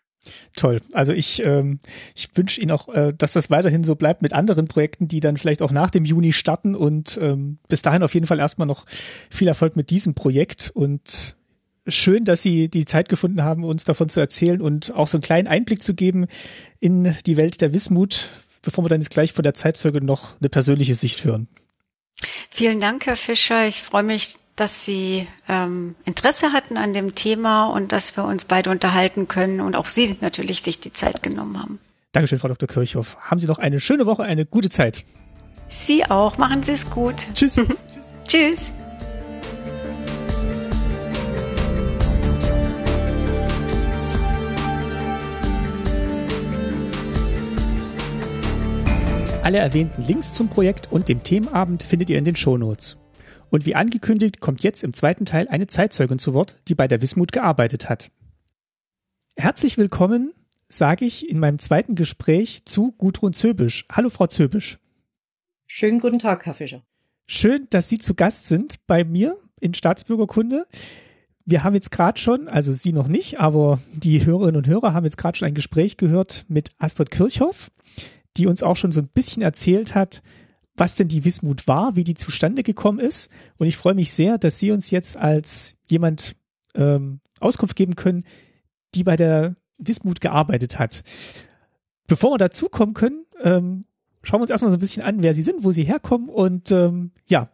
[0.57, 0.81] Toll.
[0.93, 1.81] Also ich, ähm,
[2.15, 5.37] ich wünsche Ihnen auch, äh, dass das weiterhin so bleibt mit anderen Projekten, die dann
[5.37, 8.87] vielleicht auch nach dem Juni starten und ähm, bis dahin auf jeden Fall erstmal noch
[9.31, 11.37] viel Erfolg mit diesem Projekt und
[11.87, 15.23] schön, dass Sie die Zeit gefunden haben, uns davon zu erzählen und auch so einen
[15.23, 16.27] kleinen Einblick zu geben
[16.81, 18.31] in die Welt der Wismut
[18.65, 21.49] bevor wir dann jetzt gleich von der Zeitzeuge noch eine persönliche Sicht hören.
[22.51, 23.67] Vielen Dank, Herr Fischer.
[23.67, 28.45] Ich freue mich, dass Sie ähm, Interesse hatten an dem Thema und dass wir uns
[28.45, 31.79] beide unterhalten können und auch Sie natürlich sich die Zeit genommen haben.
[32.12, 32.69] Dankeschön, Frau Dr.
[32.69, 33.17] Kirchhoff.
[33.21, 35.05] Haben Sie noch eine schöne Woche, eine gute Zeit.
[35.69, 36.39] Sie auch.
[36.39, 37.17] Machen Sie es gut.
[37.35, 37.61] Tschüss.
[38.27, 38.71] Tschüss.
[49.45, 52.97] Alle erwähnten Links zum Projekt und dem Themenabend findet ihr in den Shownotes.
[53.51, 57.03] Und wie angekündigt kommt jetzt im zweiten Teil eine Zeitzeugin zu Wort, die bei der
[57.03, 58.11] Wismut gearbeitet hat.
[59.37, 60.33] Herzlich willkommen,
[60.71, 63.85] sage ich in meinem zweiten Gespräch zu Gudrun Zöbisch.
[63.93, 64.79] Hallo, Frau Zöbisch.
[65.67, 66.83] Schönen guten Tag, Herr Fischer.
[67.27, 70.65] Schön, dass Sie zu Gast sind bei mir in Staatsbürgerkunde.
[71.45, 75.05] Wir haben jetzt gerade schon, also Sie noch nicht, aber die Hörerinnen und Hörer haben
[75.05, 77.71] jetzt gerade schon ein Gespräch gehört mit Astrid Kirchhoff
[78.37, 80.22] die uns auch schon so ein bisschen erzählt hat,
[80.76, 83.30] was denn die Wismut war, wie die zustande gekommen ist.
[83.59, 86.37] Und ich freue mich sehr, dass Sie uns jetzt als jemand
[86.74, 88.24] ähm, Auskunft geben können,
[88.95, 91.05] die bei der Wismut gearbeitet hat.
[92.07, 93.82] Bevor wir dazu kommen können, ähm,
[94.22, 96.70] schauen wir uns erstmal so ein bisschen an, wer Sie sind, wo Sie herkommen und
[96.70, 97.51] ähm, ja,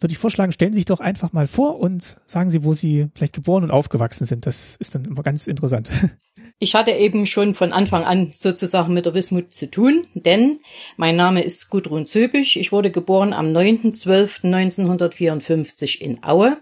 [0.00, 3.08] würde ich vorschlagen, stellen Sie sich doch einfach mal vor und sagen Sie, wo Sie
[3.14, 4.46] vielleicht geboren und aufgewachsen sind.
[4.46, 5.90] Das ist dann immer ganz interessant.
[6.60, 10.58] Ich hatte eben schon von Anfang an sozusagen mit der Wismut zu tun, denn
[10.96, 12.56] mein Name ist Gudrun Zöbisch.
[12.56, 16.60] Ich wurde geboren am 9.12.1954 in Aue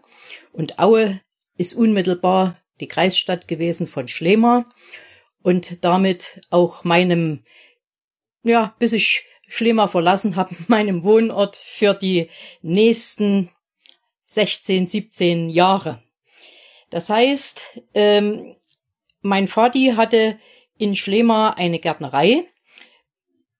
[0.52, 1.22] und Aue
[1.56, 4.68] ist unmittelbar die Kreisstadt gewesen von Schlema
[5.42, 7.46] und damit auch meinem,
[8.42, 12.28] ja, bis ich Schlema verlassen habe, meinem Wohnort für die
[12.60, 13.50] nächsten
[14.26, 16.02] 16, 17 Jahre.
[16.90, 17.62] Das heißt,
[17.94, 18.55] ähm,
[19.26, 20.38] mein Vati hatte
[20.78, 22.44] in Schlema eine Gärtnerei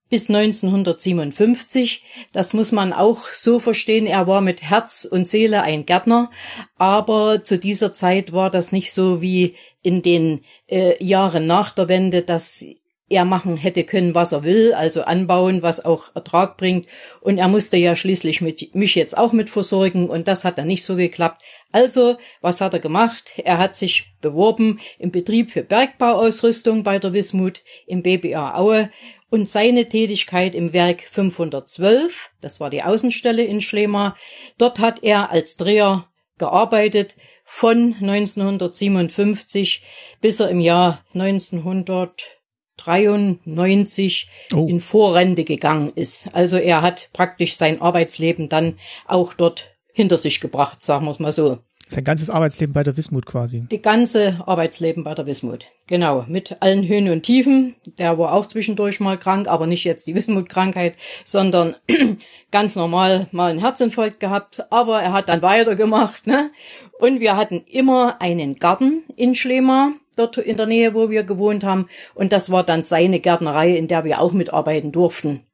[0.09, 2.03] bis 1957.
[2.33, 4.07] Das muss man auch so verstehen.
[4.07, 6.31] Er war mit Herz und Seele ein Gärtner,
[6.77, 11.89] aber zu dieser Zeit war das nicht so wie in den äh, Jahren nach der
[11.89, 12.65] Wende, dass
[13.09, 16.87] er machen hätte können, was er will, also anbauen, was auch Ertrag bringt.
[17.21, 20.67] Und er musste ja schließlich mit, mich jetzt auch mit versorgen und das hat dann
[20.67, 21.43] nicht so geklappt.
[21.71, 23.33] Also, was hat er gemacht?
[23.45, 28.91] Er hat sich beworben im Betrieb für Bergbauausrüstung bei der Wismut im BBA Aue
[29.31, 34.17] und seine Tätigkeit im Werk 512, das war die Außenstelle in Schlema,
[34.59, 39.83] dort hat er als Dreher gearbeitet von 1957
[40.21, 42.36] bis er im Jahr 1900
[42.77, 44.67] 93 oh.
[44.69, 46.29] in Vorrente gegangen ist.
[46.33, 51.19] Also er hat praktisch sein Arbeitsleben dann auch dort hinter sich gebracht, sagen wir es
[51.19, 51.59] mal so.
[51.89, 53.67] Sein ganzes Arbeitsleben bei der Wismut quasi.
[53.71, 55.67] Die ganze Arbeitsleben bei der Wismut.
[55.87, 56.25] Genau.
[56.27, 57.77] Mit allen Höhen und Tiefen.
[57.99, 61.77] Der war auch zwischendurch mal krank, aber nicht jetzt die Wismut-Krankheit, sondern
[62.51, 64.65] ganz normal mal einen Herzinfarkt gehabt.
[64.71, 66.51] Aber er hat dann weitergemacht, ne?
[66.99, 71.63] Und wir hatten immer einen Garten in Schlema dort in der Nähe, wo wir gewohnt
[71.63, 71.89] haben.
[72.15, 75.46] Und das war dann seine Gärtnerei, in der wir auch mitarbeiten durften.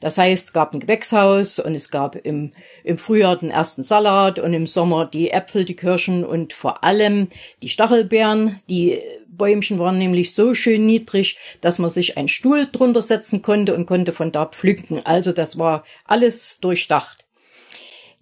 [0.00, 2.52] Das heißt, es gab ein Gewächshaus und es gab im,
[2.84, 7.28] im Frühjahr den ersten Salat und im Sommer die Äpfel, die Kirschen und vor allem
[7.62, 8.60] die Stachelbeeren.
[8.68, 13.74] Die Bäumchen waren nämlich so schön niedrig, dass man sich einen Stuhl drunter setzen konnte
[13.74, 15.04] und konnte von da pflücken.
[15.04, 17.24] Also das war alles durchdacht.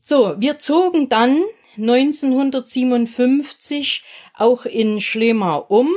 [0.00, 1.42] So, wir zogen dann
[1.78, 4.02] 1957
[4.34, 5.90] auch in Schlema um,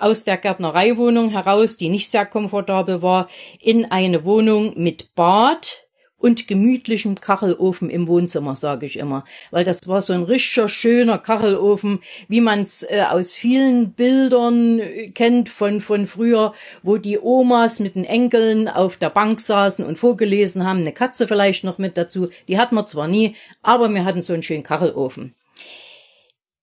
[0.00, 3.28] aus der Gärtnereiwohnung heraus, die nicht sehr komfortabel war,
[3.60, 5.86] in eine Wohnung mit Bad
[6.20, 9.24] und gemütlichem Kachelofen im Wohnzimmer, sage ich immer.
[9.50, 14.78] Weil das war so ein richtiger schöner Kachelofen, wie man es äh, aus vielen Bildern
[14.78, 19.84] äh, kennt von, von früher, wo die Omas mit den Enkeln auf der Bank saßen
[19.84, 22.28] und vorgelesen haben, eine Katze vielleicht noch mit dazu.
[22.48, 25.34] Die hatten wir zwar nie, aber wir hatten so einen schönen Kachelofen.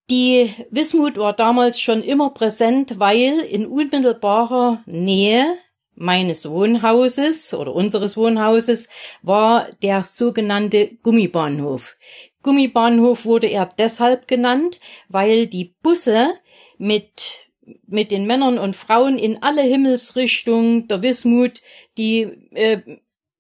[0.10, 5.58] Die Wismut war damals schon immer präsent, weil in unmittelbarer Nähe
[5.96, 8.88] meines Wohnhauses oder unseres Wohnhauses
[9.22, 11.98] war der sogenannte Gummibahnhof.
[12.42, 14.80] Gummibahnhof wurde er deshalb genannt,
[15.10, 16.36] weil die Busse
[16.78, 17.48] mit
[17.86, 21.62] mit den Männern und Frauen in alle Himmelsrichtungen der Wismut,
[21.98, 22.80] die äh,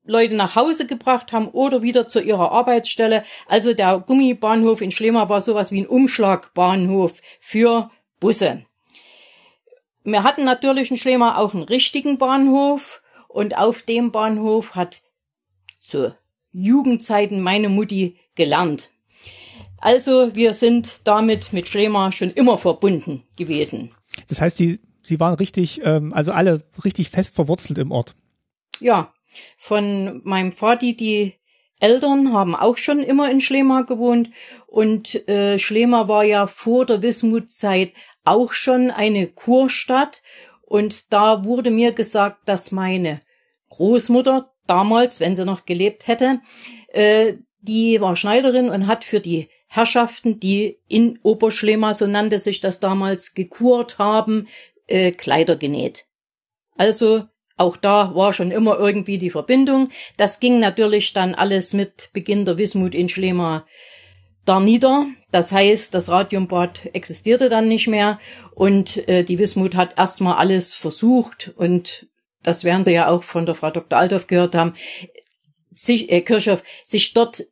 [0.08, 3.24] Leute nach Hause gebracht haben oder wieder zu ihrer Arbeitsstelle.
[3.47, 8.64] Also der Gummibahnhof in Schlema war sowas wie ein Umschlagbahnhof für Busse.
[10.03, 15.01] Wir hatten natürlich in Schlema auch einen richtigen Bahnhof und auf dem Bahnhof hat
[15.80, 16.16] zu
[16.53, 18.89] Jugendzeiten meine Mutti gelernt.
[19.80, 23.91] Also wir sind damit mit Schlema schon immer verbunden gewesen.
[24.28, 28.16] Das heißt, Sie, Sie waren richtig, ähm, also alle richtig fest verwurzelt im Ort.
[28.80, 29.14] Ja,
[29.57, 31.33] von meinem Vati, die
[31.79, 34.29] Eltern haben auch schon immer in Schlema gewohnt
[34.65, 40.21] und äh, Schlema war ja vor der Wismutzeit auch schon eine Kurstadt
[40.63, 43.21] und da wurde mir gesagt, dass meine
[43.69, 46.41] Großmutter damals, wenn sie noch gelebt hätte,
[46.89, 52.61] äh, die war Schneiderin und hat für die Herrschaften, die in Oberschlema, so nannte sich
[52.61, 54.47] das damals, gekurt haben,
[54.88, 56.05] äh, Kleider genäht.
[56.75, 57.25] Also
[57.58, 59.89] auch da war schon immer irgendwie die Verbindung.
[60.16, 63.66] Das ging natürlich dann alles mit Beginn der Wismut in Schlema
[64.45, 65.08] da nieder.
[65.32, 68.20] Das heißt, das Radiumbad existierte dann nicht mehr
[68.53, 72.08] und äh, die Wismut hat erstmal alles versucht und
[72.43, 73.99] das werden Sie ja auch von der Frau Dr.
[73.99, 74.74] Althoff gehört haben,
[75.74, 77.43] sich, äh, Kirchhoff, sich dort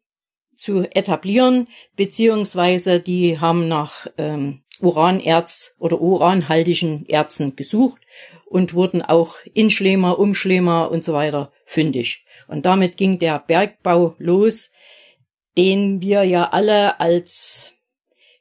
[0.56, 8.02] zu etablieren, beziehungsweise die haben nach ähm, Uranerz oder uranhaltigen Erzen gesucht
[8.56, 12.24] und wurden auch in Schlema, um Schlema und so weiter fündig.
[12.48, 14.72] Und damit ging der Bergbau los,
[15.58, 17.74] den wir ja alle als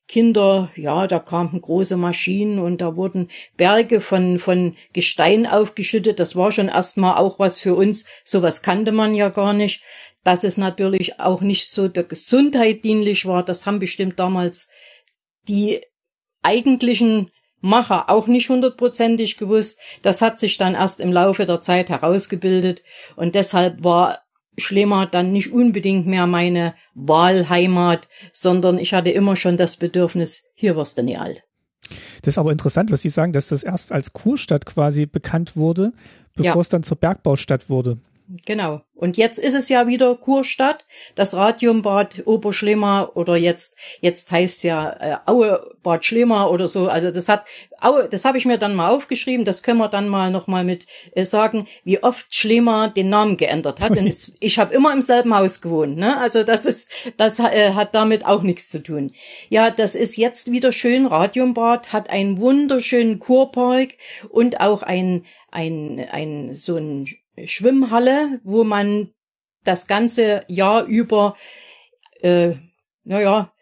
[0.06, 6.20] Kinder, ja, da kamen große Maschinen und da wurden Berge von, von Gestein aufgeschüttet.
[6.20, 8.04] Das war schon erstmal auch was für uns.
[8.24, 9.82] Sowas kannte man ja gar nicht.
[10.22, 14.70] Dass es natürlich auch nicht so der Gesundheit dienlich war, das haben bestimmt damals
[15.48, 15.80] die
[16.40, 17.32] eigentlichen
[17.64, 19.80] Macher auch nicht hundertprozentig gewusst.
[20.02, 22.82] Das hat sich dann erst im Laufe der Zeit herausgebildet
[23.16, 24.20] und deshalb war
[24.56, 30.76] Schlema dann nicht unbedingt mehr meine Wahlheimat, sondern ich hatte immer schon das Bedürfnis, hier
[30.76, 31.42] wirst du nie alt.
[32.20, 35.92] Das ist aber interessant, was Sie sagen, dass das erst als Kurstadt quasi bekannt wurde,
[36.34, 36.60] bevor ja.
[36.60, 37.96] es dann zur Bergbaustadt wurde.
[38.46, 38.80] Genau.
[38.94, 44.92] Und jetzt ist es ja wieder Kurstadt, das Radiumbad Oberschlema oder jetzt jetzt heißt ja
[44.98, 46.88] äh, Aue Bad Schlema oder so.
[46.88, 47.44] Also das hat
[47.80, 49.44] Aue, das habe ich mir dann mal aufgeschrieben.
[49.44, 53.36] Das können wir dann mal noch mal mit äh, sagen, wie oft Schlema den Namen
[53.36, 53.94] geändert hat.
[53.94, 55.98] Denn es, ich habe immer im selben Haus gewohnt.
[55.98, 56.16] Ne?
[56.16, 59.12] Also das ist das äh, hat damit auch nichts zu tun.
[59.50, 61.04] Ja, das ist jetzt wieder schön.
[61.04, 63.90] Radiumbad hat einen wunderschönen Kurpark
[64.30, 67.06] und auch ein ein ein so ein
[67.44, 69.10] Schwimmhalle, wo man
[69.64, 71.36] das ganze Jahr über,
[72.20, 72.54] äh,
[73.04, 73.52] naja,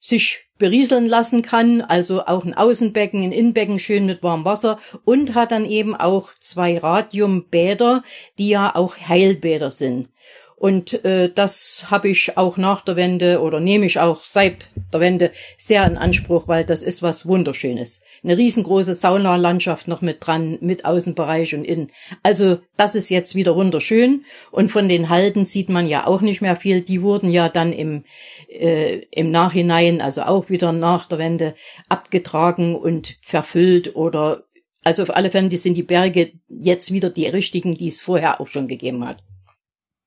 [0.00, 5.34] sich berieseln lassen kann, also auch ein Außenbecken, ein Innenbecken schön mit warmem Wasser und
[5.34, 8.04] hat dann eben auch zwei Radiumbäder,
[8.38, 10.08] die ja auch Heilbäder sind.
[10.54, 15.00] Und äh, das habe ich auch nach der Wende oder nehme ich auch seit der
[15.00, 18.04] Wende sehr in Anspruch, weil das ist was Wunderschönes.
[18.24, 21.90] Eine riesengroße Saunalandschaft noch mit dran, mit Außenbereich und innen.
[22.22, 24.24] Also das ist jetzt wieder wunderschön.
[24.52, 26.82] Und von den Halden sieht man ja auch nicht mehr viel.
[26.82, 28.04] Die wurden ja dann im,
[28.48, 31.54] äh, im Nachhinein, also auch wieder nach der Wende,
[31.88, 34.44] abgetragen und verfüllt oder
[34.84, 38.48] also auf alle Fälle sind die Berge jetzt wieder die richtigen, die es vorher auch
[38.48, 39.22] schon gegeben hat.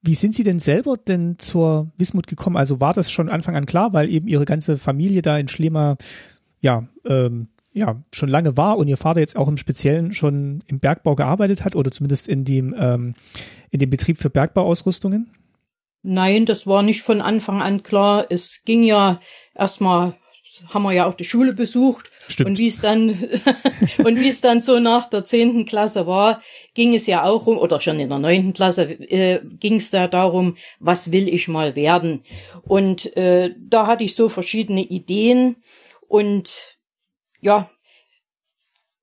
[0.01, 2.57] Wie sind Sie denn selber denn zur Wismut gekommen?
[2.57, 5.97] Also war das schon Anfang an klar, weil eben Ihre ganze Familie da in Schlema
[6.61, 10.79] ja, ähm, ja schon lange war und Ihr Vater jetzt auch im Speziellen schon im
[10.79, 13.13] Bergbau gearbeitet hat oder zumindest in dem, ähm,
[13.69, 15.29] in dem Betrieb für Bergbauausrüstungen?
[16.01, 18.27] Nein, das war nicht von Anfang an klar.
[18.29, 19.19] Es ging ja
[19.53, 20.15] erstmal
[20.69, 22.09] haben wir ja auch die Schule besucht.
[22.27, 22.51] Stimmt.
[22.51, 23.09] Und wie es dann,
[24.03, 26.41] und wie es dann so nach der zehnten Klasse war,
[26.73, 30.07] ging es ja auch um, oder schon in der neunten Klasse, äh, ging es da
[30.07, 32.23] darum, was will ich mal werden?
[32.63, 35.57] Und äh, da hatte ich so verschiedene Ideen
[36.07, 36.74] und
[37.45, 37.69] ja,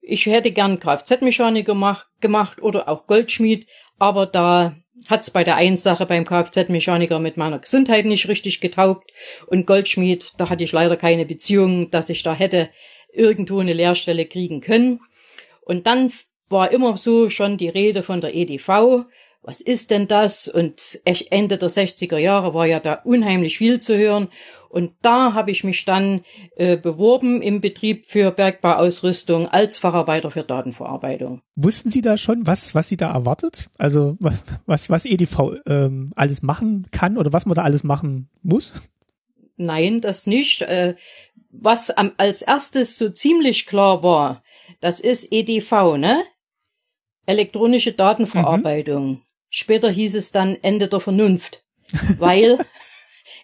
[0.00, 3.68] ich hätte gern Kfz-Mechaniker gemacht, gemacht oder auch Goldschmied,
[4.00, 4.74] aber da
[5.06, 9.12] hat's bei der einen Sache beim Kfz-Mechaniker mit meiner Gesundheit nicht richtig getaugt
[9.46, 12.68] und Goldschmied, da hatte ich leider keine Beziehung, dass ich da hätte
[13.12, 15.00] irgendwo eine Lehrstelle kriegen können.
[15.60, 16.12] Und dann
[16.48, 19.04] war immer so schon die Rede von der EDV.
[19.42, 20.48] Was ist denn das?
[20.48, 24.30] Und Ende der 60er Jahre war ja da unheimlich viel zu hören.
[24.72, 26.24] Und da habe ich mich dann
[26.56, 31.42] äh, beworben im Betrieb für Bergbauausrüstung als Facharbeiter für Datenverarbeitung.
[31.56, 33.66] Wussten Sie da schon, was, was Sie da erwartet?
[33.76, 34.16] Also
[34.64, 38.72] was, was EDV ähm, alles machen kann oder was man da alles machen muss?
[39.58, 40.62] Nein, das nicht.
[40.62, 40.96] Äh,
[41.50, 44.42] was am, als erstes so ziemlich klar war,
[44.80, 46.24] das ist EDV, ne?
[47.26, 49.08] Elektronische Datenverarbeitung.
[49.10, 49.22] Mhm.
[49.50, 51.62] Später hieß es dann Ende der Vernunft,
[52.16, 52.58] weil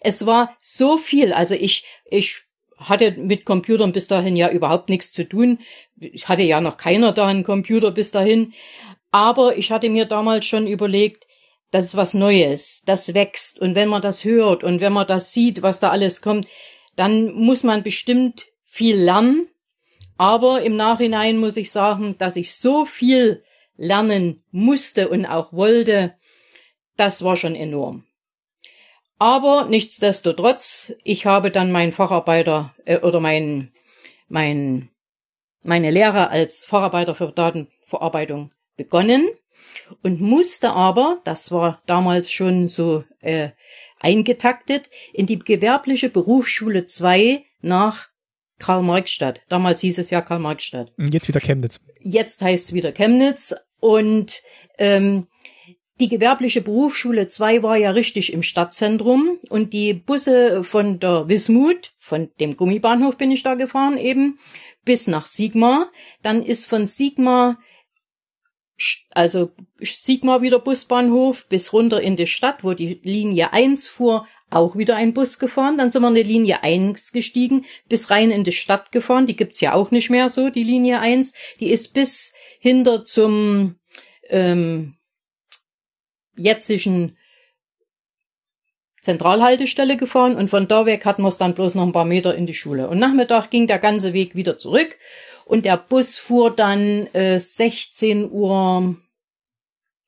[0.01, 1.33] es war so viel.
[1.33, 2.43] Also ich, ich
[2.79, 5.59] hatte mit Computern bis dahin ja überhaupt nichts zu tun.
[5.99, 8.55] Ich hatte ja noch keiner da einen Computer bis dahin.
[9.11, 11.27] Aber ich hatte mir damals schon überlegt,
[11.71, 13.61] das ist was Neues, das wächst.
[13.61, 16.49] Und wenn man das hört und wenn man das sieht, was da alles kommt,
[16.97, 19.49] dann muss man bestimmt viel lernen.
[20.17, 23.45] Aber im Nachhinein muss ich sagen, dass ich so viel
[23.77, 26.15] lernen musste und auch wollte,
[26.97, 28.05] das war schon enorm.
[29.19, 33.73] Aber nichtsdestotrotz, ich habe dann meinen Facharbeiter äh, oder mein,
[34.29, 34.91] mein,
[35.63, 39.29] meine Lehre als Facharbeiter für Datenverarbeitung begonnen
[40.03, 43.51] und musste aber, das war damals schon so äh,
[43.99, 48.09] eingetaktet, in die gewerbliche Berufsschule 2 nach
[48.61, 49.43] Karl-Marx-Stadt.
[49.49, 50.93] Damals hieß es ja Karl-Marx-Stadt.
[50.97, 51.81] Jetzt wieder Chemnitz.
[52.01, 53.55] Jetzt heißt es wieder Chemnitz.
[53.81, 54.43] Und
[54.79, 55.29] ähm,
[56.01, 61.93] die gewerbliche Berufsschule 2 war ja richtig im Stadtzentrum und die Busse von der Wismut,
[61.99, 64.39] von dem Gummibahnhof bin ich da gefahren eben,
[64.85, 65.91] bis nach Sigma.
[66.23, 67.59] Dann ist von Sigma,
[69.11, 69.51] also
[69.81, 74.97] Sigma wieder Busbahnhof, bis runter in die Stadt, wo die Linie 1 fuhr, auch wieder
[74.97, 75.79] ein Bus gefahren.
[75.79, 79.27] Dann sind wir in die Linie 1 gestiegen, bis rein in die Stadt gefahren.
[79.27, 81.35] Die gibt's ja auch nicht mehr so, die Linie 1.
[81.61, 83.77] Die ist bis hinter zum
[84.29, 84.98] ähm,
[86.39, 87.17] jetzigen
[89.03, 92.35] Zentralhaltestelle gefahren und von da weg hatten wir es dann bloß noch ein paar Meter
[92.35, 92.89] in die Schule.
[92.89, 94.97] Und Nachmittag ging der ganze Weg wieder zurück
[95.45, 98.97] und der Bus fuhr dann äh, 16 Uhr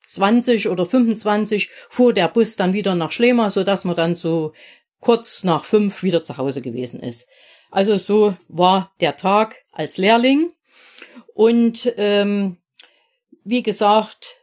[0.07, 4.53] 20 oder 25 fuhr der Bus dann wieder nach Schlema, so dass man dann so
[4.99, 7.27] kurz nach fünf wieder zu Hause gewesen ist.
[7.71, 10.51] Also so war der Tag als Lehrling
[11.33, 12.57] und ähm,
[13.43, 14.40] wie gesagt,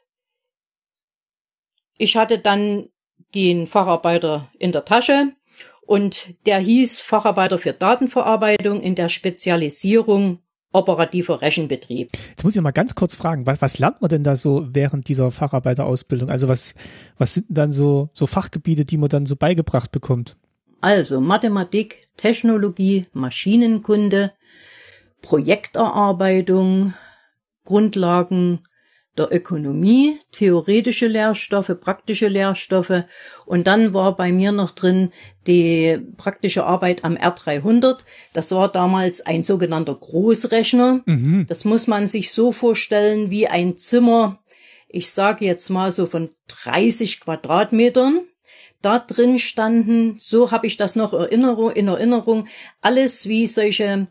[1.99, 2.89] ich hatte dann
[3.35, 5.33] den Facharbeiter in der Tasche
[5.83, 10.39] und der hieß Facharbeiter für Datenverarbeitung in der Spezialisierung
[10.73, 12.11] operativer Rechenbetrieb.
[12.29, 15.09] Jetzt muss ich mal ganz kurz fragen, was, was lernt man denn da so während
[15.09, 16.31] dieser Facharbeiterausbildung?
[16.31, 16.75] Also was,
[17.17, 20.37] was sind dann so, so Fachgebiete, die man dann so beigebracht bekommt?
[20.81, 24.33] Also Mathematik, Technologie, Maschinenkunde,
[25.23, 26.95] Projekterarbeitung,
[27.65, 28.61] Grundlagen
[29.19, 33.05] der Ökonomie, theoretische Lehrstoffe, praktische Lehrstoffe
[33.47, 35.13] und dann war bei mir noch drin
[35.47, 37.99] die praktische Arbeit am R300.
[38.33, 41.03] Das war damals ein sogenannter Großrechner.
[41.07, 41.47] Mhm.
[41.49, 44.39] Das muss man sich so vorstellen wie ein Zimmer,
[44.89, 48.21] ich sage jetzt mal so von 30 Quadratmetern.
[48.81, 52.47] Da drin standen, so habe ich das noch Erinnerung, in Erinnerung,
[52.81, 54.07] alles wie solche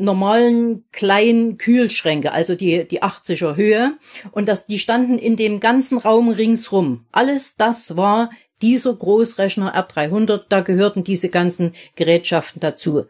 [0.00, 3.98] normalen kleinen Kühlschränke, also die, die 80er Höhe.
[4.32, 7.06] Und das, die standen in dem ganzen Raum ringsrum.
[7.12, 8.30] Alles das war
[8.62, 13.04] dieser Großrechner R300, da gehörten diese ganzen Gerätschaften dazu.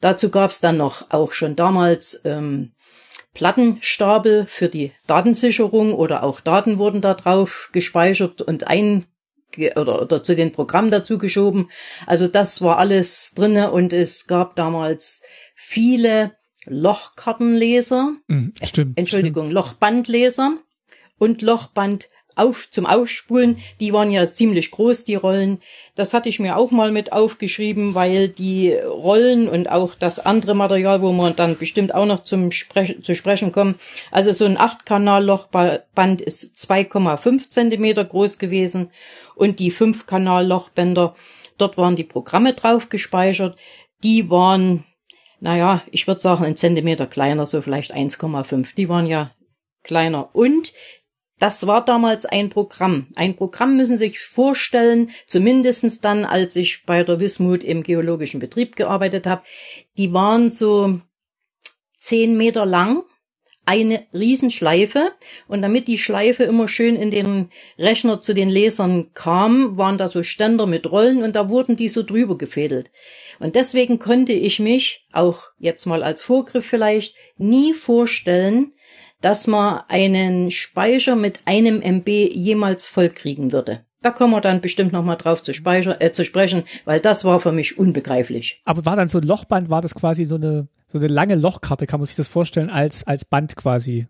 [0.00, 2.72] Dazu gab's dann noch auch schon damals ähm,
[3.34, 9.06] Plattenstapel für die Datensicherung oder auch Daten wurden da drauf gespeichert und ein
[9.76, 11.70] oder, oder zu den Programmen dazu geschoben.
[12.06, 15.22] Also das war alles drinne und es gab damals
[15.54, 19.54] viele Lochkartenleser, mhm, stimmt, Entschuldigung, stimmt.
[19.54, 20.58] Lochbandleser
[21.18, 25.60] und Lochband auf zum Ausspulen, die waren ja ziemlich groß, die Rollen.
[25.94, 30.54] Das hatte ich mir auch mal mit aufgeschrieben, weil die Rollen und auch das andere
[30.54, 33.76] Material, wo man dann bestimmt auch noch zum Spre zu sprechen kommen.
[34.10, 38.90] Also so ein 8-Kanal-Lochband ist 2,5 Zentimeter groß gewesen
[39.34, 41.14] und die 5-Kanal-Lochbänder,
[41.58, 43.58] dort waren die Programme drauf gespeichert.
[44.02, 44.84] Die waren
[45.42, 48.76] naja, ich würde sagen, ein Zentimeter kleiner, so vielleicht 1,5.
[48.76, 49.34] Die waren ja
[49.82, 50.32] kleiner.
[50.36, 50.72] Und
[51.40, 53.08] das war damals ein Programm.
[53.16, 58.38] Ein Programm müssen Sie sich vorstellen, zumindestens dann, als ich bei der Wismut im geologischen
[58.38, 59.42] Betrieb gearbeitet habe.
[59.96, 61.00] Die waren so
[61.98, 63.02] zehn Meter lang,
[63.64, 65.12] eine Riesenschleife
[65.46, 70.08] und damit die Schleife immer schön in den Rechner zu den Lesern kam, waren da
[70.08, 72.90] so Ständer mit Rollen und da wurden die so drüber gefädelt.
[73.38, 78.72] Und deswegen konnte ich mich, auch jetzt mal als Vorgriff vielleicht, nie vorstellen,
[79.20, 83.84] dass man einen Speicher mit einem MB jemals vollkriegen würde.
[84.02, 87.24] Da kommen wir dann bestimmt noch mal drauf zu, speicher, äh, zu sprechen, weil das
[87.24, 88.60] war für mich unbegreiflich.
[88.64, 91.86] Aber war dann so ein Lochband, war das quasi so eine, so eine lange Lochkarte,
[91.86, 94.08] kann man sich das vorstellen, als, als Band quasi?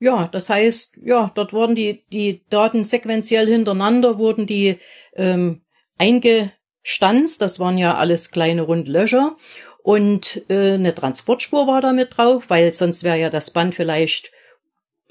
[0.00, 4.78] Ja, das heißt, ja, dort wurden die, die Daten sequenziell hintereinander, wurden die
[5.14, 5.60] ähm,
[5.98, 9.36] eingestanzt, das waren ja alles kleine runde Löcher
[9.82, 14.32] und äh, eine Transportspur war da mit drauf, weil sonst wäre ja das Band vielleicht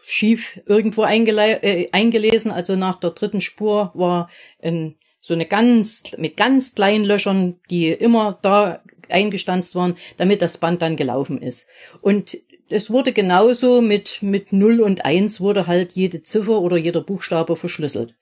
[0.10, 2.52] schief irgendwo äh, eingelesen.
[2.52, 4.30] Also nach der dritten Spur war
[4.62, 10.58] ein, so eine ganz, mit ganz kleinen Löchern, die immer da eingestanzt waren, damit das
[10.58, 11.68] Band dann gelaufen ist.
[12.02, 12.38] Und
[12.70, 17.56] es wurde genauso mit, mit 0 und 1 wurde halt jede Ziffer oder jeder Buchstabe
[17.56, 18.16] verschlüsselt.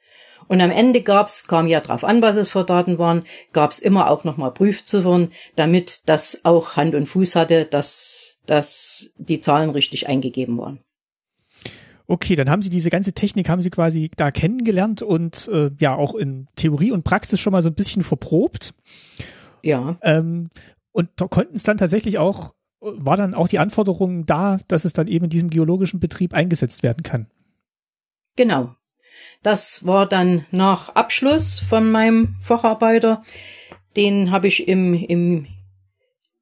[0.49, 3.23] Und am Ende gab's, kam ja drauf an, was es für Daten waren,
[3.53, 9.39] gab's immer auch nochmal Prüfziffern, damit das auch Hand und Fuß hatte, dass, dass die
[9.39, 10.83] Zahlen richtig eingegeben waren.
[12.09, 15.93] Okay, dann haben Sie diese ganze Technik, haben Sie quasi da kennengelernt und äh, ja
[15.93, 18.73] auch in Theorie und Praxis schon mal so ein bisschen verprobt.
[19.61, 19.97] Ja.
[20.01, 20.49] Ähm,
[20.93, 24.93] und da konnten es dann tatsächlich auch, war dann auch die Anforderung da, dass es
[24.93, 27.27] dann eben in diesem geologischen Betrieb eingesetzt werden kann.
[28.37, 28.73] Genau.
[29.43, 33.23] Das war dann nach Abschluss von meinem Facharbeiter.
[33.97, 35.47] Den habe ich im, im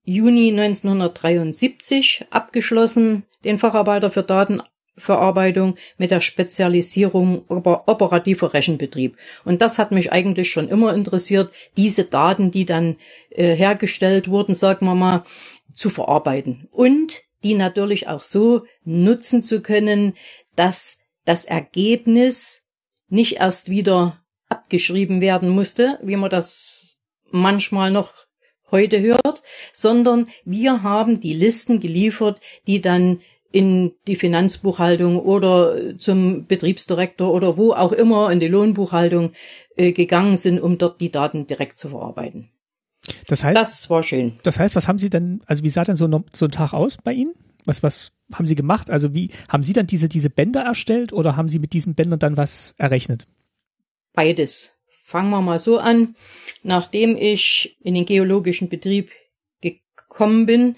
[0.04, 4.62] Juni 1973 abgeschlossen, den Facharbeiter für Daten
[4.98, 9.18] Verarbeitung mit der Spezialisierung operativer Rechenbetrieb.
[9.44, 12.96] Und das hat mich eigentlich schon immer interessiert, diese Daten, die dann
[13.30, 15.24] äh, hergestellt wurden, sagen wir mal,
[15.74, 16.68] zu verarbeiten.
[16.72, 20.14] Und die natürlich auch so nutzen zu können,
[20.56, 22.64] dass das Ergebnis
[23.08, 26.98] nicht erst wieder abgeschrieben werden musste, wie man das
[27.30, 28.14] manchmal noch
[28.72, 29.44] heute hört,
[29.74, 33.22] sondern wir haben die Listen geliefert, die dann
[33.56, 39.32] in die Finanzbuchhaltung oder zum Betriebsdirektor oder wo auch immer in die Lohnbuchhaltung
[39.78, 42.50] äh, gegangen sind, um dort die Daten direkt zu verarbeiten.
[43.30, 44.34] Das heißt, das war schön.
[44.44, 46.98] Das heißt, was haben Sie denn, also wie sah denn so, so ein Tag aus
[46.98, 47.34] bei Ihnen?
[47.64, 48.90] Was, was haben Sie gemacht?
[48.90, 52.20] Also wie, haben Sie dann diese, diese Bänder erstellt oder haben Sie mit diesen Bändern
[52.20, 53.26] dann was errechnet?
[54.12, 54.72] Beides.
[54.90, 56.16] Fangen wir mal so an.
[56.62, 59.12] Nachdem ich in den geologischen Betrieb
[59.62, 60.76] gekommen bin,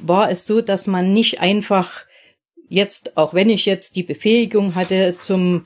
[0.00, 2.04] war es so, dass man nicht einfach
[2.68, 5.64] jetzt, auch wenn ich jetzt die Befähigung hatte zum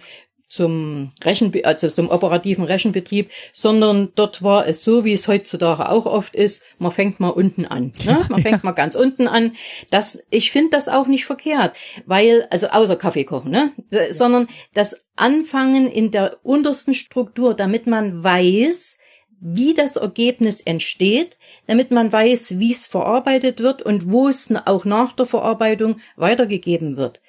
[0.52, 6.04] zum Rechen, also zum operativen Rechenbetrieb, sondern dort war es so, wie es heutzutage auch
[6.04, 7.92] oft ist, man fängt mal unten an.
[8.04, 8.20] Ne?
[8.28, 9.56] Man fängt mal ganz unten an.
[9.90, 13.72] Das, ich finde das auch nicht verkehrt, weil, also außer Kaffee kochen, ne?
[14.10, 18.98] sondern das Anfangen in der untersten Struktur, damit man weiß,
[19.44, 21.36] wie das Ergebnis entsteht,
[21.66, 26.96] damit man weiß, wie es verarbeitet wird und wo es auch nach der Verarbeitung weitergegeben
[26.96, 27.20] wird.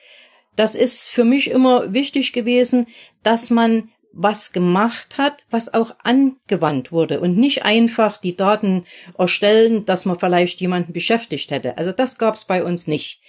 [0.55, 2.85] Das ist für mich immer wichtig gewesen,
[3.23, 8.85] dass man was gemacht hat, was auch angewandt wurde und nicht einfach die Daten
[9.17, 11.79] erstellen, dass man vielleicht jemanden beschäftigt hätte.
[11.79, 13.21] Also das gab es bei uns nicht.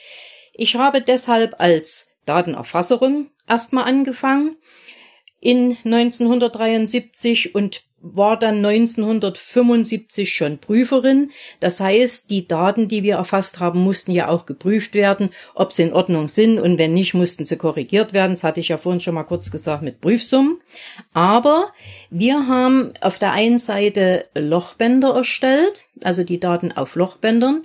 [0.52, 4.56] Ich habe deshalb als Datenerfasserin erstmal angefangen
[5.40, 11.30] in 1973 und war dann 1975 schon Prüferin.
[11.60, 15.84] Das heißt, die Daten, die wir erfasst haben, mussten ja auch geprüft werden, ob sie
[15.84, 18.32] in Ordnung sind und wenn nicht, mussten sie korrigiert werden.
[18.32, 20.58] Das hatte ich ja vorhin schon mal kurz gesagt mit Prüfsummen.
[21.14, 21.72] Aber
[22.10, 27.62] wir haben auf der einen Seite Lochbänder erstellt, also die Daten auf Lochbändern.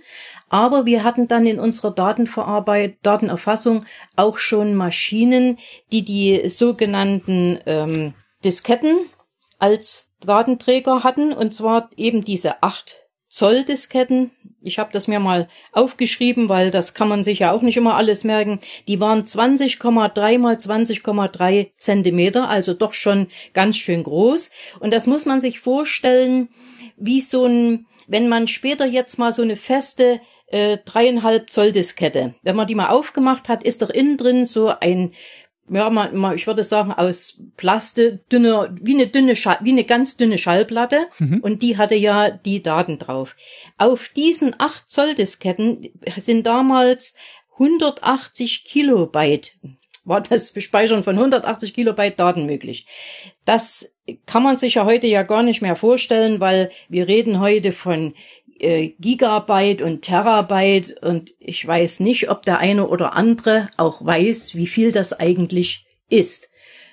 [0.48, 3.86] Aber wir hatten dann in unserer Datenverarbeit, Datenerfassung
[4.16, 5.58] auch schon Maschinen,
[5.92, 8.14] die die sogenannten ähm,
[8.44, 9.00] Disketten
[9.60, 12.98] als Datenträger hatten, und zwar eben diese 8
[13.30, 14.32] Zoll Disketten.
[14.62, 17.96] Ich habe das mir mal aufgeschrieben, weil das kann man sich ja auch nicht immer
[17.96, 18.60] alles merken.
[18.88, 24.50] Die waren 20,3 mal 20,3 Zentimeter, also doch schon ganz schön groß.
[24.80, 26.50] Und das muss man sich vorstellen,
[26.98, 32.34] wie so ein, wenn man später jetzt mal so eine feste äh, dreieinhalb Zoll Diskette.
[32.42, 35.14] Wenn man die mal aufgemacht hat, ist doch innen drin so ein
[35.70, 39.84] ja, mal, mal, ich würde sagen, aus Plaste, dünne, wie eine dünne, Schall, wie eine
[39.84, 41.08] ganz dünne Schallplatte.
[41.20, 41.40] Mhm.
[41.40, 43.36] Und die hatte ja die Daten drauf.
[43.78, 47.16] Auf diesen 8 Zoll Disketten sind damals
[47.54, 49.58] 180 Kilobyte,
[50.06, 52.88] war das Speichern von 180 Kilobyte Daten möglich.
[53.46, 53.94] Das
[54.26, 58.16] kann man sich ja heute ja gar nicht mehr vorstellen, weil wir reden heute von
[58.60, 64.56] äh, Gigabyte und Terabyte und ich weiß nicht, ob der eine oder andere auch weiß,
[64.56, 66.50] wie viel das eigentlich ist.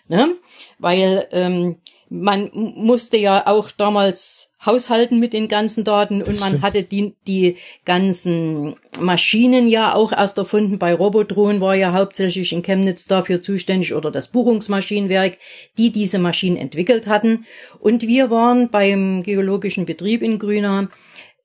[0.09, 0.35] Ne?
[0.79, 1.77] Weil ähm,
[2.09, 7.57] man musste ja auch damals haushalten mit den ganzen Daten und man hatte die, die
[7.85, 10.79] ganzen Maschinen ja auch erst erfunden.
[10.79, 15.39] Bei Robotron war ja hauptsächlich in Chemnitz dafür zuständig oder das Buchungsmaschinenwerk,
[15.79, 17.47] die diese Maschinen entwickelt hatten.
[17.79, 20.89] Und wir waren beim geologischen Betrieb in Grüner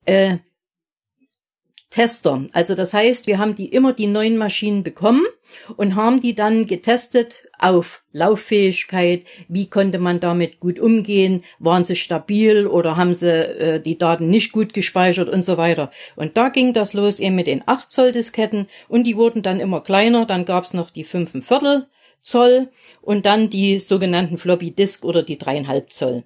[0.05, 0.37] äh,
[1.91, 2.45] Tester.
[2.53, 5.25] Also das heißt, wir haben die immer die neuen Maschinen bekommen
[5.75, 11.97] und haben die dann getestet auf Lauffähigkeit, wie konnte man damit gut umgehen, waren sie
[11.97, 15.91] stabil oder haben sie äh, die Daten nicht gut gespeichert und so weiter.
[16.15, 19.59] Und da ging das los eben mit den 8 Zoll Disketten und die wurden dann
[19.59, 21.87] immer kleiner, dann gab's noch die 5 Viertel
[22.23, 22.69] Zoll
[23.01, 26.23] und dann die sogenannten Floppy Disk oder die dreieinhalb Zoll.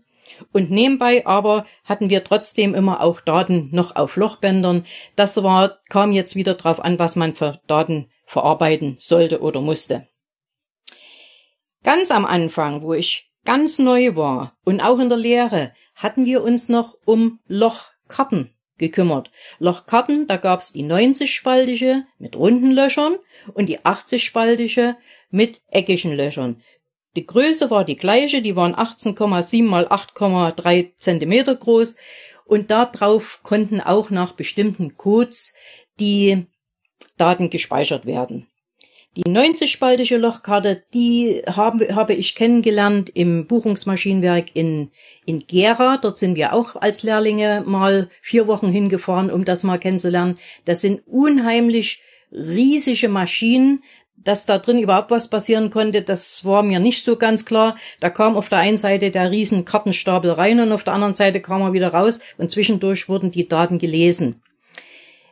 [0.51, 4.85] Und nebenbei aber hatten wir trotzdem immer auch Daten noch auf Lochbändern.
[5.15, 10.07] Das war, kam jetzt wieder drauf an, was man für Daten verarbeiten sollte oder musste.
[11.83, 16.43] Ganz am Anfang, wo ich ganz neu war und auch in der Lehre, hatten wir
[16.43, 19.31] uns noch um Lochkarten gekümmert.
[19.59, 23.15] Lochkarten, da gab's die 90-spaltige mit runden Löchern
[23.53, 24.95] und die 80-spaltige
[25.29, 26.61] mit eckigen Löchern.
[27.15, 31.95] Die Größe war die gleiche, die waren 18,7 mal 8,3 Zentimeter groß
[32.45, 35.53] und darauf konnten auch nach bestimmten Codes
[35.99, 36.45] die
[37.17, 38.47] Daten gespeichert werden.
[39.15, 44.91] Die 90-spaltige Lochkarte, die habe, habe ich kennengelernt im Buchungsmaschinenwerk in,
[45.25, 45.97] in Gera.
[45.97, 50.35] Dort sind wir auch als Lehrlinge mal vier Wochen hingefahren, um das mal kennenzulernen.
[50.65, 53.83] Das sind unheimlich riesige Maschinen
[54.25, 57.77] dass da drin überhaupt was passieren konnte, das war mir nicht so ganz klar.
[58.01, 61.39] Da kam auf der einen Seite der riesen Kartenstapel rein und auf der anderen Seite
[61.39, 64.41] kam er wieder raus und zwischendurch wurden die Daten gelesen.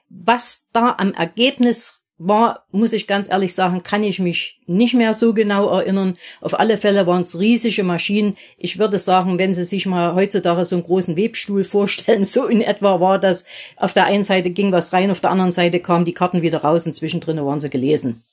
[0.10, 5.14] Was da am Ergebnis war, muss ich ganz ehrlich sagen, kann ich mich nicht mehr
[5.14, 6.14] so genau erinnern.
[6.42, 8.38] Auf alle Fälle waren es riesige Maschinen.
[8.58, 12.62] Ich würde sagen, wenn Sie sich mal heutzutage so einen großen Webstuhl vorstellen, so in
[12.62, 13.46] etwa war das.
[13.76, 16.60] Auf der einen Seite ging was rein, auf der anderen Seite kamen die Karten wieder
[16.60, 18.24] raus und zwischendrin waren sie gelesen.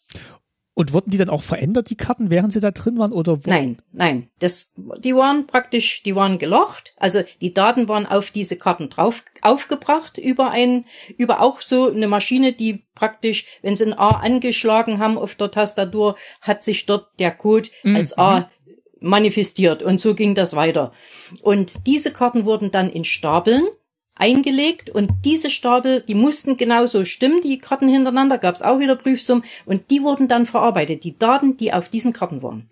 [0.81, 3.13] Und wurden die dann auch verändert, die Karten, während sie da drin waren?
[3.13, 3.51] Oder wo?
[3.51, 4.31] Nein, nein.
[4.39, 6.95] Das, die waren praktisch, die waren gelocht.
[6.97, 10.87] Also die Daten waren auf diese Karten drauf aufgebracht über ein,
[11.19, 15.51] über auch so eine Maschine, die praktisch, wenn sie ein A angeschlagen haben auf der
[15.51, 17.97] Tastatur, hat sich dort der Code mhm.
[17.97, 18.51] als A
[19.01, 19.83] manifestiert.
[19.83, 20.93] Und so ging das weiter.
[21.43, 23.65] Und diese Karten wurden dann in Stapeln
[24.21, 28.97] eingelegt und diese Stapel, die mussten genauso stimmen, die Karten hintereinander, gab es auch wieder
[28.97, 32.71] Prüfsummen und die wurden dann verarbeitet, die Daten, die auf diesen Karten waren.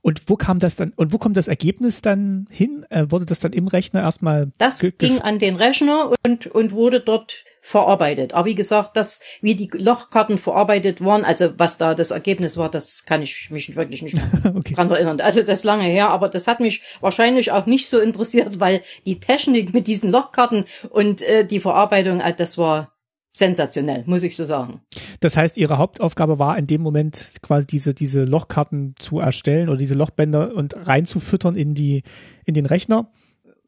[0.00, 2.86] Und wo kam das dann, und wo kommt das Ergebnis dann hin?
[2.88, 4.50] Äh, wurde das dann im Rechner erstmal?
[4.58, 8.32] Das ging an den Rechner und, und wurde dort verarbeitet.
[8.32, 12.70] Aber wie gesagt, das, wie die Lochkarten verarbeitet waren, also was da das Ergebnis war,
[12.70, 14.16] das kann ich mich wirklich nicht
[14.54, 14.74] okay.
[14.74, 15.20] dran erinnern.
[15.20, 18.82] Also das ist lange her, aber das hat mich wahrscheinlich auch nicht so interessiert, weil
[19.04, 22.92] die Technik mit diesen Lochkarten und äh, die Verarbeitung, äh, das war
[23.32, 24.82] sensationell, muss ich so sagen.
[25.18, 29.78] Das heißt, Ihre Hauptaufgabe war in dem Moment quasi diese, diese Lochkarten zu erstellen oder
[29.78, 32.04] diese Lochbänder und reinzufüttern in die,
[32.44, 33.10] in den Rechner?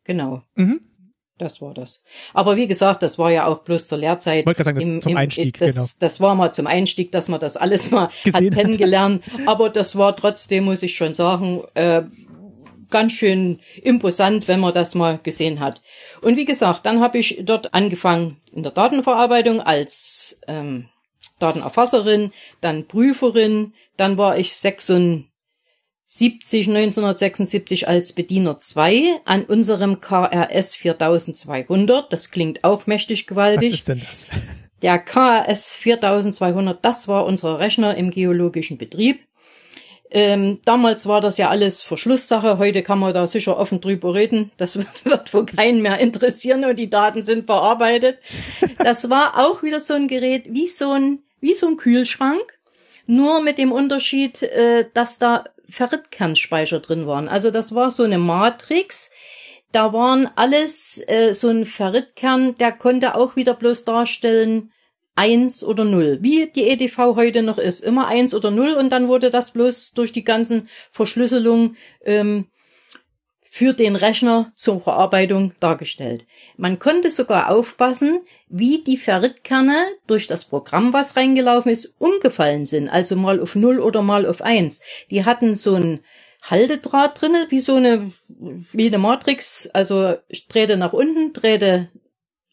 [0.05, 0.43] Genau.
[0.55, 0.88] Mhm.
[1.39, 2.03] Das war das.
[2.35, 4.41] Aber wie gesagt, das war ja auch bloß zur Lehrzeit.
[4.41, 5.87] Ich wollte sagen, das im, zum Einstieg, das, genau.
[6.01, 9.23] Das war mal zum Einstieg, dass man das alles mal Gesehen hat kennengelernt.
[9.25, 9.47] Hat.
[9.47, 12.03] Aber das war trotzdem, muss ich schon sagen, äh,
[12.91, 15.81] ganz schön imposant, wenn man das mal gesehen hat.
[16.23, 20.89] Und wie gesagt, dann habe ich dort angefangen in der Datenverarbeitung als ähm,
[21.39, 25.28] Datenerfasserin, dann Prüferin, dann war ich 76
[26.11, 32.11] 70 1976 als Bediener 2 an unserem KRS 4200.
[32.11, 33.73] Das klingt auch mächtig gewaltig.
[33.73, 34.27] Was ist denn das?
[34.83, 39.21] Der KRS 4200, das war unser Rechner im geologischen Betrieb.
[40.11, 42.57] Ähm, damals war das ja alles Verschlusssache.
[42.57, 44.51] Heute kann man da sicher offen drüber reden.
[44.57, 48.19] Das wird, wird wohl keinen mehr interessieren und die Daten sind verarbeitet.
[48.79, 52.41] Das war auch wieder so ein Gerät wie so ein, wie so ein Kühlschrank.
[53.07, 57.29] Nur mit dem Unterschied, äh, dass da Ferritkernspeicher drin waren.
[57.29, 59.11] Also das war so eine Matrix.
[59.73, 64.73] Da waren alles äh, so ein Ferritkern, der konnte auch wieder bloß darstellen
[65.15, 69.09] eins oder null, wie die EDV heute noch ist, immer eins oder null und dann
[69.09, 72.47] wurde das bloß durch die ganzen Verschlüsselungen ähm,
[73.51, 76.27] für den Rechner zur Verarbeitung dargestellt.
[76.57, 79.77] Man konnte sogar aufpassen, wie die Ferritkerne
[80.07, 84.43] durch das Programm, was reingelaufen ist, umgefallen sind, also mal auf null oder mal auf
[84.43, 84.83] eins.
[85.11, 86.01] Die hatten so ein
[86.43, 90.17] Haltedraht drinnen, wie so eine, wie eine Matrix, also
[90.49, 91.91] drehte nach unten, drehte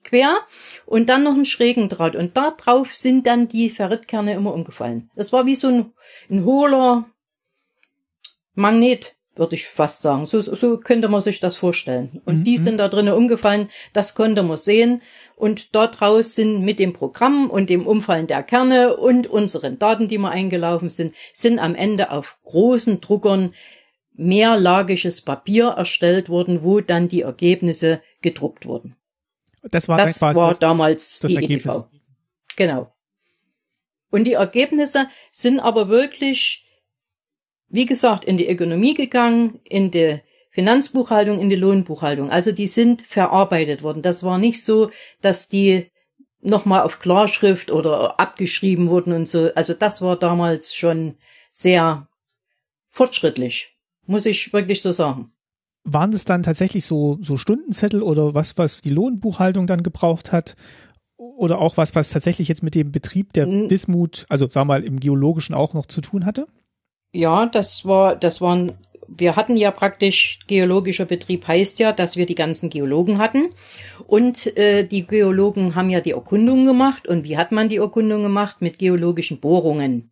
[0.04, 0.40] quer
[0.86, 2.16] und dann noch einen schrägen Draht.
[2.16, 5.12] Und da drauf sind dann die Ferritkerne immer umgefallen.
[5.16, 5.94] Das war wie so ein,
[6.30, 7.06] ein hohler
[8.54, 10.26] Magnet würde ich fast sagen.
[10.26, 12.22] So, so könnte man sich das vorstellen.
[12.26, 12.44] Und mhm.
[12.44, 15.02] die sind da drinnen umgefallen, das konnte man sehen.
[15.36, 20.08] Und dort raus sind mit dem Programm und dem Umfallen der Kerne und unseren Daten,
[20.08, 23.54] die wir eingelaufen sind, sind am Ende auf großen Druckern
[24.14, 28.96] mehrlagiges Papier erstellt worden, wo dann die Ergebnisse gedruckt wurden.
[29.64, 31.76] Das war, das war das, damals das die Ergebnis.
[31.76, 31.86] EDV.
[32.56, 32.94] Genau.
[34.12, 36.65] Und die Ergebnisse sind aber wirklich
[37.68, 40.20] wie gesagt, in die Ökonomie gegangen, in die
[40.52, 42.30] Finanzbuchhaltung, in die Lohnbuchhaltung.
[42.30, 44.02] Also die sind verarbeitet worden.
[44.02, 44.90] Das war nicht so,
[45.22, 45.92] dass die
[46.42, 49.52] nochmal auf Klarschrift oder abgeschrieben wurden und so.
[49.56, 51.16] Also das war damals schon
[51.50, 52.08] sehr
[52.88, 53.76] fortschrittlich,
[54.06, 55.32] muss ich wirklich so sagen.
[55.84, 60.56] Waren das dann tatsächlich so, so Stundenzettel oder was, was die Lohnbuchhaltung dann gebraucht hat?
[61.18, 64.84] Oder auch was, was tatsächlich jetzt mit dem Betrieb der Wismut, also sagen wir mal
[64.84, 66.48] im Geologischen auch noch zu tun hatte?
[67.16, 68.74] Ja, das war, das waren,
[69.08, 73.52] wir hatten ja praktisch, geologischer Betrieb heißt ja, dass wir die ganzen Geologen hatten.
[74.06, 77.08] Und äh, die Geologen haben ja die Erkundung gemacht.
[77.08, 78.58] Und wie hat man die Erkundung gemacht?
[78.60, 80.12] Mit geologischen Bohrungen.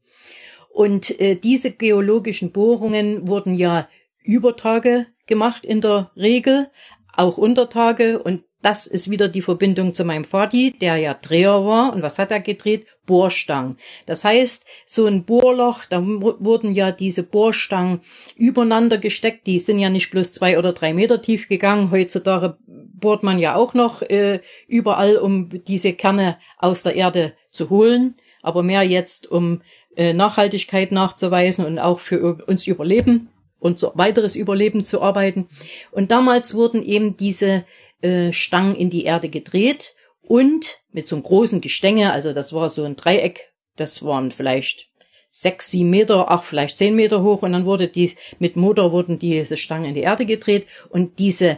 [0.69, 3.89] Und äh, diese geologischen Bohrungen wurden ja
[4.23, 6.69] über Tage gemacht in der Regel,
[7.11, 8.23] auch unter Tage.
[8.23, 11.93] Und das ist wieder die Verbindung zu meinem Vati, der ja Dreher war.
[11.93, 12.87] Und was hat er gedreht?
[13.05, 13.75] Bohrstangen.
[14.05, 17.99] Das heißt, so ein Bohrloch, da wurden ja diese Bohrstangen
[18.37, 19.45] übereinander gesteckt.
[19.45, 21.91] Die sind ja nicht bloß zwei oder drei Meter tief gegangen.
[21.91, 27.69] Heutzutage bohrt man ja auch noch äh, überall, um diese Kerne aus der Erde zu
[27.69, 28.15] holen.
[28.41, 29.61] Aber mehr jetzt, um
[29.97, 33.27] äh, Nachhaltigkeit nachzuweisen und auch für uns Überleben
[33.59, 35.47] und so weiteres Überleben zu arbeiten.
[35.91, 37.65] Und damals wurden eben diese
[38.03, 42.69] äh, Stangen in die Erde gedreht und mit so einem großen Gestänge, also das war
[42.69, 44.89] so ein Dreieck, das waren vielleicht
[45.29, 49.17] sechs, sieben Meter, ach, vielleicht zehn Meter hoch und dann wurde die, mit Motor wurden
[49.17, 51.57] diese Stangen in die Erde gedreht und diese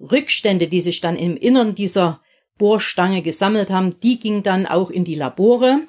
[0.00, 2.20] Rückstände, die sich dann im Innern dieser
[2.58, 5.80] Bohrstange gesammelt haben, die gingen dann auch in die Labore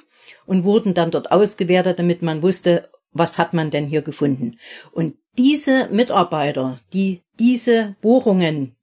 [0.45, 4.59] und wurden dann dort ausgewertet, damit man wusste, was hat man denn hier gefunden.
[4.91, 8.76] Und diese Mitarbeiter, die diese Bohrungen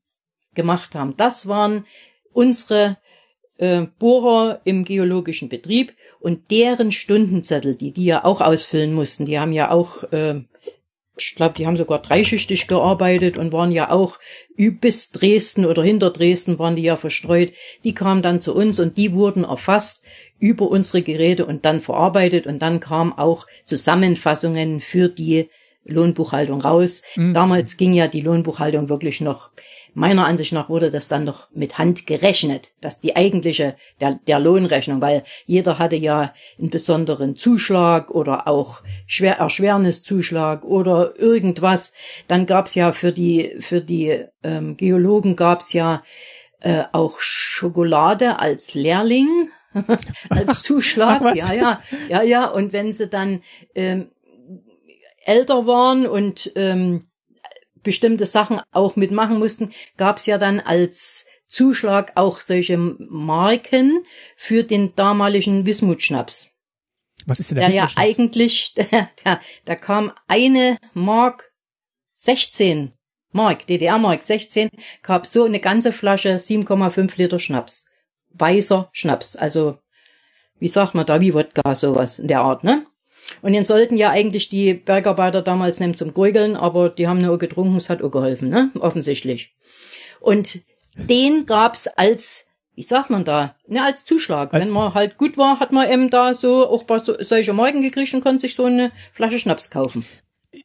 [0.54, 1.14] gemacht haben.
[1.16, 1.86] Das waren
[2.32, 2.98] unsere
[3.58, 9.26] äh, Bohrer im geologischen Betrieb und deren Stundenzettel, die die ja auch ausfüllen mussten.
[9.26, 10.40] Die haben ja auch, äh,
[11.16, 14.18] ich glaube, die haben sogar dreischichtig gearbeitet und waren ja auch
[14.56, 17.52] bis Dresden oder hinter Dresden waren die ja verstreut.
[17.84, 20.04] Die kamen dann zu uns und die wurden erfasst
[20.38, 25.48] über unsere Geräte und dann verarbeitet und dann kamen auch Zusammenfassungen für die
[25.84, 27.02] Lohnbuchhaltung raus.
[27.16, 27.34] Mhm.
[27.34, 29.50] Damals ging ja die Lohnbuchhaltung wirklich noch
[29.94, 34.40] meiner Ansicht nach wurde das dann noch mit Hand gerechnet, dass die eigentliche, der, der
[34.40, 41.94] Lohnrechnung, weil jeder hatte ja einen besonderen Zuschlag oder auch Schwer Erschwerniszuschlag oder irgendwas.
[42.28, 46.02] Dann gab's ja für die, für die ähm, Geologen gab's ja
[46.60, 49.50] äh, auch Schokolade als Lehrling.
[50.30, 52.46] als Zuschlag, Ach, ja, ja, ja, ja.
[52.46, 53.42] Und wenn sie dann
[53.74, 54.10] ähm,
[55.24, 57.06] älter waren und ähm,
[57.84, 64.04] bestimmte Sachen auch mitmachen mussten, gab es ja dann als Zuschlag auch solche Marken
[64.36, 66.56] für den damaligen Wismut-Schnaps.
[67.26, 68.74] Was ist denn der, der ja eigentlich,
[69.24, 71.52] der, da kam eine Mark
[72.14, 72.92] 16
[73.34, 74.70] Mark, DDR-Mark 16,
[75.02, 77.86] gab so eine ganze Flasche 7,5 Liter Schnaps.
[78.32, 79.78] Weißer Schnaps, also
[80.60, 82.86] wie sagt man da, wie Wodka, sowas in der Art, ne?
[83.42, 87.38] Und den sollten ja eigentlich die Bergarbeiter damals nehmen zum Gurgeln, aber die haben nur
[87.38, 88.70] getrunken, es hat auch geholfen, ne?
[88.78, 89.54] Offensichtlich.
[90.20, 90.60] Und
[90.96, 94.52] den gab's als, wie sagt man da, ne, als Zuschlag.
[94.52, 97.52] Als Wenn man halt gut war, hat man eben da so auch bei so, solche
[97.52, 100.04] Morgen gekriegt und konnte sich so eine Flasche Schnaps kaufen.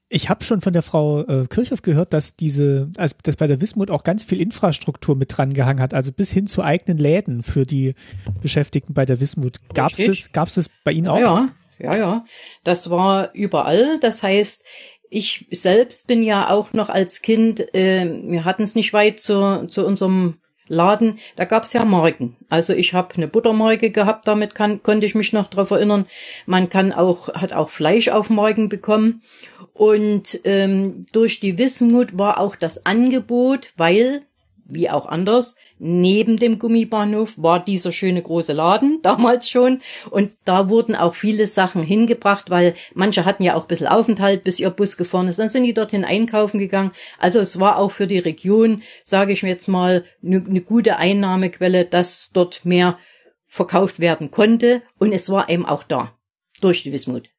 [0.08, 3.60] Ich habe schon von der Frau äh, Kirchhoff gehört, dass diese, also dass bei der
[3.60, 7.42] Wismut auch ganz viel Infrastruktur mit dran gehangen hat, also bis hin zu eigenen Läden
[7.42, 7.96] für die
[8.42, 9.58] Beschäftigten bei der Wismut.
[9.74, 11.20] Gab's das, gab's das bei Ihnen auch?
[11.20, 11.50] Ja,
[11.80, 12.26] ja, ja.
[12.64, 14.00] Das war überall.
[14.00, 14.66] Das heißt,
[15.10, 19.68] ich selbst bin ja auch noch als Kind, äh, wir hatten es nicht weit zu,
[19.68, 20.36] zu unserem
[20.68, 22.38] Laden, da gab's ja Marken.
[22.48, 26.06] Also ich habe eine Buttermarke gehabt, damit kann, konnte ich mich noch darauf erinnern.
[26.46, 29.24] Man kann auch, hat auch Fleisch auf Marken bekommen.
[29.74, 34.22] Und ähm, durch die Wismut war auch das Angebot, weil
[34.70, 35.58] wie auch anders.
[35.82, 39.80] Neben dem Gummibahnhof war dieser schöne große Laden, damals schon.
[40.12, 44.44] Und da wurden auch viele Sachen hingebracht, weil manche hatten ja auch ein bisschen Aufenthalt,
[44.44, 45.40] bis ihr Bus gefahren ist.
[45.40, 46.92] Dann sind die dorthin einkaufen gegangen.
[47.18, 50.98] Also es war auch für die Region, sage ich mir jetzt mal, eine ne gute
[50.98, 52.98] Einnahmequelle, dass dort mehr
[53.48, 54.82] verkauft werden konnte.
[54.98, 56.14] Und es war eben auch da,
[56.60, 57.30] durch die Wismut.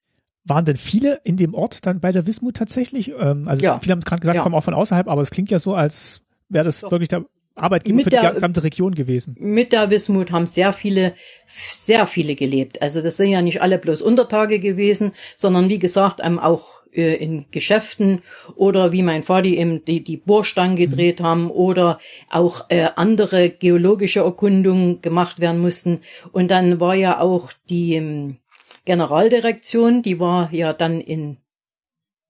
[0.45, 3.13] Waren denn viele in dem Ort dann bei der Wismut tatsächlich?
[3.19, 3.79] Ähm, also ja.
[3.81, 4.43] viele haben gerade gesagt, ja.
[4.43, 6.91] kommen auch von außerhalb, aber es klingt ja so, als wäre das Doch.
[6.91, 9.37] wirklich der Arbeitgeber mit für die gesamte Region gewesen.
[9.39, 11.15] Mit der Wismut haben sehr viele,
[11.47, 12.81] sehr viele gelebt.
[12.81, 17.47] Also das sind ja nicht alle bloß Untertage gewesen, sondern wie gesagt auch äh, in
[17.51, 18.23] Geschäften
[18.57, 21.25] oder wie mein Vater eben die, die Bohrstangen gedreht mhm.
[21.25, 26.01] haben oder auch äh, andere geologische Erkundungen gemacht werden mussten.
[26.33, 28.39] Und dann war ja auch die ähm,
[28.85, 31.37] Generaldirektion, die war ja dann in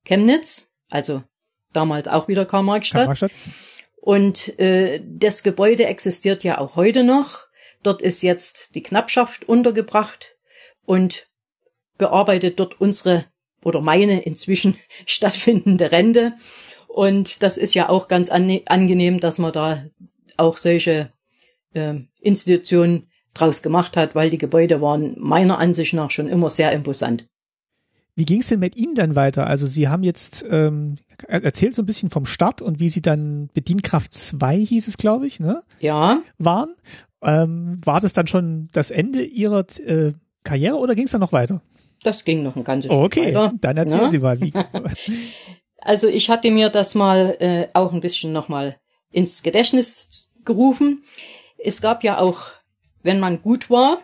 [0.05, 1.23] Chemnitz, also
[1.73, 3.19] damals auch wieder Karl-Marx-Stadt.
[3.19, 3.31] Karl
[4.01, 7.41] und äh, das Gebäude existiert ja auch heute noch.
[7.83, 10.37] Dort ist jetzt die Knappschaft untergebracht
[10.87, 11.29] und
[11.99, 13.27] bearbeitet dort unsere
[13.63, 16.33] oder meine inzwischen stattfindende Rente.
[16.89, 19.85] Und das ist ja auch ganz an, angenehm, dass man da
[20.37, 21.13] auch solche
[21.75, 26.73] äh, Institutionen draus gemacht hat, weil die Gebäude waren meiner Ansicht nach schon immer sehr
[26.73, 27.29] imposant.
[28.17, 29.47] Wie ging es denn mit Ihnen dann weiter?
[29.47, 30.97] Also Sie haben jetzt ähm,
[31.27, 35.27] erzählt so ein bisschen vom Start und wie Sie dann Bedienkraft 2 hieß es, glaube
[35.27, 35.63] ich, ne?
[35.79, 36.23] Ja.
[36.39, 36.75] Waren.
[37.23, 40.13] Ähm, war das dann schon das Ende Ihrer äh,
[40.45, 41.63] Karriere oder ging es dann noch weiter?
[42.03, 43.47] Das ging noch ein ganzes Stück okay, weiter.
[43.47, 44.09] Okay, dann erzählen ja?
[44.09, 44.41] Sie mal.
[44.41, 44.53] Wie.
[45.79, 48.77] also ich hatte mir das mal äh, auch ein bisschen nochmal
[49.11, 51.05] ins Gedächtnis gerufen.
[51.59, 52.47] Es gab ja auch,
[53.03, 53.99] wenn man gut war,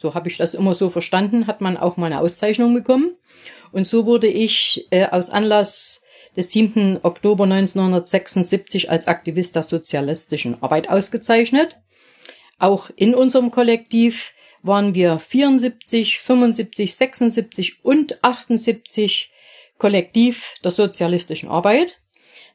[0.00, 3.16] so habe ich das immer so verstanden, hat man auch mal eine Auszeichnung bekommen.
[3.70, 6.02] Und so wurde ich äh, aus Anlass
[6.34, 7.00] des 7.
[7.02, 11.76] Oktober 1976 als Aktivist der sozialistischen Arbeit ausgezeichnet.
[12.58, 14.32] Auch in unserem Kollektiv
[14.62, 19.30] waren wir 74, 75, 76 und 78
[19.76, 21.98] Kollektiv der sozialistischen Arbeit.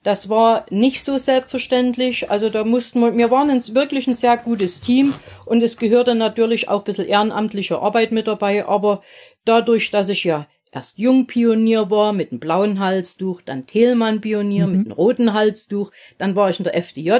[0.06, 2.30] Das war nicht so selbstverständlich.
[2.30, 5.16] Also da mussten wir, wir waren wirklich ein sehr gutes Team
[5.46, 8.68] und es gehörte natürlich auch ein bisschen ehrenamtliche Arbeit mit dabei.
[8.68, 9.02] Aber
[9.46, 14.78] dadurch, dass ich ja erst Jungpionier war mit einem blauen Halstuch, dann Thelmann-Pionier mhm.
[14.78, 17.18] mit einem roten Halstuch, dann war ich in der FDJ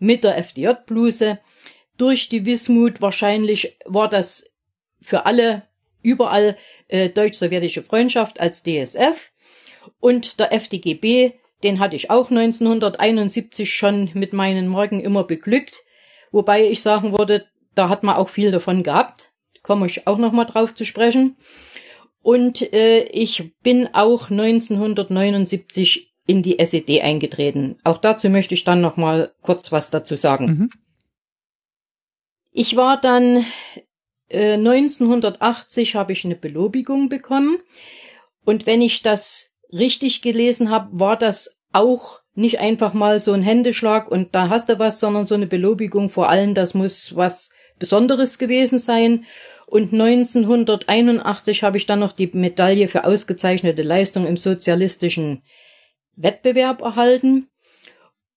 [0.00, 1.38] mit der FDJ-Bluse.
[1.98, 4.50] Durch die Wismut wahrscheinlich war das
[5.00, 5.62] für alle
[6.02, 6.56] überall
[6.88, 9.30] äh, deutsch-sowjetische Freundschaft als DSF
[10.00, 15.82] und der FDGB den hatte ich auch 1971 schon mit meinen Morgen immer beglückt.
[16.30, 19.30] Wobei ich sagen würde, da hat man auch viel davon gehabt.
[19.62, 21.36] Komme ich auch nochmal drauf zu sprechen.
[22.22, 27.76] Und äh, ich bin auch 1979 in die SED eingetreten.
[27.84, 30.46] Auch dazu möchte ich dann nochmal kurz was dazu sagen.
[30.46, 30.70] Mhm.
[32.50, 33.44] Ich war dann
[34.28, 37.58] äh, 1980 habe ich eine Belobigung bekommen.
[38.44, 43.42] Und wenn ich das richtig gelesen habe, war das auch nicht einfach mal so ein
[43.42, 47.50] Händeschlag und da hast du was, sondern so eine Belobigung vor allem, das muss was
[47.78, 49.24] Besonderes gewesen sein.
[49.66, 55.42] Und 1981 habe ich dann noch die Medaille für ausgezeichnete Leistung im sozialistischen
[56.16, 57.48] Wettbewerb erhalten.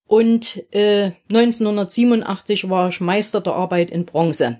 [0.07, 4.59] Und äh, 1987 war ich Meister der Arbeit in Bronze.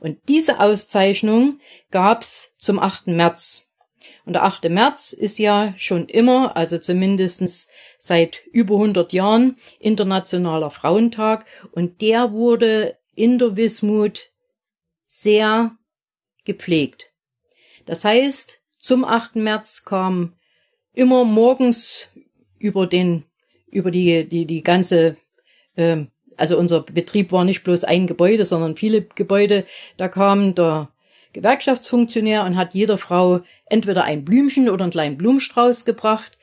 [0.00, 3.08] Und diese Auszeichnung gab's zum 8.
[3.08, 3.65] März
[4.26, 4.68] und der 8.
[4.70, 11.46] März ist ja schon immer, also zumindestens seit über 100 Jahren, Internationaler Frauentag.
[11.70, 14.32] Und der wurde in der Wismut
[15.04, 15.76] sehr
[16.44, 17.12] gepflegt.
[17.86, 19.36] Das heißt, zum 8.
[19.36, 20.34] März kam
[20.92, 22.08] immer morgens
[22.58, 23.22] über den,
[23.70, 25.18] über die, die, die ganze,
[25.76, 26.04] äh,
[26.36, 29.66] also unser Betrieb war nicht bloß ein Gebäude, sondern viele Gebäude.
[29.98, 30.90] Da kam der
[31.32, 36.38] Gewerkschaftsfunktionär und hat jeder Frau entweder ein Blümchen oder einen kleinen Blumenstrauß gebracht.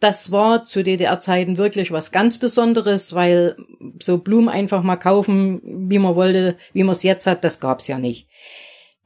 [0.00, 3.56] Das war zu DDR-Zeiten wirklich was ganz Besonderes, weil
[4.02, 7.88] so Blumen einfach mal kaufen, wie man wollte, wie man es jetzt hat, das gab's
[7.88, 8.28] ja nicht.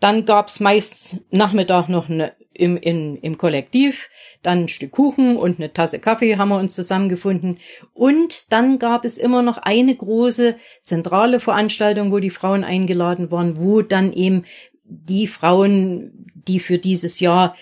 [0.00, 4.08] Dann gab's meist Nachmittag noch eine, im, in, im Kollektiv,
[4.42, 7.58] dann ein Stück Kuchen und eine Tasse Kaffee haben wir uns zusammengefunden.
[7.92, 13.60] Und dann gab es immer noch eine große zentrale Veranstaltung, wo die Frauen eingeladen waren,
[13.60, 14.44] wo dann eben
[14.84, 17.56] die Frauen, die für dieses Jahr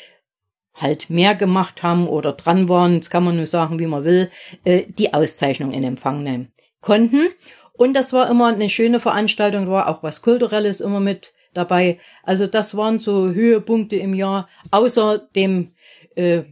[0.74, 4.30] halt mehr gemacht haben oder dran waren, jetzt kann man nur sagen, wie man will,
[4.64, 7.28] äh, die Auszeichnung in Empfang nehmen konnten.
[7.72, 11.98] Und das war immer eine schöne Veranstaltung, war auch was Kulturelles immer mit dabei.
[12.22, 15.72] Also das waren so Höhepunkte im Jahr, außer dem
[16.14, 16.42] äh,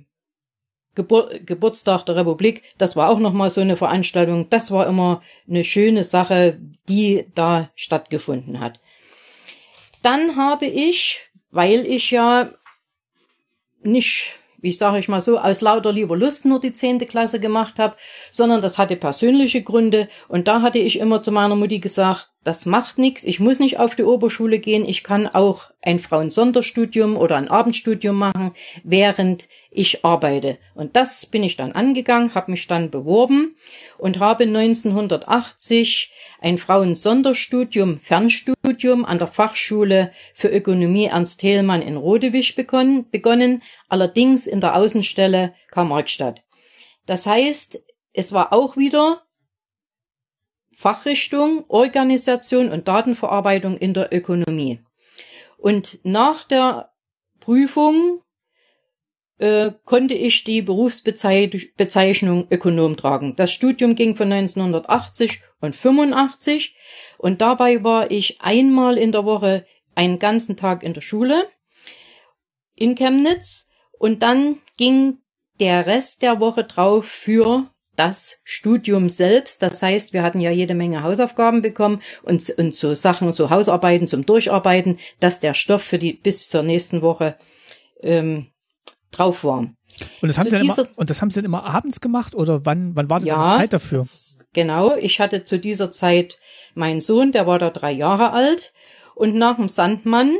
[0.94, 4.48] Gebur Geburtstag der Republik, das war auch nochmal so eine Veranstaltung.
[4.48, 6.58] Das war immer eine schöne Sache,
[6.88, 8.80] die da stattgefunden hat.
[10.02, 11.25] Dann habe ich,
[11.56, 12.50] weil ich ja
[13.82, 17.78] nicht wie sage ich mal so, aus lauter lieber Lust nur die zehnte Klasse gemacht
[17.78, 17.94] habe,
[18.32, 20.08] sondern das hatte persönliche Gründe.
[20.28, 23.80] Und da hatte ich immer zu meiner Mutti gesagt, das macht nichts, ich muss nicht
[23.80, 28.52] auf die Oberschule gehen, ich kann auch ein Frauensonderstudium oder ein Abendstudium machen,
[28.84, 30.56] während ich arbeite.
[30.74, 33.56] Und das bin ich dann angegangen, habe mich dann beworben
[33.98, 42.54] und habe 1980 ein Frauensonderstudium, Fernstudium an der Fachschule für Ökonomie Ernst Thälmann in Rodewisch
[42.54, 46.44] begonnen, allerdings in der Außenstelle Karl-Marx-Stadt.
[47.06, 47.82] Das heißt,
[48.12, 49.25] es war auch wieder
[50.76, 54.80] Fachrichtung Organisation und Datenverarbeitung in der Ökonomie.
[55.56, 56.92] Und nach der
[57.40, 58.20] Prüfung
[59.38, 63.34] äh, konnte ich die Berufsbezeichnung Ökonom tragen.
[63.36, 66.76] Das Studium ging von 1980 und 85
[67.16, 71.48] und dabei war ich einmal in der Woche einen ganzen Tag in der Schule
[72.74, 75.20] in Chemnitz und dann ging
[75.58, 79.62] der Rest der Woche drauf für das Studium selbst.
[79.62, 84.06] Das heißt, wir hatten ja jede Menge Hausaufgaben bekommen und, und so Sachen, so Hausarbeiten
[84.06, 87.36] zum Durcharbeiten, dass der Stoff für die bis zur nächsten Woche
[88.02, 88.48] ähm,
[89.10, 89.58] drauf war.
[89.58, 92.66] Und das, haben Sie dann immer, und das haben Sie dann immer abends gemacht oder
[92.66, 94.06] wann, wann war denn ja, Zeit dafür?
[94.52, 96.38] Genau, ich hatte zu dieser Zeit
[96.74, 98.72] meinen Sohn, der war da drei Jahre alt
[99.14, 100.36] und nach dem Sandmann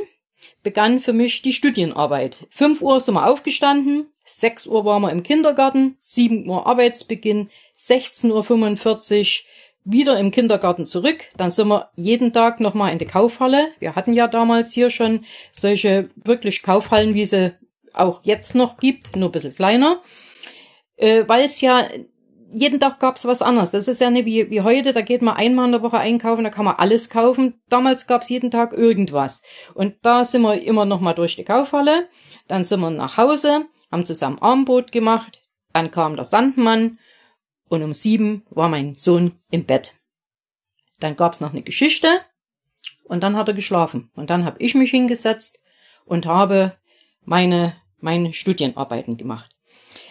[0.63, 2.45] begann für mich die Studienarbeit.
[2.49, 9.43] Fünf Uhr sind wir aufgestanden, 6 Uhr waren wir im Kindergarten, 7 Uhr Arbeitsbeginn, 16.45
[9.43, 9.47] Uhr
[9.85, 11.23] wieder im Kindergarten zurück.
[11.37, 13.69] Dann sind wir jeden Tag nochmal in die Kaufhalle.
[13.79, 17.53] Wir hatten ja damals hier schon solche wirklich Kaufhallen, wie sie
[17.93, 20.01] auch jetzt noch gibt, nur ein bisschen kleiner.
[20.97, 21.87] Äh, Weil es ja
[22.51, 23.71] jeden Tag gab's was anderes.
[23.71, 26.43] Das ist ja nicht wie, wie heute, da geht man einmal in der Woche einkaufen,
[26.43, 27.55] da kann man alles kaufen.
[27.69, 29.41] Damals gab's jeden Tag irgendwas.
[29.73, 32.07] Und da sind wir immer noch mal durch die Kaufhalle.
[32.47, 35.41] Dann sind wir nach Hause, haben zusammen Armbrot gemacht.
[35.73, 36.99] Dann kam der Sandmann
[37.69, 39.95] und um sieben war mein Sohn im Bett.
[40.99, 42.07] Dann gab's noch eine Geschichte
[43.03, 44.09] und dann hat er geschlafen.
[44.15, 45.61] Und dann habe ich mich hingesetzt
[46.05, 46.77] und habe
[47.23, 49.56] meine, meine Studienarbeiten gemacht.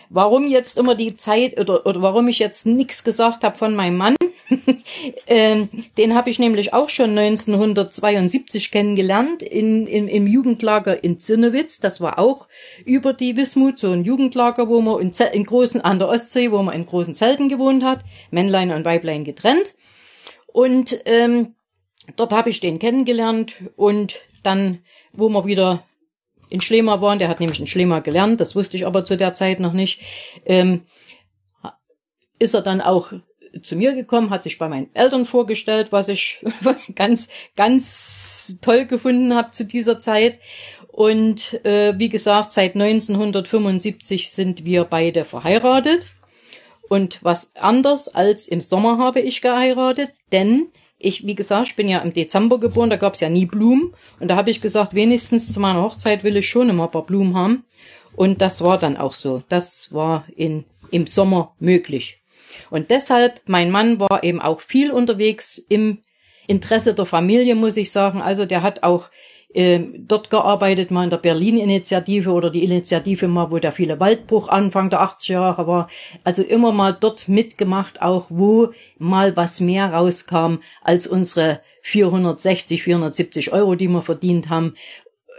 [0.09, 3.97] Warum jetzt immer die Zeit oder, oder warum ich jetzt nichts gesagt habe von meinem
[3.97, 4.17] Mann,
[5.27, 11.81] ähm, den habe ich nämlich auch schon 1972 kennengelernt in, in, im Jugendlager in Zinnewitz.
[11.81, 12.47] Das war auch
[12.85, 16.63] über die Wismut, so ein Jugendlager, wo man in, in großen, an der Ostsee, wo
[16.63, 18.01] man in großen Zelten gewohnt hat,
[18.31, 19.75] Männlein und Weiblein getrennt.
[20.47, 21.55] Und ähm,
[22.17, 24.79] dort habe ich den kennengelernt und dann,
[25.13, 25.86] wo wir wieder
[26.49, 29.35] in Schlema waren, der hat nämlich in Schlema gelernt, das wusste ich aber zu der
[29.35, 30.01] Zeit noch nicht,
[30.45, 30.83] ähm,
[32.39, 33.13] ist er dann auch
[33.63, 36.45] zu mir gekommen, hat sich bei meinen Eltern vorgestellt, was ich
[36.95, 40.39] ganz, ganz toll gefunden habe zu dieser Zeit.
[40.89, 46.07] Und äh, wie gesagt, seit 1975 sind wir beide verheiratet.
[46.89, 50.69] Und was anders als im Sommer habe ich geheiratet, denn
[50.99, 53.95] ich, wie gesagt, ich bin ja im Dezember geboren, da gab's ja nie Blumen.
[54.19, 57.05] Und da habe ich gesagt, wenigstens zu meiner Hochzeit will ich schon immer ein paar
[57.07, 57.65] Blumen haben.
[58.15, 59.43] Und das war dann auch so.
[59.49, 62.21] Das war in, im Sommer möglich.
[62.71, 65.99] Und deshalb, mein Mann war eben auch viel unterwegs im
[66.47, 68.23] Interesse der Familie, muss ich sagen.
[68.23, 69.11] Also der hat auch
[69.57, 74.49] äh, dort gearbeitet, mal in der Berlin-Initiative oder die Initiative mal, wo der viele Waldbruch
[74.49, 75.89] Anfang der 80er Jahre war.
[76.25, 78.69] Also immer mal dort mitgemacht, auch wo
[78.99, 84.75] mal was mehr rauskam als unsere 460, 470 Euro, die wir verdient haben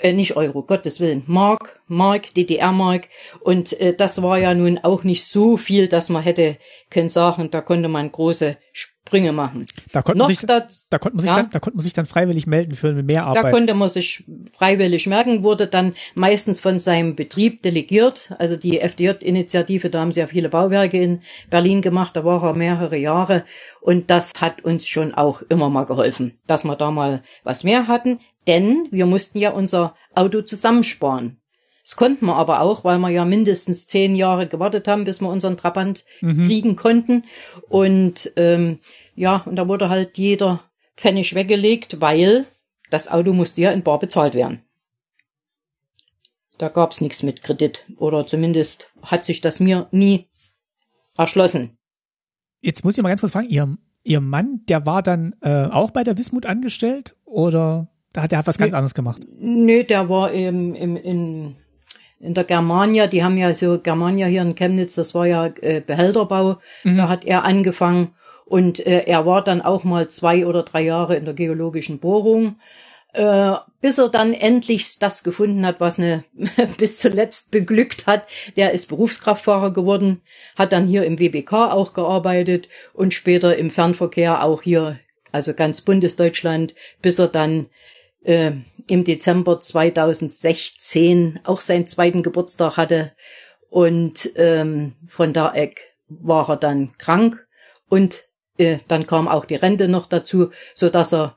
[0.02, 3.08] äh, nicht Euro, Gottes Willen, Mark, Mark, DDR-Mark.
[3.40, 6.58] Und äh, das war ja nun auch nicht so viel, dass man hätte
[6.90, 9.66] können sagen, da konnte man große Sprünge machen.
[9.92, 11.94] Da konnte man, sich, das, da, konnte man sich ja, dann, da konnte man sich
[11.94, 13.46] dann freiwillig melden für mehr Arbeit.
[13.46, 14.26] Da konnte man sich
[14.58, 18.34] freiwillig merken, wurde dann meistens von seinem Betrieb delegiert.
[18.38, 22.54] Also die FDJ-Initiative, da haben sie ja viele Bauwerke in Berlin gemacht, da war er
[22.54, 23.46] mehrere Jahre.
[23.82, 27.88] Und das hat uns schon auch immer mal geholfen, dass wir da mal was mehr
[27.88, 28.20] hatten.
[28.48, 31.42] Denn wir mussten ja unser Auto zusammensparen.
[31.84, 35.30] Das konnten wir aber auch, weil wir ja mindestens zehn Jahre gewartet haben, bis wir
[35.30, 36.48] unseren Trabant mhm.
[36.48, 37.24] kriegen konnten.
[37.70, 38.80] Und ähm,
[39.16, 40.64] ja, und da wurde halt jeder
[40.96, 42.46] Pfennig weggelegt, weil
[42.90, 44.64] das Auto musste ja in bar bezahlt werden.
[46.58, 47.86] Da gab's nichts mit Kredit.
[47.98, 50.28] Oder zumindest hat sich das mir nie
[51.18, 51.78] erschlossen.
[52.62, 55.92] Jetzt muss ich mal ganz kurz fragen, Ihr, Ihr Mann, der war dann äh, auch
[55.92, 57.88] bei der Wismut angestellt oder?
[58.18, 59.22] Da hat er was ganz nee, anderes gemacht.
[59.40, 61.56] Nee, der war im, im, in,
[62.20, 65.82] in der Germania, die haben ja so Germania hier in Chemnitz, das war ja äh,
[65.82, 66.98] Behälterbau, mhm.
[66.98, 68.16] da hat er angefangen
[68.46, 72.56] und äh, er war dann auch mal zwei oder drei Jahre in der geologischen Bohrung,
[73.14, 76.24] äh, bis er dann endlich das gefunden hat, was eine
[76.80, 78.26] bis zuletzt beglückt hat.
[78.56, 80.22] Der ist Berufskraftfahrer geworden,
[80.56, 85.00] hat dann hier im WBK auch gearbeitet und später im Fernverkehr auch hier,
[85.32, 86.74] also ganz Bundesdeutschland,
[87.04, 87.68] bis er dann
[88.28, 88.52] äh,
[88.88, 93.14] im Dezember 2016 auch seinen zweiten Geburtstag hatte.
[93.70, 97.48] Und ähm, von da Eck war er dann krank
[97.90, 98.26] und
[98.58, 101.36] äh, dann kam auch die Rente noch dazu, so dass er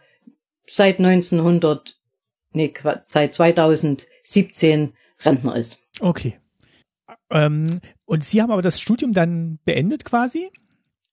[0.67, 1.97] seit 1900,
[2.53, 2.73] nee,
[3.07, 5.79] seit 2017 Rentner ist.
[6.01, 6.39] Okay.
[7.31, 10.51] Ähm, und Sie haben aber das Studium dann beendet quasi?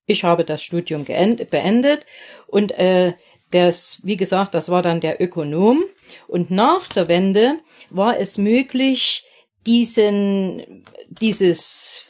[0.05, 2.05] Ich habe das Studium beendet
[2.47, 3.13] und äh,
[3.51, 5.83] das, wie gesagt, das war dann der Ökonom.
[6.27, 7.59] Und nach der Wende
[7.89, 9.25] war es möglich,
[9.65, 12.03] diesen, dieses,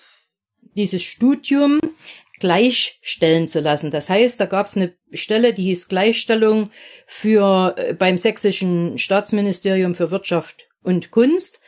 [0.75, 1.79] dieses Studium
[2.39, 3.91] gleichstellen zu lassen.
[3.91, 6.69] Das heißt, da gab es eine Stelle, die hieß Gleichstellung
[7.07, 11.59] für äh, beim sächsischen Staatsministerium für Wirtschaft und Kunst.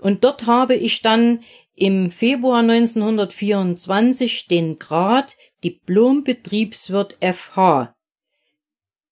[0.00, 1.44] Und dort habe ich dann
[1.74, 7.95] im Februar 1924 den Grad Diplombetriebswirt FH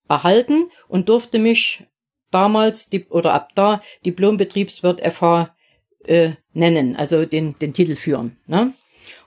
[0.07, 1.85] erhalten und durfte mich
[2.31, 5.55] damals oder ab da Diplombetriebswirt FH
[6.03, 8.37] äh, nennen, also den, den Titel führen.
[8.47, 8.73] Ne?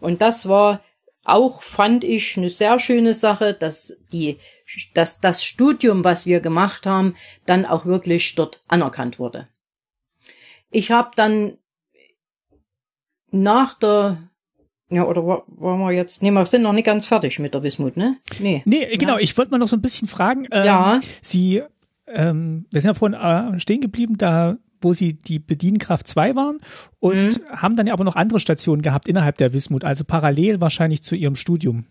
[0.00, 0.82] Und das war
[1.24, 4.38] auch, fand ich, eine sehr schöne Sache, dass die,
[4.94, 9.48] dass das Studium, was wir gemacht haben, dann auch wirklich dort anerkannt wurde.
[10.70, 11.58] Ich habe dann
[13.30, 14.27] nach der
[14.90, 17.96] ja, oder wollen wir jetzt, nee, wir sind noch nicht ganz fertig mit der Wismut,
[17.96, 18.16] ne?
[18.40, 18.62] Nee.
[18.64, 19.20] Nee, genau, ja.
[19.20, 20.46] ich wollte mal noch so ein bisschen fragen.
[20.50, 21.00] Ähm, ja.
[21.20, 21.62] Sie,
[22.06, 26.60] ähm, wir sind ja vorhin äh, stehen geblieben, da wo sie die Bedienkraft 2 waren
[27.00, 27.50] und mhm.
[27.50, 31.16] haben dann ja aber noch andere Stationen gehabt innerhalb der Wismut, also parallel wahrscheinlich zu
[31.16, 31.86] ihrem Studium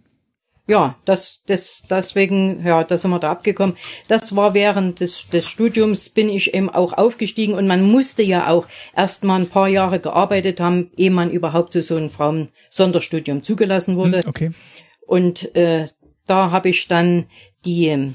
[0.67, 3.77] ja, das, das, deswegen, ja, da sind wir da abgekommen.
[4.09, 8.49] Das war während des, des Studiums bin ich eben auch aufgestiegen und man musste ja
[8.49, 13.43] auch erst mal ein paar Jahre gearbeitet haben, ehe man überhaupt zu so einem Frauen-Sonderstudium
[13.43, 14.19] zugelassen wurde.
[14.19, 14.51] Hm, okay.
[15.05, 15.87] Und äh,
[16.25, 17.27] da habe ich dann
[17.63, 18.13] die,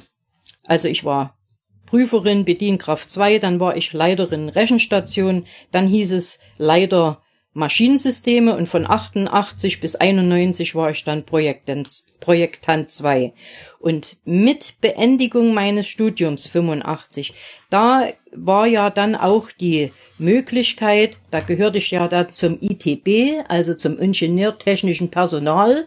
[0.64, 1.38] also ich war
[1.86, 7.22] Prüferin Bedienkraft 2, dann war ich Leiterin Rechenstation, dann hieß es Leiter
[7.54, 11.88] Maschinensysteme und von 88 bis 91 war ich dann Projektant,
[12.18, 13.34] Projektant 2.
[13.78, 17.34] Und mit Beendigung meines Studiums 85,
[17.68, 23.74] da war ja dann auch die Möglichkeit, da gehörte ich ja da zum ITB, also
[23.74, 25.84] zum Ingenieurtechnischen Personal.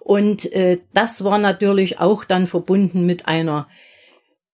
[0.00, 3.68] Und äh, das war natürlich auch dann verbunden mit einer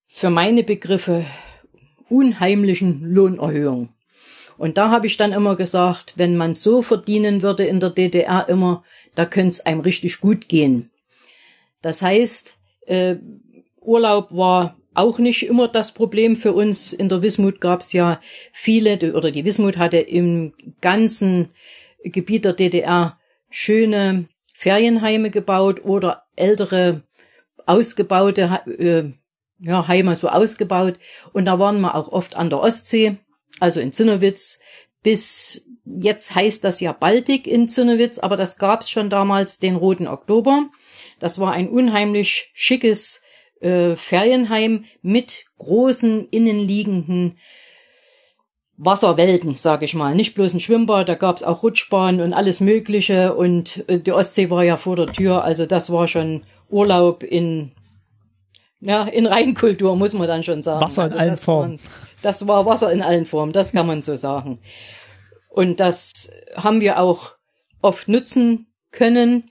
[0.08, 1.24] für meine Begriffe
[2.08, 3.90] unheimlichen Lohnerhöhung.
[4.60, 8.46] Und da habe ich dann immer gesagt, wenn man so verdienen würde in der DDR
[8.46, 8.84] immer,
[9.14, 10.90] da könnte es einem richtig gut gehen.
[11.80, 13.16] Das heißt, äh,
[13.80, 16.92] Urlaub war auch nicht immer das Problem für uns.
[16.92, 18.20] In der Wismut gab es ja
[18.52, 21.48] viele, oder die Wismut hatte im ganzen
[22.04, 23.18] Gebiet der DDR
[23.48, 27.02] schöne Ferienheime gebaut oder ältere
[27.64, 29.04] ausgebaute äh,
[29.58, 30.98] ja, Heime so ausgebaut.
[31.32, 33.16] Und da waren wir auch oft an der Ostsee
[33.58, 34.60] also in Zinnowitz,
[35.02, 40.06] bis jetzt heißt das ja Baltic in Zinnowitz, aber das gab's schon damals den Roten
[40.06, 40.68] Oktober.
[41.18, 43.22] Das war ein unheimlich schickes
[43.60, 47.36] äh, Ferienheim mit großen innenliegenden
[48.76, 50.14] Wasserwelten, sag ich mal.
[50.14, 53.34] Nicht bloß ein Schwimmbad, da gab's auch Rutschbahnen und alles Mögliche.
[53.34, 57.72] Und äh, die Ostsee war ja vor der Tür, also das war schon Urlaub in
[58.82, 60.80] ja, in Reinkultur, muss man dann schon sagen.
[60.80, 61.80] Wasser in also allen Formen.
[62.22, 64.60] Das war Wasser in allen Formen, das kann man so sagen.
[65.48, 67.34] Und das haben wir auch
[67.82, 69.50] oft nutzen können.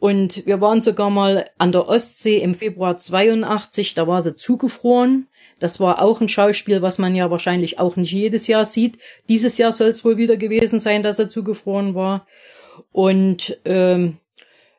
[0.00, 5.28] Und wir waren sogar mal an der Ostsee im Februar 82, da war sie zugefroren.
[5.58, 8.98] Das war auch ein Schauspiel, was man ja wahrscheinlich auch nicht jedes Jahr sieht.
[9.28, 12.26] Dieses Jahr soll es wohl wieder gewesen sein, dass er zugefroren war.
[12.92, 14.16] Und ähm,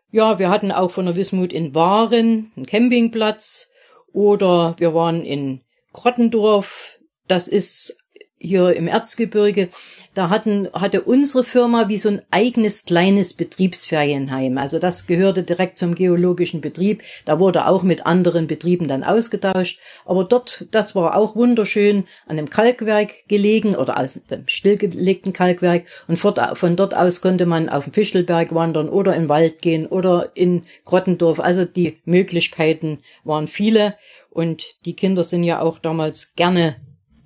[0.10, 3.70] ja, wir hatten auch von der Wismut in Waren einen Campingplatz
[4.12, 5.62] oder wir waren in
[5.94, 7.00] Grottendorf,
[7.32, 7.96] das ist
[8.38, 9.70] hier im Erzgebirge,
[10.14, 14.58] da hatten, hatte unsere Firma wie so ein eigenes kleines Betriebsferienheim.
[14.58, 17.04] Also das gehörte direkt zum geologischen Betrieb.
[17.24, 19.80] Da wurde auch mit anderen Betrieben dann ausgetauscht.
[20.06, 25.86] Aber dort, das war auch wunderschön, an dem Kalkwerk gelegen oder aus dem stillgelegten Kalkwerk.
[26.08, 29.86] Und von dort aus konnte man auf den Fischelberg wandern oder in den Wald gehen
[29.86, 31.40] oder in Grottendorf.
[31.40, 33.96] Also die Möglichkeiten waren viele.
[34.30, 36.76] Und die Kinder sind ja auch damals gerne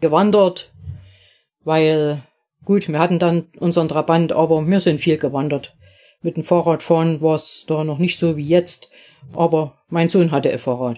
[0.02, 0.72] gewandert,
[1.64, 2.24] weil
[2.64, 5.76] gut, wir hatten dann unseren Trabant, aber wir sind viel gewandert.
[6.22, 8.90] Mit dem Fahrradfahren war es da noch nicht so wie jetzt,
[9.34, 10.98] aber mein Sohn hatte ein Fahrrad.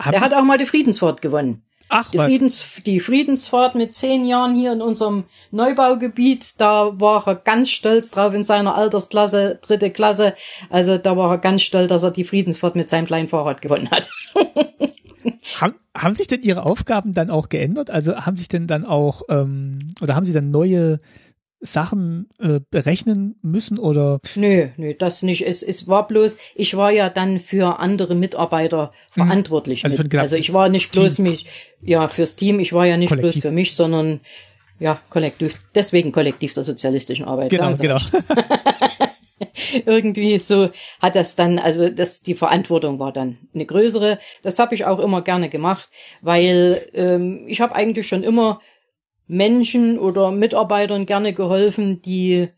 [0.00, 1.62] Hab Der hat auch mal die Friedensfahrt gewonnen.
[1.94, 7.34] Ach, die, Friedens, die Friedensfahrt mit zehn Jahren hier in unserem Neubaugebiet, da war er
[7.34, 10.34] ganz stolz drauf in seiner Altersklasse, dritte Klasse.
[10.70, 13.90] Also da war er ganz stolz, dass er die Friedensfahrt mit seinem kleinen Fahrrad gewonnen
[13.90, 14.08] hat.
[15.60, 17.90] haben, haben sich denn Ihre Aufgaben dann auch geändert?
[17.90, 20.98] Also haben sich denn dann auch, ähm, oder haben Sie dann neue
[21.62, 24.18] Sachen äh, berechnen müssen oder?
[24.34, 25.46] Nö, nö, das nicht.
[25.46, 29.22] Es, es war bloß, ich war ja dann für andere Mitarbeiter mhm.
[29.22, 29.84] verantwortlich.
[29.84, 30.14] Also, mit.
[30.16, 31.24] also ich war nicht bloß Team.
[31.24, 31.46] mich,
[31.80, 33.34] ja, fürs Team, ich war ja nicht kollektiv.
[33.34, 34.20] bloß für mich, sondern
[34.80, 35.60] ja, kollektiv.
[35.74, 37.50] Deswegen kollektiv der sozialistischen Arbeit.
[37.50, 37.98] Genau, genau.
[39.86, 40.70] Irgendwie so
[41.00, 44.18] hat das dann, also das, die Verantwortung war dann eine größere.
[44.42, 45.88] Das habe ich auch immer gerne gemacht,
[46.20, 48.60] weil ähm, ich habe eigentlich schon immer
[49.26, 52.48] Menschen oder Mitarbeitern gerne geholfen, die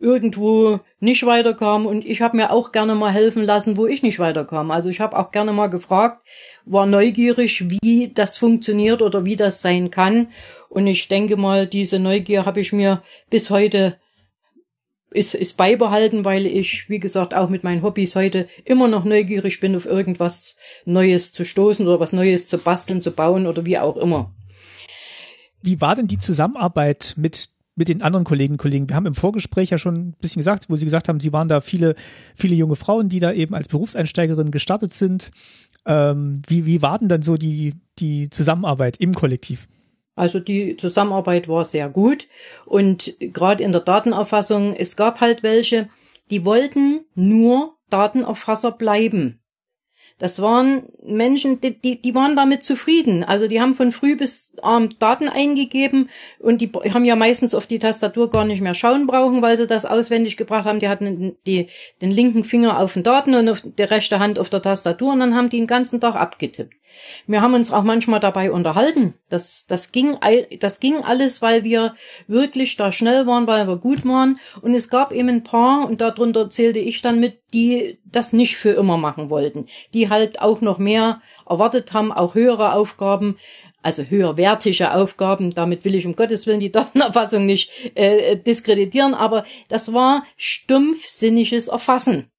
[0.00, 4.18] irgendwo nicht weiterkamen und ich habe mir auch gerne mal helfen lassen, wo ich nicht
[4.18, 4.70] weiterkam.
[4.70, 6.26] Also ich habe auch gerne mal gefragt,
[6.66, 10.28] war neugierig, wie das funktioniert oder wie das sein kann
[10.68, 13.96] und ich denke mal, diese Neugier habe ich mir bis heute
[15.14, 19.60] ist, ist beibehalten, weil ich, wie gesagt, auch mit meinen Hobbys heute immer noch neugierig
[19.60, 23.78] bin, auf irgendwas Neues zu stoßen oder was Neues zu basteln, zu bauen oder wie
[23.78, 24.34] auch immer.
[25.62, 28.88] Wie war denn die Zusammenarbeit mit mit den anderen Kollegen Kollegen.
[28.88, 31.48] Wir haben im Vorgespräch ja schon ein bisschen gesagt, wo Sie gesagt haben, Sie waren
[31.48, 31.96] da viele,
[32.36, 35.32] viele junge Frauen, die da eben als Berufseinsteigerin gestartet sind.
[35.84, 39.66] Ähm, wie, wie war denn dann so die, die Zusammenarbeit im Kollektiv?
[40.16, 42.28] Also die Zusammenarbeit war sehr gut
[42.66, 45.88] und gerade in der Datenerfassung, es gab halt welche,
[46.30, 49.40] die wollten nur Datenerfasser bleiben.
[50.18, 53.24] Das waren Menschen, die, die, die waren damit zufrieden.
[53.24, 56.08] Also die haben von früh bis abend Daten eingegeben
[56.38, 59.66] und die haben ja meistens auf die Tastatur gar nicht mehr schauen brauchen, weil sie
[59.66, 60.78] das auswendig gebracht haben.
[60.78, 61.68] Die hatten die,
[62.00, 65.20] den linken Finger auf den Daten und auf die rechte Hand auf der Tastatur und
[65.20, 66.74] dann haben die den ganzen Tag abgetippt.
[67.26, 69.14] Wir haben uns auch manchmal dabei unterhalten.
[69.28, 70.16] Das, das ging,
[70.60, 71.94] das ging alles, weil wir
[72.26, 74.38] wirklich da schnell waren, weil wir gut waren.
[74.62, 78.56] Und es gab eben ein paar, und darunter zählte ich dann mit, die das nicht
[78.56, 79.66] für immer machen wollten.
[79.92, 83.36] Die halt auch noch mehr erwartet haben, auch höhere Aufgaben
[83.82, 85.52] also höherwertige Aufgaben.
[85.52, 91.68] Damit will ich um Gottes Willen die Datenerfassung nicht äh, diskreditieren, aber das war stumpfsinniges
[91.68, 92.30] Erfassen.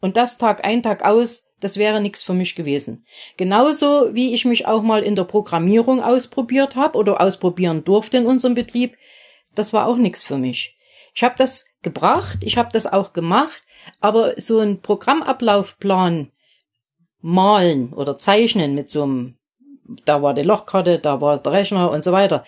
[0.00, 3.06] Und das Tag ein, Tag aus das wäre nichts für mich gewesen.
[3.38, 8.26] Genauso wie ich mich auch mal in der Programmierung ausprobiert habe oder ausprobieren durfte in
[8.26, 8.98] unserem Betrieb,
[9.54, 10.76] das war auch nichts für mich.
[11.14, 13.62] Ich habe das gebracht, ich habe das auch gemacht,
[14.00, 16.30] aber so ein Programmablaufplan
[17.20, 19.36] malen oder zeichnen mit so einem,
[20.04, 22.44] da war die Lochkarte, da war der Rechner und so weiter.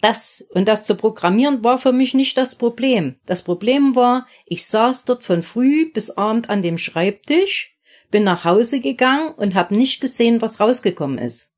[0.00, 3.16] Das und das zu programmieren war für mich nicht das Problem.
[3.26, 7.76] Das Problem war, ich saß dort von früh bis abend an dem Schreibtisch
[8.10, 11.52] bin nach Hause gegangen und habe nicht gesehen, was rausgekommen ist.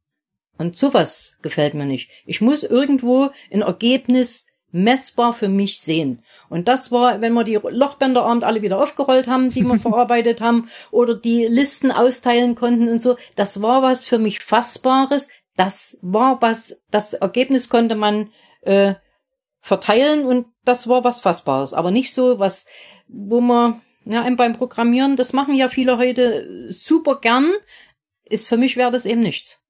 [0.58, 2.10] Und sowas gefällt mir nicht.
[2.26, 6.22] Ich muss irgendwo ein Ergebnis messbar für mich sehen.
[6.48, 10.68] Und das war, wenn wir die Lochbänderabend alle wieder aufgerollt haben, die wir verarbeitet haben,
[10.90, 15.30] oder die Listen austeilen konnten und so, das war was für mich Fassbares.
[15.56, 18.30] Das war was, das Ergebnis konnte man
[18.62, 18.94] äh,
[19.60, 21.74] verteilen und das war was Fassbares.
[21.74, 22.66] Aber nicht so was,
[23.06, 27.50] wo man ja, beim Programmieren, das machen ja viele heute super gern.
[28.24, 29.60] Ist für mich wäre das eben nichts.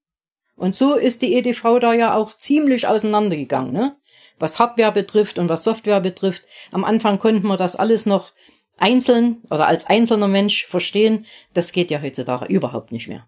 [0.54, 3.96] Und so ist die EDV da ja auch ziemlich auseinandergegangen, ne?
[4.43, 6.43] Was Hardware betrifft und was Software betrifft.
[6.73, 8.32] Am Anfang konnten wir das alles noch
[8.77, 11.27] einzeln oder als einzelner Mensch verstehen.
[11.55, 13.27] Das geht ja heutzutage überhaupt nicht mehr.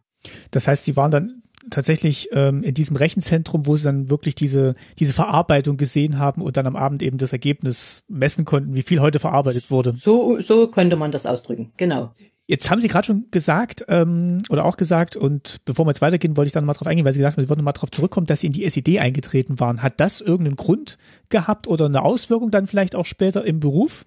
[0.51, 4.75] Das heißt, Sie waren dann tatsächlich ähm, in diesem Rechenzentrum, wo sie dann wirklich diese,
[4.99, 9.01] diese Verarbeitung gesehen haben und dann am Abend eben das Ergebnis messen konnten, wie viel
[9.01, 9.93] heute verarbeitet wurde.
[9.93, 12.13] So, so könnte man das ausdrücken, genau.
[12.47, 16.37] Jetzt haben Sie gerade schon gesagt ähm, oder auch gesagt, und bevor wir jetzt weitergehen,
[16.37, 18.27] wollte ich dann mal drauf eingehen, weil Sie gesagt haben, Sie würden mal drauf zurückkommen,
[18.27, 19.83] dass Sie in die SED eingetreten waren.
[19.83, 20.99] Hat das irgendeinen Grund
[21.31, 24.05] gehabt oder eine Auswirkung dann vielleicht auch später im Beruf?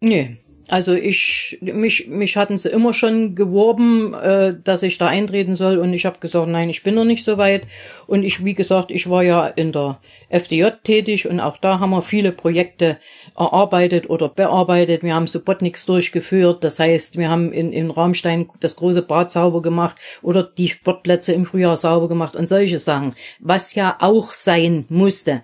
[0.00, 5.54] Nee, also ich, mich, mich hatten sie immer schon geworben, äh, dass ich da eintreten
[5.54, 7.62] soll und ich habe gesagt, nein, ich bin noch nicht so weit.
[8.06, 11.90] Und ich, wie gesagt, ich war ja in der FDJ tätig und auch da haben
[11.90, 12.98] wir viele Projekte
[13.34, 15.02] erarbeitet oder bearbeitet.
[15.02, 19.62] Wir haben Subotniks durchgeführt, das heißt, wir haben in, in Raumstein das große Bad sauber
[19.62, 24.84] gemacht oder die Sportplätze im Frühjahr sauber gemacht und solche Sachen, was ja auch sein
[24.90, 25.42] musste.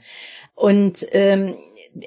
[0.54, 1.56] Und ähm,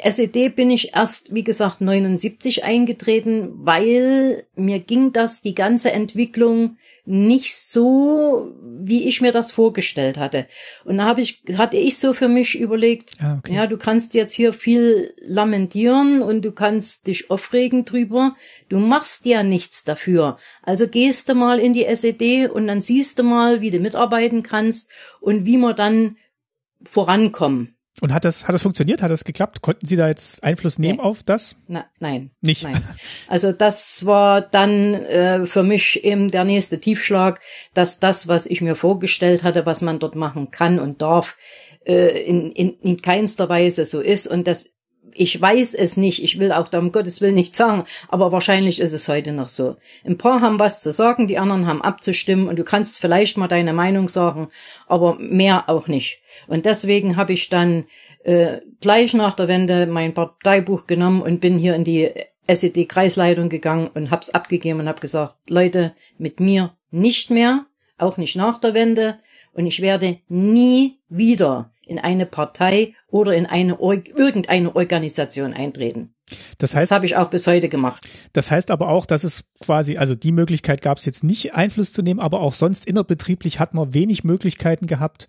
[0.03, 6.77] SED bin ich erst, wie gesagt, 79 eingetreten, weil mir ging das, die ganze Entwicklung
[7.05, 10.45] nicht so, wie ich mir das vorgestellt hatte.
[10.83, 13.55] Und da habe ich, hatte ich so für mich überlegt, ah, okay.
[13.55, 18.35] ja, du kannst jetzt hier viel lamentieren und du kannst dich aufregen drüber.
[18.67, 20.37] Du machst ja nichts dafür.
[20.63, 24.43] Also gehst du mal in die SED und dann siehst du mal, wie du mitarbeiten
[24.43, 24.91] kannst
[25.21, 26.17] und wie wir dann
[26.83, 27.76] vorankommen.
[27.99, 29.01] Und hat das, hat das funktioniert?
[29.01, 29.61] Hat das geklappt?
[29.61, 31.03] Konnten Sie da jetzt Einfluss nehmen nee.
[31.03, 31.55] auf das?
[31.67, 32.31] Na, nein.
[32.41, 32.63] Nicht?
[32.63, 32.81] Nein.
[33.27, 37.41] Also das war dann äh, für mich eben der nächste Tiefschlag,
[37.73, 41.37] dass das, was ich mir vorgestellt hatte, was man dort machen kann und darf,
[41.85, 44.27] äh, in, in, in keinster Weise so ist.
[44.27, 44.69] Und das
[45.13, 48.79] ich weiß es nicht, ich will auch da um Gottes Willen nicht sagen, aber wahrscheinlich
[48.79, 49.77] ist es heute noch so.
[50.05, 53.47] Ein paar haben was zu sagen, die anderen haben abzustimmen und du kannst vielleicht mal
[53.47, 54.49] deine Meinung sagen,
[54.87, 56.19] aber mehr auch nicht.
[56.47, 57.85] Und deswegen habe ich dann
[58.23, 62.11] äh, gleich nach der Wende mein Parteibuch genommen und bin hier in die
[62.47, 67.65] SED-Kreisleitung gegangen und hab's abgegeben und hab gesagt, Leute, mit mir nicht mehr,
[67.97, 69.19] auch nicht nach der Wende
[69.53, 76.13] und ich werde nie wieder in eine Partei oder in eine irgendeine Organisation eintreten.
[76.57, 78.03] Das heißt, das habe ich auch bis heute gemacht.
[78.33, 81.93] Das heißt aber auch, dass es quasi, also die Möglichkeit gab es jetzt nicht, Einfluss
[81.93, 85.27] zu nehmen, aber auch sonst innerbetrieblich hat man wenig Möglichkeiten gehabt,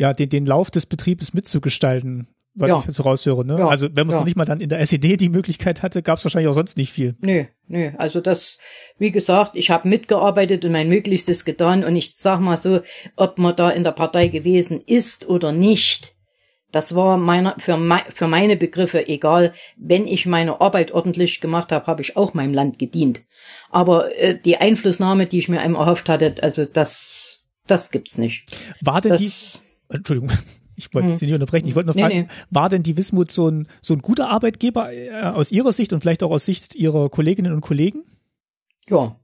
[0.00, 2.28] ja, den, den Lauf des Betriebes mitzugestalten
[2.58, 2.78] was ja.
[2.80, 3.44] ich jetzt raushöre.
[3.44, 3.56] Ne?
[3.58, 3.68] Ja.
[3.68, 4.20] Also wenn man es ja.
[4.20, 6.76] noch nicht mal dann in der SED die Möglichkeit hatte, gab es wahrscheinlich auch sonst
[6.76, 7.14] nicht viel.
[7.20, 7.90] Nö, nö.
[7.98, 8.58] Also das,
[8.98, 12.80] wie gesagt, ich habe mitgearbeitet und mein Möglichstes getan und ich sag mal so,
[13.16, 16.16] ob man da in der Partei gewesen ist oder nicht,
[16.70, 19.52] das war meiner, für, me, für meine Begriffe egal.
[19.76, 23.22] Wenn ich meine Arbeit ordentlich gemacht habe, habe ich auch meinem Land gedient.
[23.70, 28.44] Aber äh, die Einflussnahme, die ich mir einem erhofft hatte, also das, das gibt's nicht.
[28.82, 30.30] War denn das, die, Entschuldigung,
[30.76, 31.16] ich wollte hm.
[31.16, 31.68] Sie nicht unterbrechen.
[31.68, 32.28] Ich wollte nur fragen, nee, nee.
[32.50, 36.00] war denn die Wismut so ein, so ein guter Arbeitgeber äh, aus Ihrer Sicht und
[36.00, 38.04] vielleicht auch aus Sicht Ihrer Kolleginnen und Kollegen?
[38.88, 39.16] Ja,